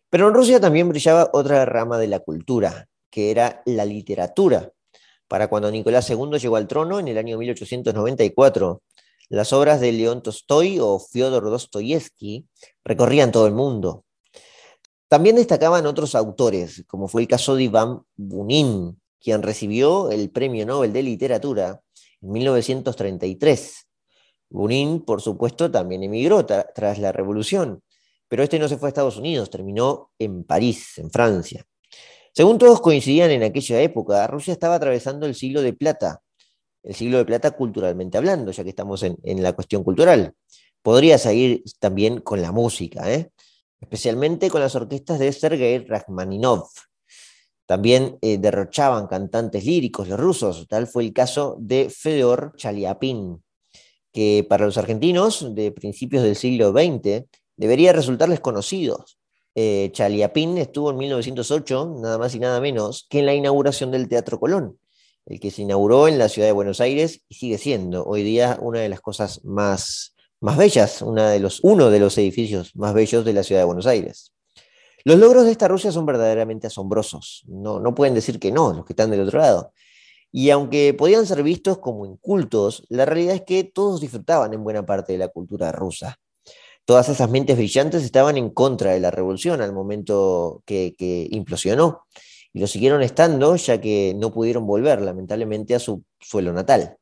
Pero 0.09 0.29
en 0.29 0.33
Rusia 0.33 0.59
también 0.59 0.87
brillaba 0.87 1.29
otra 1.33 1.65
rama 1.65 1.97
de 1.97 2.07
la 2.07 2.19
cultura, 2.19 2.87
que 3.09 3.31
era 3.31 3.61
la 3.65 3.83
literatura. 3.83 4.71
Para 5.27 5.49
cuando 5.49 5.71
Nicolás 5.71 6.09
II 6.09 6.37
llegó 6.39 6.55
al 6.55 6.67
trono 6.67 6.99
en 6.99 7.07
el 7.07 7.17
año 7.17 7.37
1894, 7.37 8.81
las 9.29 9.53
obras 9.53 9.79
de 9.79 9.91
León 9.91 10.21
Tolstoy 10.21 10.79
o 10.79 10.99
Fyodor 10.99 11.43
Dostoyevsky 11.45 12.47
recorrían 12.83 13.31
todo 13.31 13.47
el 13.47 13.53
mundo. 13.53 14.05
También 15.07 15.35
destacaban 15.35 15.85
otros 15.85 16.15
autores, 16.15 16.83
como 16.87 17.07
fue 17.07 17.21
el 17.21 17.27
caso 17.27 17.55
de 17.55 17.63
Iván 17.63 18.01
Bunin, 18.15 18.99
quien 19.19 19.43
recibió 19.43 20.11
el 20.11 20.29
Premio 20.29 20.65
Nobel 20.65 20.93
de 20.93 21.03
Literatura 21.03 21.81
en 22.21 22.31
1933. 22.31 23.87
Bunin, 24.49 25.01
por 25.01 25.21
supuesto, 25.21 25.69
también 25.71 26.03
emigró 26.03 26.45
tras 26.45 26.99
la 26.99 27.11
Revolución, 27.11 27.81
pero 28.27 28.43
este 28.43 28.59
no 28.59 28.67
se 28.67 28.77
fue 28.77 28.87
a 28.87 28.89
Estados 28.89 29.17
Unidos, 29.17 29.49
terminó 29.49 30.11
en 30.19 30.43
París, 30.43 30.97
en 30.97 31.09
Francia. 31.11 31.65
Según 32.33 32.57
todos 32.57 32.81
coincidían 32.81 33.31
en 33.31 33.43
aquella 33.43 33.81
época, 33.81 34.27
Rusia 34.27 34.53
estaba 34.53 34.75
atravesando 34.75 35.25
el 35.25 35.35
siglo 35.35 35.61
de 35.61 35.73
plata, 35.73 36.21
el 36.85 36.93
siglo 36.93 37.17
de 37.17 37.25
plata 37.25 37.51
culturalmente 37.51 38.17
hablando, 38.17 38.51
ya 38.51 38.63
que 38.63 38.69
estamos 38.69 39.03
en, 39.03 39.43
la 39.43 39.53
cuestión 39.53 39.83
cultural. 39.83 40.33
Podría 40.81 41.17
seguir 41.17 41.63
también 41.79 42.21
con 42.21 42.41
la 42.41 42.51
música, 42.51 43.11
¿eh? 43.11 43.31
especialmente 43.81 44.49
con 44.49 44.61
las 44.61 44.75
orquestas 44.75 45.17
de 45.19 45.33
Sergei 45.33 45.79
Rachmaninov. 45.79 46.67
También 47.65 48.19
eh, 48.21 48.37
derrochaban 48.37 49.07
cantantes 49.07 49.65
líricos 49.65 50.07
los 50.07 50.19
rusos, 50.19 50.67
tal 50.67 50.85
fue 50.85 51.03
el 51.03 51.13
caso 51.13 51.57
de 51.59 51.89
Fedor 51.89 52.53
Chaliapin, 52.55 53.43
que 54.13 54.45
para 54.47 54.65
los 54.65 54.77
argentinos 54.77 55.55
de 55.55 55.71
principios 55.71 56.21
del 56.21 56.35
siglo 56.35 56.71
XX 56.71 57.25
debería 57.57 57.93
resultarles 57.93 58.39
conocidos. 58.39 59.17
Eh, 59.55 59.89
Chaliapin 59.91 60.59
estuvo 60.59 60.91
en 60.91 60.97
1908, 60.97 61.95
nada 61.99 62.19
más 62.19 62.35
y 62.35 62.39
nada 62.39 62.61
menos, 62.61 63.07
que 63.09 63.19
en 63.19 63.25
la 63.25 63.33
inauguración 63.33 63.89
del 63.89 64.07
Teatro 64.07 64.39
Colón, 64.39 64.77
el 65.25 65.39
que 65.39 65.51
se 65.51 65.63
inauguró 65.63 66.07
en 66.07 66.17
la 66.17 66.29
ciudad 66.29 66.47
de 66.47 66.53
Buenos 66.53 66.79
Aires 66.79 67.21
y 67.29 67.35
sigue 67.35 67.57
siendo 67.57 68.05
hoy 68.05 68.23
día 68.23 68.57
una 68.61 68.81
de 68.81 68.89
las 68.89 69.01
cosas 69.01 69.43
más, 69.43 70.15
más 70.39 70.57
bellas, 70.57 71.01
una 71.01 71.31
de 71.31 71.39
los, 71.39 71.59
uno 71.63 71.89
de 71.89 71.99
los 71.99 72.17
edificios 72.17 72.75
más 72.75 72.93
bellos 72.93 73.25
de 73.25 73.33
la 73.33 73.43
ciudad 73.43 73.61
de 73.61 73.65
Buenos 73.65 73.87
Aires. 73.87 74.33
Los 75.03 75.17
logros 75.17 75.45
de 75.45 75.51
esta 75.51 75.67
Rusia 75.67 75.91
son 75.91 76.05
verdaderamente 76.05 76.67
asombrosos, 76.67 77.43
no, 77.47 77.79
no 77.79 77.93
pueden 77.95 78.13
decir 78.13 78.39
que 78.39 78.51
no, 78.51 78.73
los 78.73 78.85
que 78.85 78.93
están 78.93 79.11
del 79.11 79.21
otro 79.21 79.39
lado. 79.39 79.71
Y 80.31 80.49
aunque 80.49 80.93
podían 80.93 81.25
ser 81.25 81.41
vistos 81.43 81.77
como 81.77 82.05
incultos, 82.05 82.85
la 82.89 83.05
realidad 83.05 83.35
es 83.35 83.43
que 83.43 83.63
todos 83.63 84.01
disfrutaban 84.01 84.53
en 84.53 84.63
buena 84.63 84.85
parte 84.85 85.13
de 85.13 85.19
la 85.19 85.29
cultura 85.29 85.71
rusa. 85.71 86.19
Todas 86.83 87.09
esas 87.09 87.29
mentes 87.29 87.55
brillantes 87.55 88.03
estaban 88.03 88.37
en 88.37 88.49
contra 88.49 88.91
de 88.91 88.99
la 88.99 89.11
revolución 89.11 89.61
al 89.61 89.73
momento 89.73 90.61
que, 90.65 90.95
que 90.97 91.27
implosionó 91.31 92.03
y 92.55 92.59
lo 92.59 92.67
siguieron 92.67 93.03
estando 93.03 93.57
ya 93.57 93.81
que 93.81 94.13
no 94.15 94.31
pudieron 94.31 94.65
volver 94.65 95.01
lamentablemente 95.01 95.75
a 95.75 95.79
su 95.79 96.05
suelo 96.21 96.53
natal. 96.53 96.95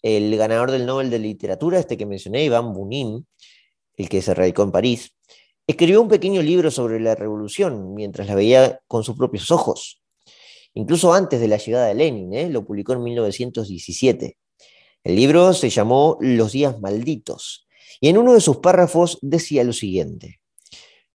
El 0.00 0.34
ganador 0.38 0.70
del 0.70 0.86
Nobel 0.86 1.10
de 1.10 1.18
Literatura, 1.18 1.78
este 1.78 1.98
que 1.98 2.06
mencioné, 2.06 2.44
Iván 2.44 2.72
Bunin, 2.72 3.26
el 3.94 4.08
que 4.08 4.22
se 4.22 4.32
radicó 4.32 4.62
en 4.62 4.72
París, 4.72 5.14
escribió 5.66 6.00
un 6.00 6.08
pequeño 6.08 6.40
libro 6.40 6.70
sobre 6.70 6.98
la 6.98 7.14
revolución 7.14 7.92
mientras 7.92 8.26
la 8.26 8.34
veía 8.34 8.80
con 8.86 9.04
sus 9.04 9.18
propios 9.18 9.50
ojos. 9.50 10.02
Incluso 10.72 11.12
antes 11.12 11.42
de 11.42 11.48
la 11.48 11.58
llegada 11.58 11.88
de 11.88 11.94
Lenin, 11.94 12.32
¿eh? 12.32 12.48
lo 12.48 12.64
publicó 12.64 12.94
en 12.94 13.02
1917. 13.02 14.38
El 15.04 15.14
libro 15.14 15.52
se 15.52 15.68
llamó 15.68 16.16
Los 16.20 16.52
días 16.52 16.80
malditos 16.80 17.68
y 18.00 18.08
en 18.08 18.16
uno 18.16 18.32
de 18.32 18.40
sus 18.40 18.56
párrafos 18.56 19.18
decía 19.20 19.62
lo 19.62 19.74
siguiente. 19.74 20.40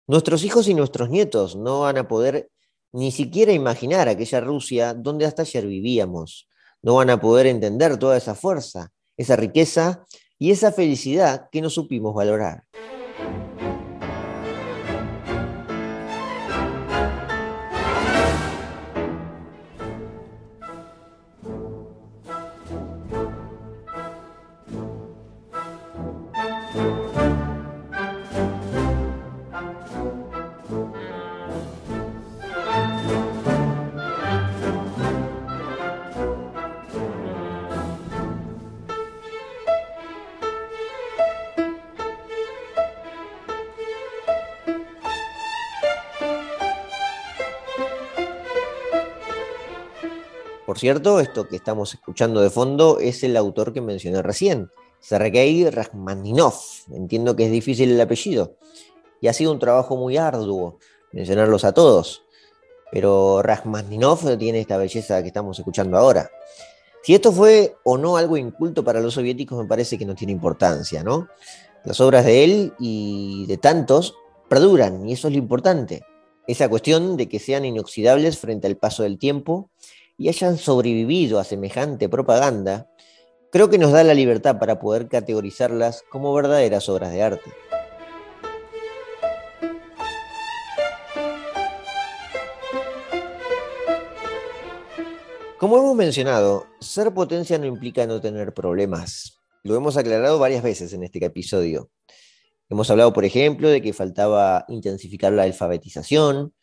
Nuestros 0.05 0.43
hijos 0.43 0.67
y 0.67 0.75
nuestros 0.75 1.09
nietos 1.09 1.55
no 1.55 1.79
van 1.79 1.97
a 1.97 2.07
poder 2.07 2.51
ni 2.91 3.11
siquiera 3.11 3.51
imaginar 3.51 4.07
aquella 4.07 4.41
Rusia 4.41 4.93
donde 4.93 5.25
hasta 5.25 5.43
ayer 5.43 5.65
vivíamos. 5.67 6.47
No 6.81 6.95
van 6.95 7.09
a 7.09 7.19
poder 7.19 7.47
entender 7.47 7.97
toda 7.97 8.17
esa 8.17 8.35
fuerza, 8.35 8.91
esa 9.17 9.35
riqueza 9.35 10.05
y 10.37 10.51
esa 10.51 10.71
felicidad 10.71 11.49
que 11.51 11.61
no 11.61 11.69
supimos 11.69 12.15
valorar. 12.15 12.63
Cierto, 50.79 51.19
esto 51.19 51.47
que 51.47 51.55
estamos 51.55 51.93
escuchando 51.93 52.41
de 52.41 52.49
fondo 52.49 52.99
es 52.99 53.23
el 53.23 53.37
autor 53.37 53.73
que 53.73 53.81
mencioné 53.81 54.21
recién, 54.21 54.69
Sergei 54.99 55.69
Rachmaninov. 55.69 56.53
Entiendo 56.91 57.35
que 57.35 57.45
es 57.45 57.51
difícil 57.51 57.91
el 57.91 58.01
apellido 58.01 58.57
y 59.21 59.27
ha 59.27 59.33
sido 59.33 59.51
un 59.51 59.59
trabajo 59.59 59.95
muy 59.97 60.17
arduo 60.17 60.79
mencionarlos 61.11 61.63
a 61.63 61.73
todos, 61.73 62.23
pero 62.91 63.41
Rachmaninov 63.41 64.37
tiene 64.37 64.59
esta 64.59 64.77
belleza 64.77 65.21
que 65.21 65.27
estamos 65.27 65.57
escuchando 65.57 65.97
ahora. 65.97 66.29
Si 67.01 67.15
esto 67.15 67.31
fue 67.31 67.75
o 67.83 67.97
no 67.97 68.17
algo 68.17 68.37
inculto 68.37 68.83
para 68.83 68.99
los 68.99 69.13
soviéticos, 69.13 69.57
me 69.57 69.67
parece 69.67 69.97
que 69.97 70.05
no 70.05 70.15
tiene 70.15 70.33
importancia, 70.33 71.03
¿no? 71.03 71.27
Las 71.85 72.01
obras 72.01 72.25
de 72.25 72.43
él 72.43 72.73
y 72.77 73.45
de 73.47 73.57
tantos 73.57 74.15
perduran, 74.49 75.07
y 75.07 75.13
eso 75.13 75.27
es 75.27 75.33
lo 75.33 75.39
importante. 75.39 76.03
Esa 76.45 76.67
cuestión 76.67 77.15
de 77.15 77.29
que 77.29 77.39
sean 77.39 77.63
inoxidables 77.63 78.37
frente 78.37 78.67
al 78.67 78.75
paso 78.75 79.03
del 79.03 79.17
tiempo 79.17 79.69
y 80.19 80.27
hayan 80.27 80.57
sobrevivido 80.57 81.39
a 81.39 81.45
semejante 81.45 82.09
propaganda, 82.09 82.91
creo 83.53 83.69
que 83.69 83.77
nos 83.77 83.93
da 83.93 84.03
la 84.03 84.13
libertad 84.13 84.59
para 84.59 84.77
poder 84.77 85.07
categorizarlas 85.07 86.03
como 86.11 86.33
verdaderas 86.33 86.89
obras 86.89 87.13
de 87.13 87.23
arte. 87.23 87.51
Como 95.57 95.77
hemos 95.77 95.95
mencionado, 95.95 96.67
ser 96.81 97.13
potencia 97.13 97.57
no 97.57 97.65
implica 97.65 98.05
no 98.05 98.19
tener 98.19 98.53
problemas. 98.53 99.39
Lo 99.63 99.75
hemos 99.75 99.95
aclarado 99.95 100.37
varias 100.37 100.63
veces 100.63 100.91
en 100.91 101.03
este 101.03 101.23
episodio. 101.23 101.89
Hemos 102.69 102.89
hablado, 102.89 103.13
por 103.13 103.23
ejemplo, 103.23 103.69
de 103.69 103.81
que 103.81 103.93
faltaba 103.93 104.65
intensificar 104.67 105.31
la 105.31 105.43
alfabetización, 105.43 106.53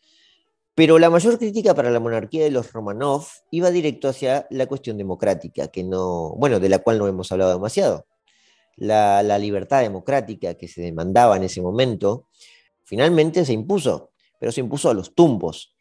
pero 0.77 0.99
la 0.99 1.09
mayor 1.09 1.39
crítica 1.39 1.73
para 1.73 1.89
la 1.89 1.99
monarquía 1.99 2.43
de 2.43 2.51
los 2.51 2.71
Romanov 2.71 3.25
iba 3.49 3.71
directo 3.71 4.09
hacia 4.09 4.45
la 4.51 4.67
cuestión 4.67 4.95
democrática, 4.95 5.69
que 5.69 5.83
no, 5.83 6.35
bueno, 6.37 6.59
de 6.59 6.69
la 6.69 6.77
cual 6.77 6.99
no 6.99 7.07
hemos 7.07 7.31
hablado 7.31 7.51
demasiado. 7.51 8.05
La, 8.75 9.23
la 9.23 9.39
libertad 9.39 9.81
democrática 9.81 10.53
que 10.53 10.67
se 10.67 10.81
demandaba 10.81 11.35
en 11.35 11.45
ese 11.45 11.63
momento 11.63 12.27
finalmente 12.83 13.43
se 13.43 13.53
impuso, 13.53 14.11
pero 14.39 14.51
se 14.51 14.61
impuso 14.61 14.91
a 14.91 14.93
los 14.93 15.15
tumbos, 15.15 15.73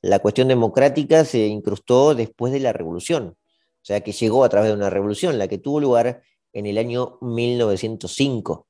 la 0.00 0.20
cuestión 0.20 0.48
democrática 0.48 1.26
se 1.26 1.46
incrustó 1.46 2.14
después 2.14 2.50
de 2.50 2.60
la 2.60 2.72
revolución, 2.72 3.36
o 3.36 3.84
sea 3.84 4.00
que 4.00 4.12
llegó 4.12 4.44
a 4.44 4.48
través 4.48 4.70
de 4.70 4.76
una 4.78 4.88
revolución, 4.88 5.36
la 5.36 5.46
que 5.46 5.58
tuvo 5.58 5.78
lugar 5.78 6.22
en 6.54 6.64
el 6.64 6.78
año 6.78 7.18
1905. 7.20 8.66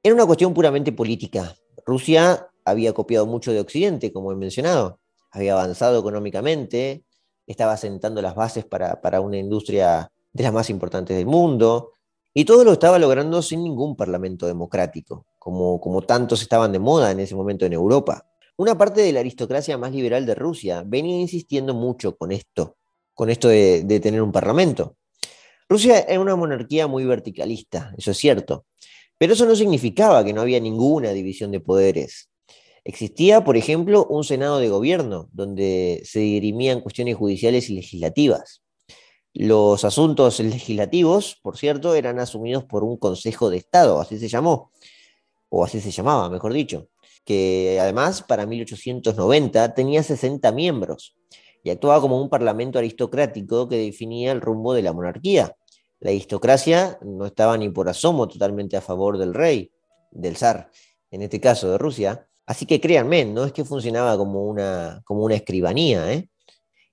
Era 0.00 0.14
una 0.14 0.26
cuestión 0.26 0.54
puramente 0.54 0.92
política. 0.92 1.56
Rusia 1.84 2.49
había 2.70 2.92
copiado 2.92 3.26
mucho 3.26 3.52
de 3.52 3.60
Occidente, 3.60 4.12
como 4.12 4.32
he 4.32 4.36
mencionado, 4.36 5.00
había 5.30 5.52
avanzado 5.52 6.00
económicamente, 6.00 7.04
estaba 7.46 7.76
sentando 7.76 8.22
las 8.22 8.34
bases 8.34 8.64
para, 8.64 9.20
una 9.20 9.38
industria 9.38 10.10
de 10.32 10.42
las 10.42 10.52
más 10.52 10.70
importantes 10.70 11.16
del 11.16 11.26
mundo, 11.26 11.92
y 12.32 12.44
todo 12.44 12.64
lo 12.64 12.72
estaba 12.72 12.98
logrando 12.98 13.42
sin 13.42 13.62
ningún 13.64 13.96
parlamento 13.96 14.46
democrático, 14.46 15.26
como, 15.38 15.80
como 15.80 16.02
tantos 16.02 16.42
estaban 16.42 16.72
de 16.72 16.78
moda 16.78 17.10
en 17.10 17.20
ese 17.20 17.34
momento 17.34 17.66
en 17.66 17.72
Europa. 17.72 18.26
Una 18.56 18.78
parte 18.78 19.00
de 19.00 19.12
la 19.12 19.20
aristocracia 19.20 19.78
más 19.78 19.92
liberal 19.92 20.26
de 20.26 20.34
Rusia 20.34 20.84
venía 20.86 21.18
insistiendo 21.18 21.74
mucho 21.74 22.16
con 22.16 22.30
esto, 22.30 22.76
con 23.20 23.28
esto 23.28 23.48
de, 23.48 24.00
tener 24.02 24.22
un 24.22 24.32
parlamento. 24.32 24.96
Rusia 25.68 26.00
era 26.00 26.20
una 26.20 26.36
monarquía 26.36 26.86
muy 26.86 27.04
verticalista, 27.04 27.92
eso 27.98 28.12
es 28.12 28.16
cierto, 28.16 28.64
pero 29.18 29.34
eso 29.34 29.44
no 29.44 29.54
significaba 29.54 30.24
que 30.24 30.32
no 30.32 30.40
había 30.40 30.58
ninguna 30.58 31.10
división 31.10 31.50
de 31.50 31.60
poderes. 31.60 32.29
Existía, 32.84 33.44
por 33.44 33.56
ejemplo, 33.56 34.06
un 34.06 34.24
Senado 34.24 34.58
de 34.58 34.68
gobierno, 34.68 35.28
donde 35.32 36.02
se 36.04 36.20
dirimían 36.20 36.80
cuestiones 36.80 37.16
judiciales 37.16 37.68
y 37.70 37.74
legislativas. 37.74 38.62
Los 39.32 39.84
asuntos 39.84 40.40
legislativos, 40.40 41.38
por 41.42 41.56
cierto, 41.56 41.94
eran 41.94 42.18
asumidos 42.18 42.64
por 42.64 42.82
un 42.82 42.96
Consejo 42.96 43.50
de 43.50 43.58
Estado, 43.58 44.00
así 44.00 44.18
se 44.18 44.28
llamó, 44.28 44.72
o 45.48 45.64
así 45.64 45.80
se 45.80 45.90
llamaba, 45.90 46.28
mejor 46.30 46.52
dicho 46.52 46.88
que 47.24 47.78
además 47.80 48.22
para 48.22 48.46
1890 48.46 49.74
tenía 49.74 50.02
60 50.02 50.50
miembros 50.52 51.16
y 51.62 51.70
actuaba 51.70 52.00
como 52.00 52.20
un 52.20 52.28
parlamento 52.28 52.78
aristocrático 52.78 53.68
que 53.68 53.76
definía 53.76 54.32
el 54.32 54.40
rumbo 54.40 54.72
de 54.72 54.82
la 54.82 54.92
monarquía. 54.92 55.54
La 56.00 56.10
aristocracia 56.10 56.98
no 57.02 57.26
estaba 57.26 57.58
ni 57.58 57.68
por 57.68 57.88
asomo 57.88 58.26
totalmente 58.26 58.76
a 58.76 58.80
favor 58.80 59.18
del 59.18 59.34
rey, 59.34 59.70
del 60.10 60.36
zar, 60.36 60.70
en 61.10 61.22
este 61.22 61.40
caso 61.40 61.70
de 61.70 61.78
Rusia, 61.78 62.26
así 62.50 62.66
que 62.66 62.80
créanme, 62.80 63.24
no 63.24 63.44
es 63.44 63.52
que 63.52 63.64
funcionaba 63.64 64.16
como 64.16 64.42
una, 64.42 65.02
como 65.04 65.22
una 65.22 65.36
escribanía, 65.36 66.12
¿eh? 66.12 66.28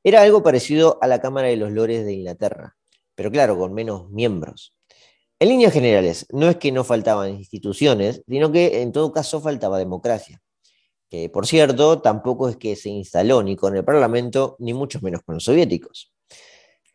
era 0.03 0.21
algo 0.21 0.43
parecido 0.43 0.99
a 1.01 1.07
la 1.07 1.19
Cámara 1.19 1.47
de 1.47 1.55
los 1.57 1.71
Lores 1.71 2.05
de 2.05 2.13
Inglaterra, 2.13 2.77
pero 3.15 3.31
claro, 3.31 3.57
con 3.57 3.73
menos 3.73 4.07
miembros. 4.11 4.75
En 5.39 5.49
líneas 5.49 5.73
generales, 5.73 6.27
no 6.31 6.47
es 6.47 6.57
que 6.57 6.71
no 6.71 6.83
faltaban 6.83 7.31
instituciones, 7.31 8.21
sino 8.27 8.51
que 8.51 8.83
en 8.83 8.91
todo 8.91 9.11
caso 9.11 9.41
faltaba 9.41 9.79
democracia, 9.79 10.39
que 11.09 11.27
por 11.27 11.47
cierto 11.47 12.01
tampoco 12.01 12.49
es 12.49 12.57
que 12.57 12.75
se 12.75 12.89
instaló 12.89 13.41
ni 13.41 13.55
con 13.55 13.75
el 13.75 13.83
Parlamento, 13.83 14.57
ni 14.59 14.75
mucho 14.75 14.99
menos 15.01 15.23
con 15.23 15.33
los 15.35 15.43
soviéticos. 15.43 16.13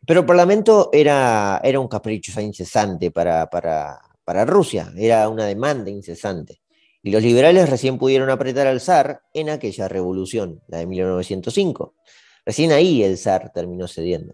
Pero 0.07 0.21
el 0.21 0.25
Parlamento 0.25 0.89
era, 0.93 1.59
era 1.65 1.81
un 1.81 1.89
capricho 1.89 2.39
incesante 2.39 3.11
para, 3.11 3.45
para, 3.47 3.99
para 4.23 4.45
Rusia, 4.45 4.89
era 4.95 5.27
una 5.27 5.47
demanda 5.47 5.89
incesante. 5.89 6.62
Y 7.03 7.11
los 7.11 7.21
liberales 7.21 7.69
recién 7.69 7.97
pudieron 7.97 8.29
apretar 8.29 8.65
al 8.65 8.79
zar 8.79 9.23
en 9.33 9.49
aquella 9.49 9.89
revolución, 9.89 10.61
la 10.69 10.77
de 10.77 10.87
1905. 10.87 11.95
Recién 12.45 12.71
ahí 12.71 13.03
el 13.03 13.17
zar 13.17 13.51
terminó 13.53 13.89
cediendo. 13.89 14.33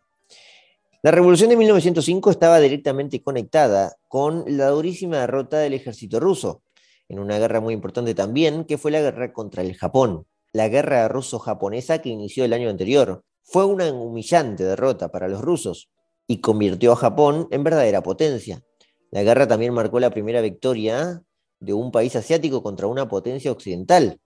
La 1.02 1.10
revolución 1.10 1.50
de 1.50 1.58
1905 1.58 2.30
estaba 2.30 2.60
directamente 2.60 3.24
conectada 3.24 3.96
con 4.08 4.44
la 4.46 4.68
durísima 4.68 5.22
derrota 5.22 5.58
del 5.58 5.74
ejército 5.74 6.20
ruso, 6.20 6.62
en 7.08 7.18
una 7.18 7.40
guerra 7.40 7.60
muy 7.60 7.74
importante 7.74 8.14
también, 8.14 8.66
que 8.66 8.78
fue 8.78 8.92
la 8.92 9.02
guerra 9.02 9.34
contra 9.34 9.64
el 9.64 9.76
Japón. 9.76 10.28
La 10.54 10.68
guerra 10.68 11.08
ruso-japonesa 11.08 12.00
que 12.00 12.10
inició 12.10 12.46
el 12.46 12.54
año 12.54 12.70
anterior 12.70 13.24
fue 13.42 13.66
una 13.66 13.92
humillante 13.92 14.64
derrota 14.64 15.10
para 15.10 15.28
los 15.28 15.42
rusos 15.42 15.90
y 16.28 16.40
convirtió 16.40 16.92
a 16.92 16.98
Japón 16.98 17.48
en 17.50 17.64
verdadera 17.64 18.04
potencia. 18.04 18.62
La 19.10 19.24
guerra 19.24 19.48
también 19.48 19.74
marcó 19.74 20.00
la 20.00 20.12
primera 20.12 20.42
victoria 20.42 21.24
de 21.60 21.74
un 21.74 21.92
país 21.92 22.16
asiático 22.16 22.64
contra 22.64 22.88
una 22.88 23.08
potencia 23.08 23.52
occidental, 23.52 24.20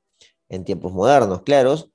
en 0.49 0.63
tiempos 0.65 0.93
modernos, 0.93 1.41
claros, 1.43 1.89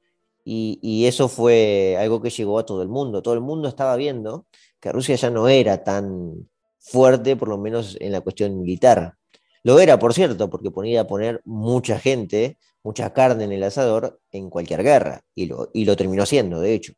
y, 0.51 1.05
eso 1.07 1.29
fue 1.29 1.97
algo 1.99 2.23
que 2.23 2.31
llegó 2.31 2.59
a 2.59 2.65
todo 2.65 2.83
el 2.83 2.89
mundo. 2.89 3.21
Todo 3.23 3.35
el 3.35 3.41
mundo 3.41 3.69
estaba 3.69 3.97
viendo 3.97 4.47
que 4.81 4.91
Rusia 4.93 5.15
ya 5.17 5.29
no 5.31 5.49
era 5.49 5.85
tan 5.85 6.49
fuerte, 6.79 7.37
por 7.37 7.49
lo 7.49 7.59
menos 7.59 7.97
en 8.01 8.13
la 8.13 8.23
cuestión 8.23 8.59
militar. 8.59 9.15
Lo 9.63 9.79
era, 9.79 9.99
por 9.99 10.15
cierto, 10.15 10.49
porque 10.49 10.71
ponía 10.71 11.03
a 11.03 11.07
poner 11.07 11.43
mucha 11.45 11.99
gente, 11.99 12.59
mucha 12.83 13.13
carne 13.13 13.45
en 13.45 13.53
el 13.53 13.63
asador 13.63 14.21
en 14.31 14.49
cualquier 14.49 14.83
guerra, 14.83 15.23
y 15.35 15.47
lo, 15.47 15.71
y 15.75 15.85
lo 15.85 15.97
terminó 15.97 16.23
haciendo, 16.23 16.61
de 16.61 16.75
hecho. 16.75 16.95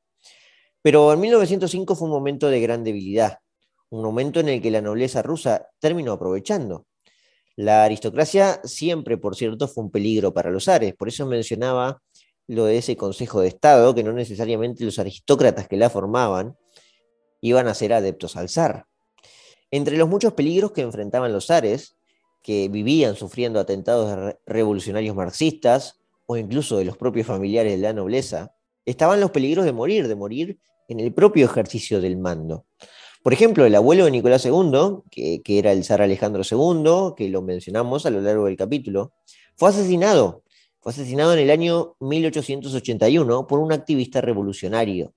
Pero 0.82 1.12
en 1.12 1.20
1905 1.20 1.96
fue 1.96 2.06
un 2.06 2.12
momento 2.14 2.48
de 2.48 2.60
gran 2.60 2.84
debilidad, 2.84 3.38
un 3.90 4.02
momento 4.02 4.40
en 4.40 4.48
el 4.48 4.62
que 4.62 4.70
la 4.70 4.80
nobleza 4.80 5.22
rusa 5.22 5.68
terminó 5.80 6.12
aprovechando. 6.12 6.86
La 7.60 7.84
aristocracia 7.84 8.58
siempre, 8.64 9.18
por 9.18 9.36
cierto, 9.36 9.68
fue 9.68 9.84
un 9.84 9.90
peligro 9.90 10.32
para 10.32 10.50
los 10.50 10.64
zares, 10.64 10.94
por 10.94 11.08
eso 11.08 11.26
mencionaba 11.26 12.00
lo 12.46 12.64
de 12.64 12.78
ese 12.78 12.96
Consejo 12.96 13.42
de 13.42 13.48
Estado, 13.48 13.94
que 13.94 14.02
no 14.02 14.14
necesariamente 14.14 14.82
los 14.82 14.98
aristócratas 14.98 15.68
que 15.68 15.76
la 15.76 15.90
formaban 15.90 16.56
iban 17.42 17.68
a 17.68 17.74
ser 17.74 17.92
adeptos 17.92 18.34
al 18.36 18.48
zar. 18.48 18.86
Entre 19.70 19.98
los 19.98 20.08
muchos 20.08 20.32
peligros 20.32 20.72
que 20.72 20.80
enfrentaban 20.80 21.34
los 21.34 21.48
zares, 21.48 21.98
que 22.42 22.70
vivían 22.70 23.14
sufriendo 23.14 23.60
atentados 23.60 24.34
revolucionarios 24.46 25.14
marxistas 25.14 26.00
o 26.24 26.38
incluso 26.38 26.78
de 26.78 26.86
los 26.86 26.96
propios 26.96 27.26
familiares 27.26 27.72
de 27.72 27.82
la 27.82 27.92
nobleza, 27.92 28.54
estaban 28.86 29.20
los 29.20 29.32
peligros 29.32 29.66
de 29.66 29.72
morir, 29.72 30.08
de 30.08 30.14
morir 30.16 30.58
en 30.88 30.98
el 30.98 31.12
propio 31.12 31.44
ejercicio 31.44 32.00
del 32.00 32.16
mando. 32.16 32.64
Por 33.22 33.34
ejemplo, 33.34 33.66
el 33.66 33.74
abuelo 33.74 34.06
de 34.06 34.10
Nicolás 34.12 34.46
II, 34.46 35.02
que, 35.10 35.42
era 35.46 35.72
el 35.72 35.84
zar 35.84 36.00
Alejandro 36.00 36.42
II, 36.42 37.14
que 37.16 37.28
lo 37.28 37.42
mencionamos 37.42 38.06
a 38.06 38.10
lo 38.10 38.22
largo 38.22 38.46
del 38.46 38.56
capítulo, 38.56 39.12
fue 39.56 39.68
asesinado. 39.68 40.42
Fue 40.80 40.92
asesinado 40.92 41.34
en 41.34 41.40
el 41.40 41.50
año 41.50 41.96
1881 42.00 43.46
por 43.46 43.58
un 43.58 43.72
activista 43.72 44.22
revolucionario. 44.22 45.12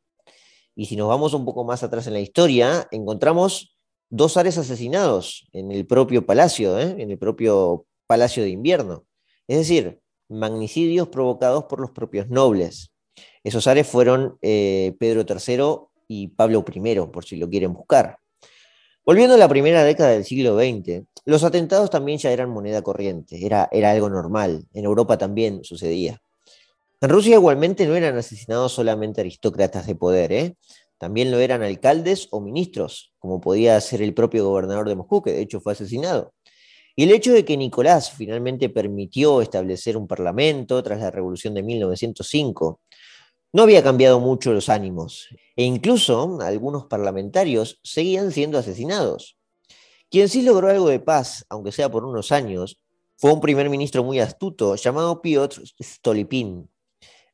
Y 0.75 0.87
si 0.87 0.97
nos 0.97 1.07
vamos 1.07 1.33
un 1.33 1.45
poco 1.45 1.63
más 1.63 1.83
atrás 1.83 2.05
en 2.07 2.13
la 2.13 2.19
historia, 2.19 2.89
encontramos 2.91 3.77
dos 4.09 4.33
zares 4.33 4.57
asesinados 4.57 5.47
en 5.53 5.71
el 5.71 5.85
propio 5.85 6.25
palacio, 6.25 6.77
¿eh? 6.77 6.95
en 6.97 7.09
el 7.09 7.17
propio 7.17 7.85
palacio 8.05 8.43
de 8.43 8.49
invierno. 8.49 9.05
Es 9.47 9.57
decir, 9.57 10.01
magnicidios 10.27 11.07
provocados 11.07 11.65
por 11.65 11.79
los 11.79 11.91
propios 11.91 12.27
nobles. 12.27 12.91
Esos 13.45 13.63
zares 13.63 13.87
fueron 13.87 14.37
eh, 14.41 14.93
Pedro 14.99 15.25
III 15.27 15.92
y 16.13 16.27
Pablo 16.27 16.63
I, 16.71 16.95
por 17.11 17.25
si 17.25 17.37
lo 17.37 17.49
quieren 17.49 17.73
buscar. 17.73 18.17
Volviendo 19.05 19.35
a 19.35 19.37
la 19.37 19.49
primera 19.49 19.83
década 19.83 20.11
del 20.11 20.23
siglo 20.23 20.57
XX, 20.57 21.03
los 21.25 21.43
atentados 21.43 21.89
también 21.89 22.19
ya 22.19 22.31
eran 22.31 22.49
moneda 22.49 22.81
corriente, 22.81 23.45
era, 23.45 23.67
era 23.71 23.91
algo 23.91 24.09
normal. 24.09 24.65
En 24.73 24.85
Europa 24.85 25.17
también 25.17 25.63
sucedía. 25.63 26.21
En 27.01 27.09
Rusia 27.09 27.35
igualmente 27.35 27.85
no 27.85 27.95
eran 27.95 28.17
asesinados 28.17 28.71
solamente 28.71 29.21
aristócratas 29.21 29.87
de 29.87 29.95
poder, 29.95 30.31
¿eh? 30.31 30.55
también 30.97 31.31
lo 31.31 31.39
eran 31.39 31.63
alcaldes 31.63 32.29
o 32.31 32.39
ministros, 32.39 33.13
como 33.19 33.41
podía 33.41 33.81
ser 33.81 34.01
el 34.01 34.13
propio 34.13 34.45
gobernador 34.47 34.87
de 34.87 34.95
Moscú, 34.95 35.21
que 35.21 35.33
de 35.33 35.41
hecho 35.41 35.59
fue 35.59 35.73
asesinado. 35.73 36.33
Y 36.95 37.03
el 37.03 37.11
hecho 37.11 37.33
de 37.33 37.43
que 37.43 37.57
Nicolás 37.57 38.11
finalmente 38.11 38.69
permitió 38.69 39.41
establecer 39.41 39.97
un 39.97 40.07
parlamento 40.07 40.81
tras 40.83 41.01
la 41.01 41.11
revolución 41.11 41.55
de 41.55 41.63
1905 41.63 42.79
no 43.53 43.63
había 43.63 43.83
cambiado 43.83 44.19
mucho 44.19 44.51
los 44.51 44.67
ánimos, 44.67 45.29
e 45.55 45.63
incluso 45.63 46.39
algunos 46.41 46.87
parlamentarios 46.87 47.79
seguían 47.83 48.31
siendo 48.31 48.57
asesinados. 48.57 49.37
Quien 50.09 50.27
sí 50.27 50.41
logró 50.41 50.69
algo 50.69 50.89
de 50.89 50.99
paz, 50.99 51.45
aunque 51.49 51.71
sea 51.71 51.89
por 51.89 52.03
unos 52.03 52.31
años, 52.31 52.79
fue 53.15 53.31
un 53.31 53.39
primer 53.39 53.69
ministro 53.69 54.03
muy 54.03 54.19
astuto 54.19 54.75
llamado 54.75 55.21
Piotr 55.21 55.63
Stolypin, 55.81 56.67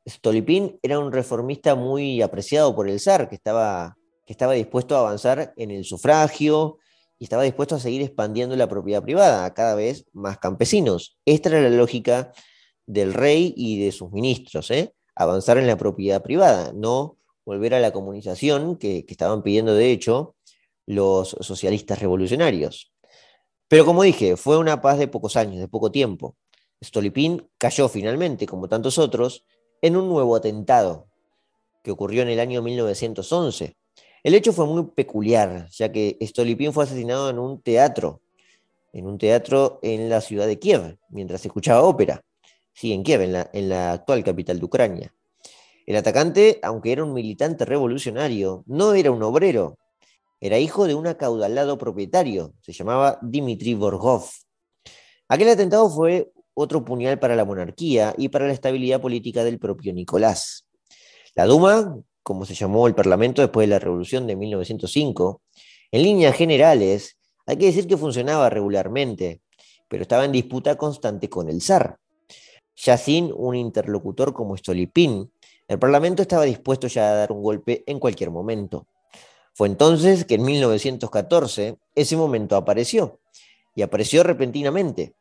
Stolypin 0.09 0.80
era 0.82 0.99
un 0.99 1.11
reformista 1.11 1.76
muy 1.76 2.22
apreciado 2.22 2.76
por 2.76 2.89
el 2.89 2.99
zar, 2.99 3.30
que 3.30 3.36
estaba, 3.36 3.97
que 4.26 4.34
estaba 4.34 4.53
dispuesto 4.53 4.95
a 4.95 4.99
avanzar 4.99 5.53
en 5.55 5.72
el 5.72 5.86
sufragio 5.86 6.78
y 7.17 7.26
estaba 7.26 7.43
dispuesto 7.43 7.76
a 7.76 7.80
seguir 7.80 8.01
expandiendo 8.01 8.55
la 8.55 8.67
propiedad 8.67 9.03
privada 9.03 9.45
a 9.45 9.53
cada 9.53 9.76
vez 9.76 10.05
más 10.13 10.38
campesinos. 10.38 11.17
Esta 11.26 11.49
era 11.49 11.61
la 11.61 11.70
lógica 11.70 12.32
del 12.86 13.13
rey 13.13 13.53
y 13.55 13.84
de 13.84 13.91
sus 13.91 14.11
ministros, 14.11 14.72
¿eh? 14.72 14.93
Avanzar 15.20 15.57
en 15.57 15.67
la 15.67 15.78
propiedad 15.78 16.24
privada, 16.24 16.72
no 16.74 17.17
volver 17.45 17.74
a 17.74 17.82
la 17.82 17.91
comunización 17.91 18.78
que, 18.78 19.05
estaban 19.07 19.43
pidiendo 19.43 19.74
de 19.74 19.91
hecho 19.91 20.36
los 20.86 21.36
socialistas 21.41 21.99
revolucionarios. 21.99 22.93
Pero 23.67 23.86
como 23.86 24.03
dije, 24.03 24.38
fue 24.38 24.57
una 24.57 24.82
paz 24.82 24.97
de 24.97 25.09
pocos 25.09 25.36
años, 25.36 25.59
de 25.59 25.67
poco 25.67 25.91
tiempo. 25.91 26.38
Stolypin 26.82 27.49
cayó 27.57 27.89
finalmente, 27.89 28.47
como 28.47 28.70
tantos 28.70 28.97
otros, 28.97 29.45
en 29.82 29.97
un 29.97 30.07
nuevo 30.07 30.38
atentado 30.38 31.07
que 31.84 31.91
ocurrió 31.91 32.22
en 32.22 32.30
el 32.30 32.39
año 32.39 32.61
1911. 32.61 33.76
El 34.24 34.36
hecho 34.36 34.53
fue 34.53 34.65
muy 34.67 34.86
peculiar, 34.95 35.67
ya 35.72 35.91
que 35.91 36.17
Stolypin 36.22 36.72
fue 36.72 36.86
asesinado 36.86 37.30
en 37.30 37.39
un 37.39 37.61
teatro, 37.61 38.22
en 38.93 39.05
un 39.05 39.17
teatro 39.17 39.80
en 39.82 40.09
la 40.09 40.22
ciudad 40.22 40.47
de 40.47 40.59
Kiev, 40.59 40.97
mientras 41.09 41.45
escuchaba 41.45 41.82
ópera. 41.82 42.24
Sí, 42.80 42.93
en 42.93 43.03
Kiev, 43.03 43.21
en 43.23 43.67
la, 43.67 43.91
actual 43.91 44.23
capital 44.23 44.57
de 44.57 44.63
Ucrania. 44.65 45.13
El 45.86 45.97
atacante, 45.97 46.61
aunque 46.63 46.93
era 46.93 47.03
un 47.03 47.11
militante 47.11 47.65
revolucionario, 47.65 48.63
no 48.67 48.93
era 48.93 49.11
un 49.11 49.21
obrero. 49.21 49.77
Era 50.39 50.59
hijo 50.59 50.88
de 50.88 50.95
un 50.95 51.05
acaudalado 51.05 51.77
propietario, 51.77 52.53
se 52.61 52.71
llamaba 52.71 53.19
Dmitry 53.21 53.73
Borgov. 53.73 54.30
Aquel 55.27 55.49
atentado 55.49 55.89
fue 55.89 56.32
otro 56.53 56.86
puñal 56.86 57.19
para 57.19 57.36
la 57.36 57.43
monarquía 57.43 58.15
y 58.17 58.30
para 58.30 58.47
la 58.47 58.53
estabilidad 58.53 59.01
política 59.01 59.43
del 59.43 59.59
propio 59.59 59.91
Nicolás. 59.91 60.65
La 61.36 61.47
Duma, 61.47 61.97
como 62.23 62.45
se 62.45 62.53
llamó 62.53 62.88
el 62.88 62.95
Parlamento 62.95 63.41
después 63.41 63.67
de 63.67 63.71
la 63.71 63.80
Revolución 63.80 64.25
de 64.25 64.38
1905, 64.38 65.41
en 65.91 66.01
líneas 66.01 66.34
generales, 66.34 67.17
hay 67.45 67.57
que 67.57 67.65
decir 67.65 67.88
que 67.88 67.97
funcionaba 67.97 68.49
regularmente, 68.49 69.41
pero 69.89 70.03
estaba 70.03 70.23
en 70.23 70.32
disputa 70.32 70.77
constante 70.77 71.27
con 71.27 71.49
el 71.49 71.61
zar. 71.61 71.99
Ya 72.82 72.97
sin 72.97 73.34
un 73.36 73.55
interlocutor 73.55 74.34
como 74.34 74.55
Stolypin, 74.55 75.30
el 75.67 75.80
Parlamento 75.80 76.21
estaba 76.21 76.45
dispuesto 76.45 76.88
ya 76.88 77.09
a 77.09 77.15
dar 77.15 77.32
un 77.34 77.43
golpe 77.43 77.84
en 77.86 77.99
cualquier 77.99 78.32
momento. 78.32 78.88
Fue 79.53 79.67
entonces 79.67 80.23
que 80.23 80.36
en 80.36 80.43
1914 80.43 81.77
ese 81.93 82.15
momento 82.15 82.55
apareció, 82.55 83.19
y 83.75 83.82
apareció 83.82 84.23
repentinamente, 84.23 85.13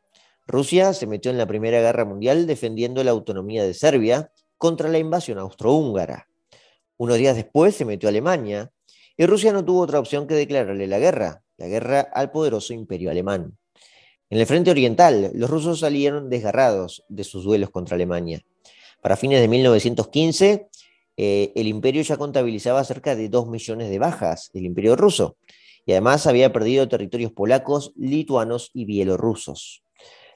Rusia 0.47 0.93
se 0.93 1.05
metió 1.05 1.29
en 1.31 1.37
la 1.37 1.45
Primera 1.45 1.81
Guerra 1.81 2.05
Mundial 2.05 2.47
defendiendo 2.47 3.03
la 3.03 3.11
autonomía 3.11 3.63
de 3.63 3.73
Serbia 3.73 4.31
contra 4.57 4.89
la 4.89 4.97
invasión 4.97 5.37
austrohúngara. 5.37 6.27
Unos 6.97 7.17
días 7.17 7.35
después 7.35 7.75
se 7.75 7.85
metió 7.85 8.07
a 8.07 8.11
Alemania 8.11 8.71
y 9.15 9.25
Rusia 9.25 9.53
no 9.53 9.63
tuvo 9.63 9.81
otra 9.81 9.99
opción 9.99 10.25
que 10.25 10.33
declararle 10.33 10.87
la 10.87 10.97
guerra, 10.97 11.43
la 11.57 11.67
guerra 11.67 11.99
al 11.99 12.31
poderoso 12.31 12.73
imperio 12.73 13.11
alemán. 13.11 13.58
En 14.29 14.39
el 14.39 14.45
frente 14.45 14.71
oriental, 14.71 15.31
los 15.33 15.49
rusos 15.49 15.79
salieron 15.79 16.29
desgarrados 16.29 17.03
de 17.09 17.23
sus 17.23 17.43
duelos 17.43 17.69
contra 17.69 17.95
Alemania. 17.95 18.41
Para 19.01 19.17
fines 19.17 19.41
de 19.41 19.47
1915, 19.47 20.67
eh, 21.17 21.51
el 21.55 21.67
imperio 21.67 22.01
ya 22.01 22.17
contabilizaba 22.17 22.83
cerca 22.83 23.15
de 23.15 23.29
2 23.29 23.47
millones 23.49 23.89
de 23.89 23.99
bajas, 23.99 24.51
el 24.53 24.65
imperio 24.65 24.95
ruso, 24.95 25.37
y 25.85 25.93
además 25.93 26.27
había 26.27 26.53
perdido 26.53 26.87
territorios 26.87 27.31
polacos, 27.31 27.91
lituanos 27.95 28.69
y 28.73 28.85
bielorrusos. 28.85 29.83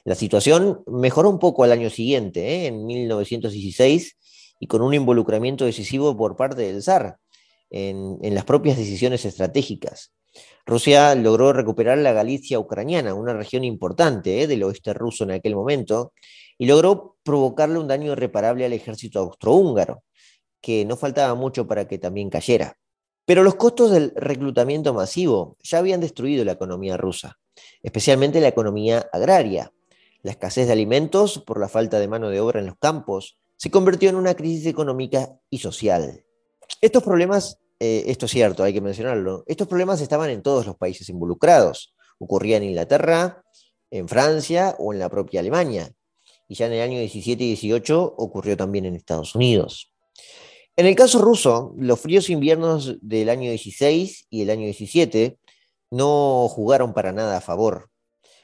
La 0.05 0.15
situación 0.15 0.83
mejoró 0.87 1.29
un 1.29 1.39
poco 1.39 1.63
al 1.63 1.71
año 1.71 1.89
siguiente, 1.89 2.41
¿eh? 2.41 2.67
en 2.67 2.85
1916, 2.85 4.17
y 4.59 4.67
con 4.67 4.81
un 4.81 4.93
involucramiento 4.93 5.65
decisivo 5.65 6.15
por 6.17 6.35
parte 6.35 6.61
del 6.61 6.81
zar 6.81 7.17
en, 7.69 8.33
las 8.33 8.45
propias 8.45 8.77
decisiones 8.77 9.25
estratégicas. 9.25 10.13
Rusia 10.65 11.13
logró 11.15 11.53
recuperar 11.53 11.97
la 11.97 12.13
Galicia 12.13 12.59
ucraniana, 12.59 13.13
una 13.13 13.33
región 13.33 13.63
importante 13.63 14.41
¿eh? 14.41 14.47
del 14.47 14.63
oeste 14.63 14.93
ruso 14.93 15.23
en 15.23 15.31
aquel 15.31 15.55
momento, 15.55 16.13
y 16.57 16.65
logró 16.65 17.17
provocarle 17.23 17.79
un 17.79 17.87
daño 17.87 18.13
irreparable 18.13 18.65
al 18.65 18.73
ejército 18.73 19.19
austrohúngaro, 19.19 20.03
que 20.61 20.85
no 20.85 20.95
faltaba 20.95 21.35
mucho 21.35 21.67
para 21.67 21.87
que 21.87 21.97
también 21.97 22.29
cayera. 22.29 22.77
Pero 23.25 23.43
los 23.43 23.55
costos 23.55 23.91
del 23.91 24.13
reclutamiento 24.15 24.93
masivo 24.93 25.57
ya 25.63 25.79
habían 25.79 26.01
destruido 26.01 26.43
la 26.45 26.53
economía 26.53 26.97
rusa, 26.97 27.37
especialmente 27.81 28.41
la 28.41 28.49
economía 28.49 29.07
agraria, 29.11 29.71
la 30.23 30.31
escasez 30.31 30.67
de 30.67 30.73
alimentos 30.73 31.39
por 31.39 31.59
la 31.59 31.67
falta 31.67 31.99
de 31.99 32.07
mano 32.07 32.29
de 32.29 32.39
obra 32.39 32.59
en 32.59 32.67
los 32.67 32.77
campos 32.77 33.37
se 33.57 33.71
convirtió 33.71 34.09
en 34.09 34.15
una 34.15 34.33
crisis 34.33 34.65
económica 34.65 35.37
y 35.49 35.59
social. 35.59 36.25
Estos 36.81 37.03
problemas, 37.03 37.59
eh, 37.79 38.03
esto 38.07 38.25
es 38.25 38.31
cierto, 38.31 38.63
hay 38.63 38.73
que 38.73 38.81
mencionarlo, 38.81 39.43
estos 39.47 39.67
problemas 39.67 40.01
estaban 40.01 40.29
en 40.29 40.41
todos 40.41 40.65
los 40.65 40.77
países 40.77 41.09
involucrados. 41.09 41.93
Ocurría 42.19 42.57
en 42.57 42.63
Inglaterra, 42.63 43.43
en 43.91 44.07
Francia 44.07 44.75
o 44.79 44.93
en 44.93 44.99
la 44.99 45.09
propia 45.09 45.39
Alemania. 45.39 45.91
Y 46.47 46.55
ya 46.55 46.67
en 46.67 46.73
el 46.73 46.81
año 46.81 46.99
17 46.99 47.43
y 47.43 47.47
18 47.47 48.15
ocurrió 48.17 48.55
también 48.55 48.85
en 48.85 48.95
Estados 48.95 49.35
Unidos. 49.35 49.91
En 50.75 50.87
el 50.87 50.95
caso 50.95 51.21
ruso, 51.21 51.73
los 51.77 51.99
fríos 51.99 52.29
inviernos 52.29 52.97
del 53.01 53.29
año 53.29 53.49
16 53.49 54.27
y 54.29 54.41
el 54.41 54.49
año 54.49 54.63
17 54.63 55.37
no 55.91 56.47
jugaron 56.49 56.93
para 56.93 57.11
nada 57.11 57.37
a 57.37 57.41
favor. 57.41 57.89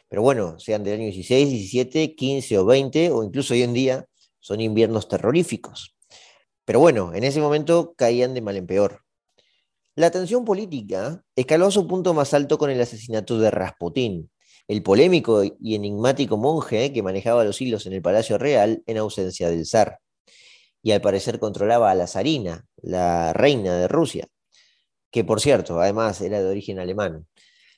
Pero 0.07 0.21
bueno, 0.21 0.59
sean 0.59 0.83
del 0.83 0.95
año 0.95 1.03
16, 1.05 1.49
17, 1.49 2.15
15 2.15 2.57
o 2.57 2.65
20, 2.65 3.11
o 3.11 3.23
incluso 3.23 3.53
hoy 3.53 3.63
en 3.63 3.73
día, 3.73 4.05
son 4.39 4.61
inviernos 4.61 5.07
terroríficos. 5.07 5.95
Pero 6.65 6.79
bueno, 6.79 7.13
en 7.15 7.23
ese 7.23 7.41
momento 7.41 7.93
caían 7.95 8.35
de 8.35 8.41
mal 8.41 8.57
en 8.57 8.67
peor. 8.67 9.03
La 9.99 10.11
tensión 10.11 10.45
política 10.45 11.25
escaló 11.35 11.65
a 11.65 11.71
su 11.71 11.85
punto 11.85 12.13
más 12.13 12.33
alto 12.33 12.57
con 12.57 12.69
el 12.69 12.79
asesinato 12.79 13.37
de 13.37 13.51
Rasputín, 13.51 14.31
el 14.69 14.81
polémico 14.81 15.43
y 15.43 15.75
enigmático 15.75 16.37
monje 16.37 16.93
que 16.93 17.03
manejaba 17.03 17.43
los 17.43 17.59
hilos 17.59 17.85
en 17.85 17.91
el 17.91 18.01
Palacio 18.01 18.37
Real 18.37 18.81
en 18.85 18.95
ausencia 18.95 19.49
del 19.49 19.65
zar. 19.65 19.99
Y 20.81 20.91
al 20.91 21.01
parecer 21.01 21.37
controlaba 21.37 21.91
a 21.91 21.95
la 21.95 22.07
zarina, 22.07 22.65
la 22.81 23.33
reina 23.33 23.75
de 23.75 23.89
Rusia, 23.89 24.29
que 25.11 25.25
por 25.25 25.41
cierto, 25.41 25.81
además 25.81 26.21
era 26.21 26.41
de 26.41 26.49
origen 26.49 26.79
alemán. 26.79 27.27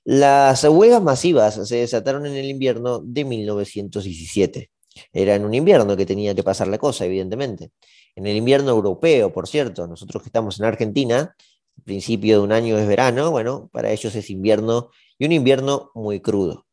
Las 0.03 0.63
huelgas 0.63 1.01
masivas 1.01 1.67
se 1.67 1.77
desataron 1.77 2.27
en 2.27 2.35
el 2.35 2.45
invierno 2.45 2.99
de 3.03 3.25
1917. 3.25 4.69
Era 5.11 5.33
en 5.33 5.43
un 5.43 5.55
invierno 5.55 5.97
que 5.97 6.05
tenía 6.05 6.35
que 6.35 6.43
pasar 6.43 6.67
la 6.67 6.77
cosa, 6.77 7.03
evidentemente. 7.03 7.71
En 8.15 8.27
el 8.27 8.35
invierno 8.35 8.69
europeo, 8.69 9.33
por 9.33 9.47
cierto, 9.47 9.87
nosotros 9.87 10.21
que 10.21 10.29
estamos 10.29 10.59
en 10.59 10.67
Argentina, 10.67 11.35
principio 11.83 12.39
de 12.39 12.43
un 12.43 12.51
año 12.51 12.77
es 12.77 12.87
verano, 12.87 13.31
bueno, 13.31 13.69
para 13.71 13.91
ellos 13.91 14.15
es 14.15 14.29
invierno 14.29 14.89
y 15.17 15.25
un 15.25 15.31
invierno 15.31 15.91
muy 15.93 16.19
crudo. 16.19 16.65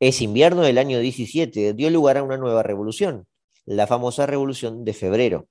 Ese 0.00 0.24
invierno 0.24 0.62
del 0.62 0.78
año 0.78 0.98
17 0.98 1.72
dio 1.74 1.90
lugar 1.90 2.18
a 2.18 2.22
una 2.22 2.36
nueva 2.36 2.62
revolución, 2.62 3.26
la 3.64 3.86
famosa 3.86 4.26
Revolución 4.26 4.84
de 4.84 4.92
Febrero. 4.92 5.48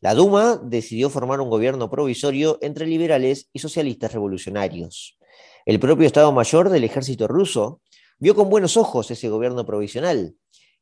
La 0.00 0.14
Duma 0.14 0.60
decidió 0.62 1.10
formar 1.10 1.40
un 1.40 1.50
gobierno 1.50 1.90
provisorio 1.90 2.58
entre 2.60 2.86
liberales 2.86 3.48
y 3.52 3.60
socialistas 3.60 4.12
revolucionarios. 4.12 5.18
El 5.64 5.78
propio 5.78 6.06
Estado 6.06 6.32
Mayor 6.32 6.70
del 6.70 6.84
ejército 6.84 7.28
ruso 7.28 7.80
vio 8.18 8.34
con 8.34 8.50
buenos 8.50 8.76
ojos 8.76 9.10
ese 9.10 9.28
gobierno 9.28 9.64
provisional 9.64 10.34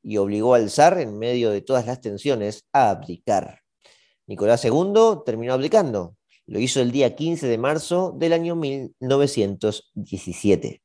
y 0.03 0.17
obligó 0.17 0.55
al 0.55 0.71
zar, 0.71 0.99
en 0.99 1.19
medio 1.19 1.51
de 1.51 1.61
todas 1.61 1.87
las 1.87 2.01
tensiones, 2.01 2.67
a 2.73 2.91
abdicar. 2.91 3.61
Nicolás 4.27 4.65
II 4.65 5.23
terminó 5.27 5.53
abdicando. 5.55 6.17
Lo 6.51 6.59
hizo 6.59 6.81
el 6.81 6.91
día 6.91 7.15
15 7.15 7.47
de 7.47 7.59
marzo 7.59 8.13
del 8.19 8.33
año 8.33 8.57
1917. 8.57 10.83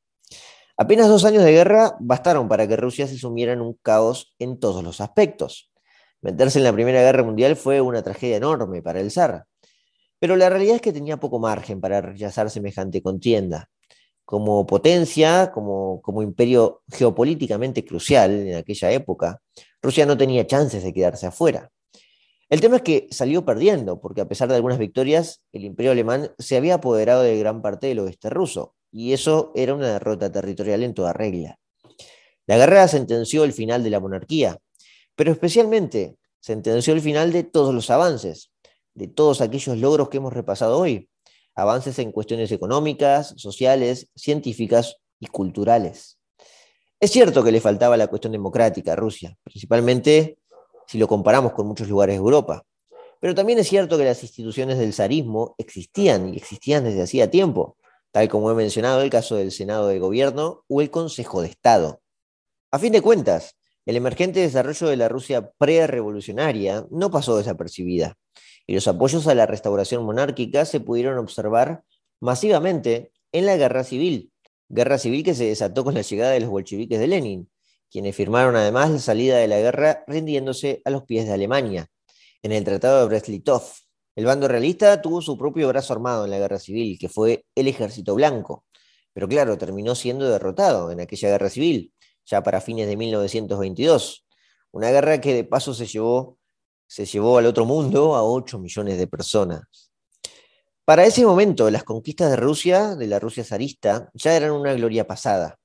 Apenas 0.76 1.08
dos 1.08 1.24
años 1.24 1.42
de 1.42 1.50
guerra 1.50 1.96
bastaron 1.98 2.48
para 2.48 2.68
que 2.68 2.76
Rusia 2.76 3.08
se 3.08 3.18
sumiera 3.18 3.52
en 3.52 3.60
un 3.60 3.76
caos 3.82 4.32
en 4.38 4.60
todos 4.60 4.84
los 4.84 5.00
aspectos. 5.00 5.72
Meterse 6.22 6.60
en 6.60 6.64
la 6.64 6.72
Primera 6.72 7.02
Guerra 7.02 7.24
Mundial 7.24 7.56
fue 7.56 7.80
una 7.80 8.04
tragedia 8.04 8.36
enorme 8.36 8.80
para 8.80 9.00
el 9.00 9.10
zar, 9.10 9.46
pero 10.20 10.36
la 10.36 10.48
realidad 10.48 10.76
es 10.76 10.82
que 10.82 10.92
tenía 10.92 11.16
poco 11.16 11.40
margen 11.40 11.80
para 11.80 12.00
rechazar 12.00 12.48
semejante 12.48 13.02
contienda 13.02 13.68
como 14.24 14.66
potencia, 14.66 15.50
como, 15.52 16.00
como 16.00 16.22
imperio 16.22 16.84
geopolíticamente 16.92 17.84
crucial 17.84 18.30
en 18.30 18.54
aquella 18.54 18.92
época, 18.92 19.40
Rusia 19.82 20.06
no 20.06 20.16
tenía 20.16 20.46
chances 20.46 20.84
de 20.84 20.94
quedarse 20.94 21.26
afuera. 21.26 21.72
El 22.48 22.60
tema 22.60 22.76
es 22.76 22.82
que 22.82 23.08
salió 23.10 23.44
perdiendo, 23.44 24.00
porque 24.00 24.20
a 24.20 24.28
pesar 24.28 24.48
de 24.48 24.54
algunas 24.54 24.78
victorias, 24.78 25.42
el 25.52 25.64
imperio 25.64 25.90
alemán 25.90 26.30
se 26.38 26.56
había 26.56 26.74
apoderado 26.74 27.22
de 27.22 27.38
gran 27.38 27.60
parte 27.60 27.88
del 27.88 27.98
oeste 27.98 28.30
ruso, 28.30 28.74
y 28.92 29.12
eso 29.12 29.50
era 29.56 29.74
una 29.74 29.92
derrota 29.92 30.30
territorial 30.30 30.84
en 30.84 30.94
toda 30.94 31.12
regla. 31.12 31.58
La 32.46 32.56
guerra 32.56 32.86
sentenció 32.86 33.42
el 33.42 33.52
final 33.52 33.82
de 33.82 33.90
la 33.90 33.98
monarquía, 33.98 34.58
pero 35.16 35.32
especialmente 35.32 36.16
sentenció 36.38 36.94
el 36.94 37.00
final 37.00 37.32
de 37.32 37.42
todos 37.42 37.74
los 37.74 37.90
avances, 37.90 38.52
de 38.94 39.08
todos 39.08 39.40
aquellos 39.40 39.76
logros 39.78 40.08
que 40.08 40.18
hemos 40.18 40.32
repasado 40.32 40.78
hoy, 40.78 41.08
avances 41.56 41.98
en 41.98 42.12
cuestiones 42.12 42.52
económicas, 42.52 43.34
sociales, 43.36 44.08
científicas 44.14 44.98
y 45.18 45.26
culturales. 45.26 46.18
Es 47.00 47.10
cierto 47.10 47.42
que 47.42 47.52
le 47.52 47.60
faltaba 47.60 47.96
la 47.96 48.06
cuestión 48.06 48.32
democrática 48.32 48.92
a 48.92 48.96
Rusia, 48.96 49.36
principalmente 49.42 50.38
si 50.86 50.98
lo 50.98 51.08
comparamos 51.08 51.52
con 51.52 51.66
muchos 51.66 51.88
lugares 51.88 52.14
de 52.14 52.18
Europa, 52.18 52.64
Pero 53.18 53.34
también 53.34 53.58
es 53.58 53.68
cierto 53.68 53.96
que 53.96 54.04
las 54.04 54.22
instituciones 54.22 54.78
del 54.78 54.92
zarismo 54.92 55.54
existían 55.58 56.34
y 56.34 56.36
existían 56.36 56.84
desde 56.84 57.02
hacía 57.02 57.30
tiempo, 57.30 57.76
tal 58.12 58.28
como 58.28 58.50
he 58.50 58.54
mencionado 58.54 59.00
el 59.00 59.10
caso 59.10 59.36
del 59.36 59.52
Senado 59.52 59.88
de 59.88 59.98
Gobierno 59.98 60.64
o 60.68 60.80
el 60.80 60.90
Consejo 60.90 61.40
de 61.40 61.48
Estado. 61.48 62.00
A 62.70 62.78
fin 62.78 62.92
de 62.92 63.00
cuentas, 63.00 63.56
el 63.86 63.96
emergente 63.96 64.40
desarrollo 64.40 64.88
de 64.88 64.96
la 64.96 65.08
Rusia 65.08 65.50
pre-revolucionaria 65.58 66.86
no 66.90 67.10
pasó 67.10 67.36
desapercibida, 67.36 68.18
y 68.66 68.74
los 68.74 68.86
apoyos 68.88 69.26
a 69.28 69.34
la 69.34 69.46
restauración 69.46 70.04
monárquica 70.04 70.64
se 70.64 70.80
pudieron 70.80 71.18
observar 71.18 71.84
masivamente 72.20 73.12
en 73.32 73.46
la 73.46 73.56
guerra 73.56 73.84
civil, 73.84 74.32
guerra 74.68 74.98
civil 74.98 75.24
que 75.24 75.34
se 75.34 75.44
desató 75.44 75.84
con 75.84 75.94
la 75.94 76.02
llegada 76.02 76.32
de 76.32 76.40
los 76.40 76.50
bolcheviques 76.50 76.98
de 76.98 77.06
Lenin, 77.06 77.48
quienes 77.90 78.14
firmaron 78.16 78.56
además 78.56 78.90
la 78.90 78.98
salida 78.98 79.38
de 79.38 79.48
la 79.48 79.58
guerra 79.58 80.04
rindiéndose 80.06 80.82
a 80.84 80.90
los 80.90 81.04
pies 81.04 81.26
de 81.26 81.32
Alemania. 81.32 81.88
En 82.42 82.52
el 82.52 82.64
Tratado 82.64 83.00
de 83.00 83.06
Brest-Litov, 83.06 83.62
el 84.14 84.24
bando 84.24 84.48
realista 84.48 85.02
tuvo 85.02 85.20
su 85.20 85.36
propio 85.36 85.68
brazo 85.68 85.92
armado 85.92 86.24
en 86.24 86.30
la 86.30 86.38
guerra 86.38 86.58
civil, 86.58 86.98
que 86.98 87.08
fue 87.08 87.44
el 87.54 87.68
Ejército 87.68 88.14
Blanco, 88.14 88.64
pero 89.12 89.28
claro, 89.28 89.56
terminó 89.56 89.94
siendo 89.94 90.28
derrotado 90.28 90.90
en 90.90 91.00
aquella 91.00 91.30
guerra 91.30 91.48
civil, 91.48 91.92
ya 92.26 92.42
para 92.42 92.60
fines 92.60 92.86
de 92.86 92.96
1922. 92.96 94.26
Una 94.72 94.90
guerra 94.90 95.20
que 95.20 95.32
de 95.32 95.44
paso 95.44 95.72
se 95.72 95.86
llevó, 95.86 96.38
se 96.86 97.06
llevó 97.06 97.38
al 97.38 97.46
otro 97.46 97.64
mundo 97.64 98.14
a 98.14 98.22
8 98.22 98.58
millones 98.58 98.98
de 98.98 99.06
personas. 99.06 99.90
Para 100.84 101.04
ese 101.04 101.24
momento, 101.24 101.70
las 101.70 101.82
conquistas 101.82 102.30
de 102.30 102.36
Rusia, 102.36 102.94
de 102.94 103.06
la 103.06 103.18
Rusia 103.18 103.42
zarista, 103.42 104.10
ya 104.14 104.36
eran 104.36 104.52
una 104.52 104.72
gloria 104.74 105.06
pasada. 105.06 105.58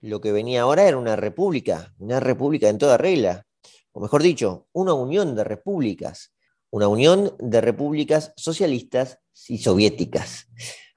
Lo 0.00 0.20
que 0.20 0.32
venía 0.32 0.62
ahora 0.62 0.86
era 0.86 0.98
una 0.98 1.16
república, 1.16 1.94
una 1.98 2.20
república 2.20 2.68
en 2.68 2.78
toda 2.78 2.98
regla, 2.98 3.46
o 3.92 4.00
mejor 4.00 4.22
dicho, 4.22 4.68
una 4.72 4.92
unión 4.92 5.34
de 5.34 5.44
repúblicas, 5.44 6.34
una 6.70 6.88
unión 6.88 7.34
de 7.38 7.60
repúblicas 7.60 8.32
socialistas 8.36 9.18
y 9.48 9.58
soviéticas. 9.58 10.48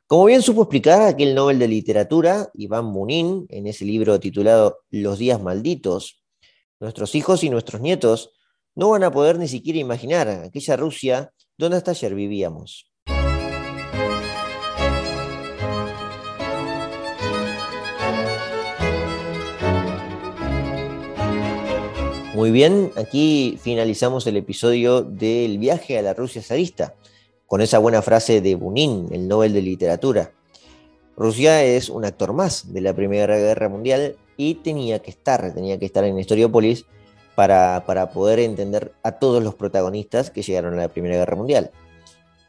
Como 0.06 0.26
bien 0.26 0.42
supo 0.42 0.64
explicar 0.64 1.04
aquel 1.04 1.36
Nobel 1.36 1.60
de 1.60 1.68
Literatura, 1.68 2.50
Iván 2.56 2.92
Bunin, 2.92 3.46
en 3.50 3.68
ese 3.68 3.86
libro 3.86 4.20
titulado 4.20 4.80
Los 4.90 5.20
días 5.20 5.42
malditos, 5.42 6.24
nuestros 6.80 7.14
hijos 7.16 7.44
y 7.44 7.50
nuestros 7.50 7.80
nietos 7.80 8.34
no 8.76 8.90
van 8.90 9.04
a 9.04 9.12
poder 9.12 9.38
ni 9.38 9.48
siquiera 9.48 9.80
imaginar 9.80 10.28
aquella 10.28 10.78
Rusia 10.78 11.34
donde 11.58 11.78
hasta 11.78 11.92
ayer 11.92 12.16
vivíamos. 12.16 12.89
Muy 22.40 22.52
bien, 22.52 22.94
aquí 22.96 23.60
finalizamos 23.62 24.26
el 24.26 24.38
episodio 24.38 25.02
del 25.02 25.58
viaje 25.58 26.00
a 26.00 26.02
la 26.02 26.14
Rusia 26.14 26.42
zarista 26.42 26.96
con 27.48 27.60
esa 27.60 27.80
buena 27.80 28.02
frase 28.02 28.40
de 28.40 28.56
Bunin, 28.56 29.10
el 29.12 29.28
Nobel 29.28 29.52
de 29.52 29.62
Literatura. 29.62 30.32
Rusia 31.18 31.62
es 31.66 31.90
un 31.90 32.06
actor 32.06 32.32
más 32.32 32.72
de 32.72 32.80
la 32.80 32.94
Primera 32.94 33.36
Guerra 33.36 33.68
Mundial 33.68 34.16
y 34.38 34.56
tenía 34.56 35.00
que 35.00 35.10
estar, 35.12 35.54
tenía 35.54 35.78
que 35.80 35.86
estar 35.86 36.06
en 36.06 36.18
Historiópolis 36.18 36.86
para, 37.36 37.84
para 37.86 38.10
poder 38.12 38.40
entender 38.40 38.94
a 39.04 39.12
todos 39.12 39.44
los 39.44 39.56
protagonistas 39.56 40.32
que 40.32 40.42
llegaron 40.42 40.76
a 40.76 40.84
la 40.84 40.88
Primera 40.88 41.18
Guerra 41.18 41.36
Mundial. 41.36 41.72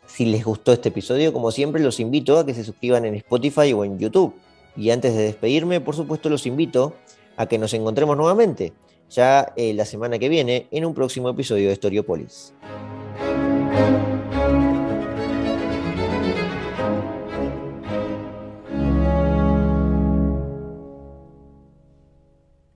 Si 0.07 0.25
les 0.25 0.45
gustó 0.45 0.73
este 0.73 0.91
episodio, 0.91 1.33
como 1.33 1.51
siempre, 1.51 1.83
los 1.83 1.99
invito 1.99 2.39
a 2.39 2.47
que 2.47 2.55
se 2.55 2.63
suscriban 2.63 3.07
en 3.07 3.17
Spotify 3.17 3.73
o 3.73 3.85
en 3.85 3.99
YouTube. 3.99 4.37
Y 4.77 4.91
antes 4.91 5.17
de 5.17 5.25
despedirme, 5.25 5.81
por 5.81 5.97
supuesto, 5.97 6.29
los 6.29 6.47
invito 6.47 6.95
a 7.37 7.47
que 7.47 7.59
nos 7.59 7.75
encontremos 7.75 8.17
nuevamente, 8.17 8.73
ya 9.11 9.53
eh, 9.57 9.75
la 9.75 9.85
semana 9.85 10.19
que 10.19 10.29
viene, 10.29 10.67
en 10.71 10.85
un 10.85 10.95
próximo 10.95 11.29
episodio 11.29 11.67
de 11.67 11.75
Historiopolis. 11.75 12.55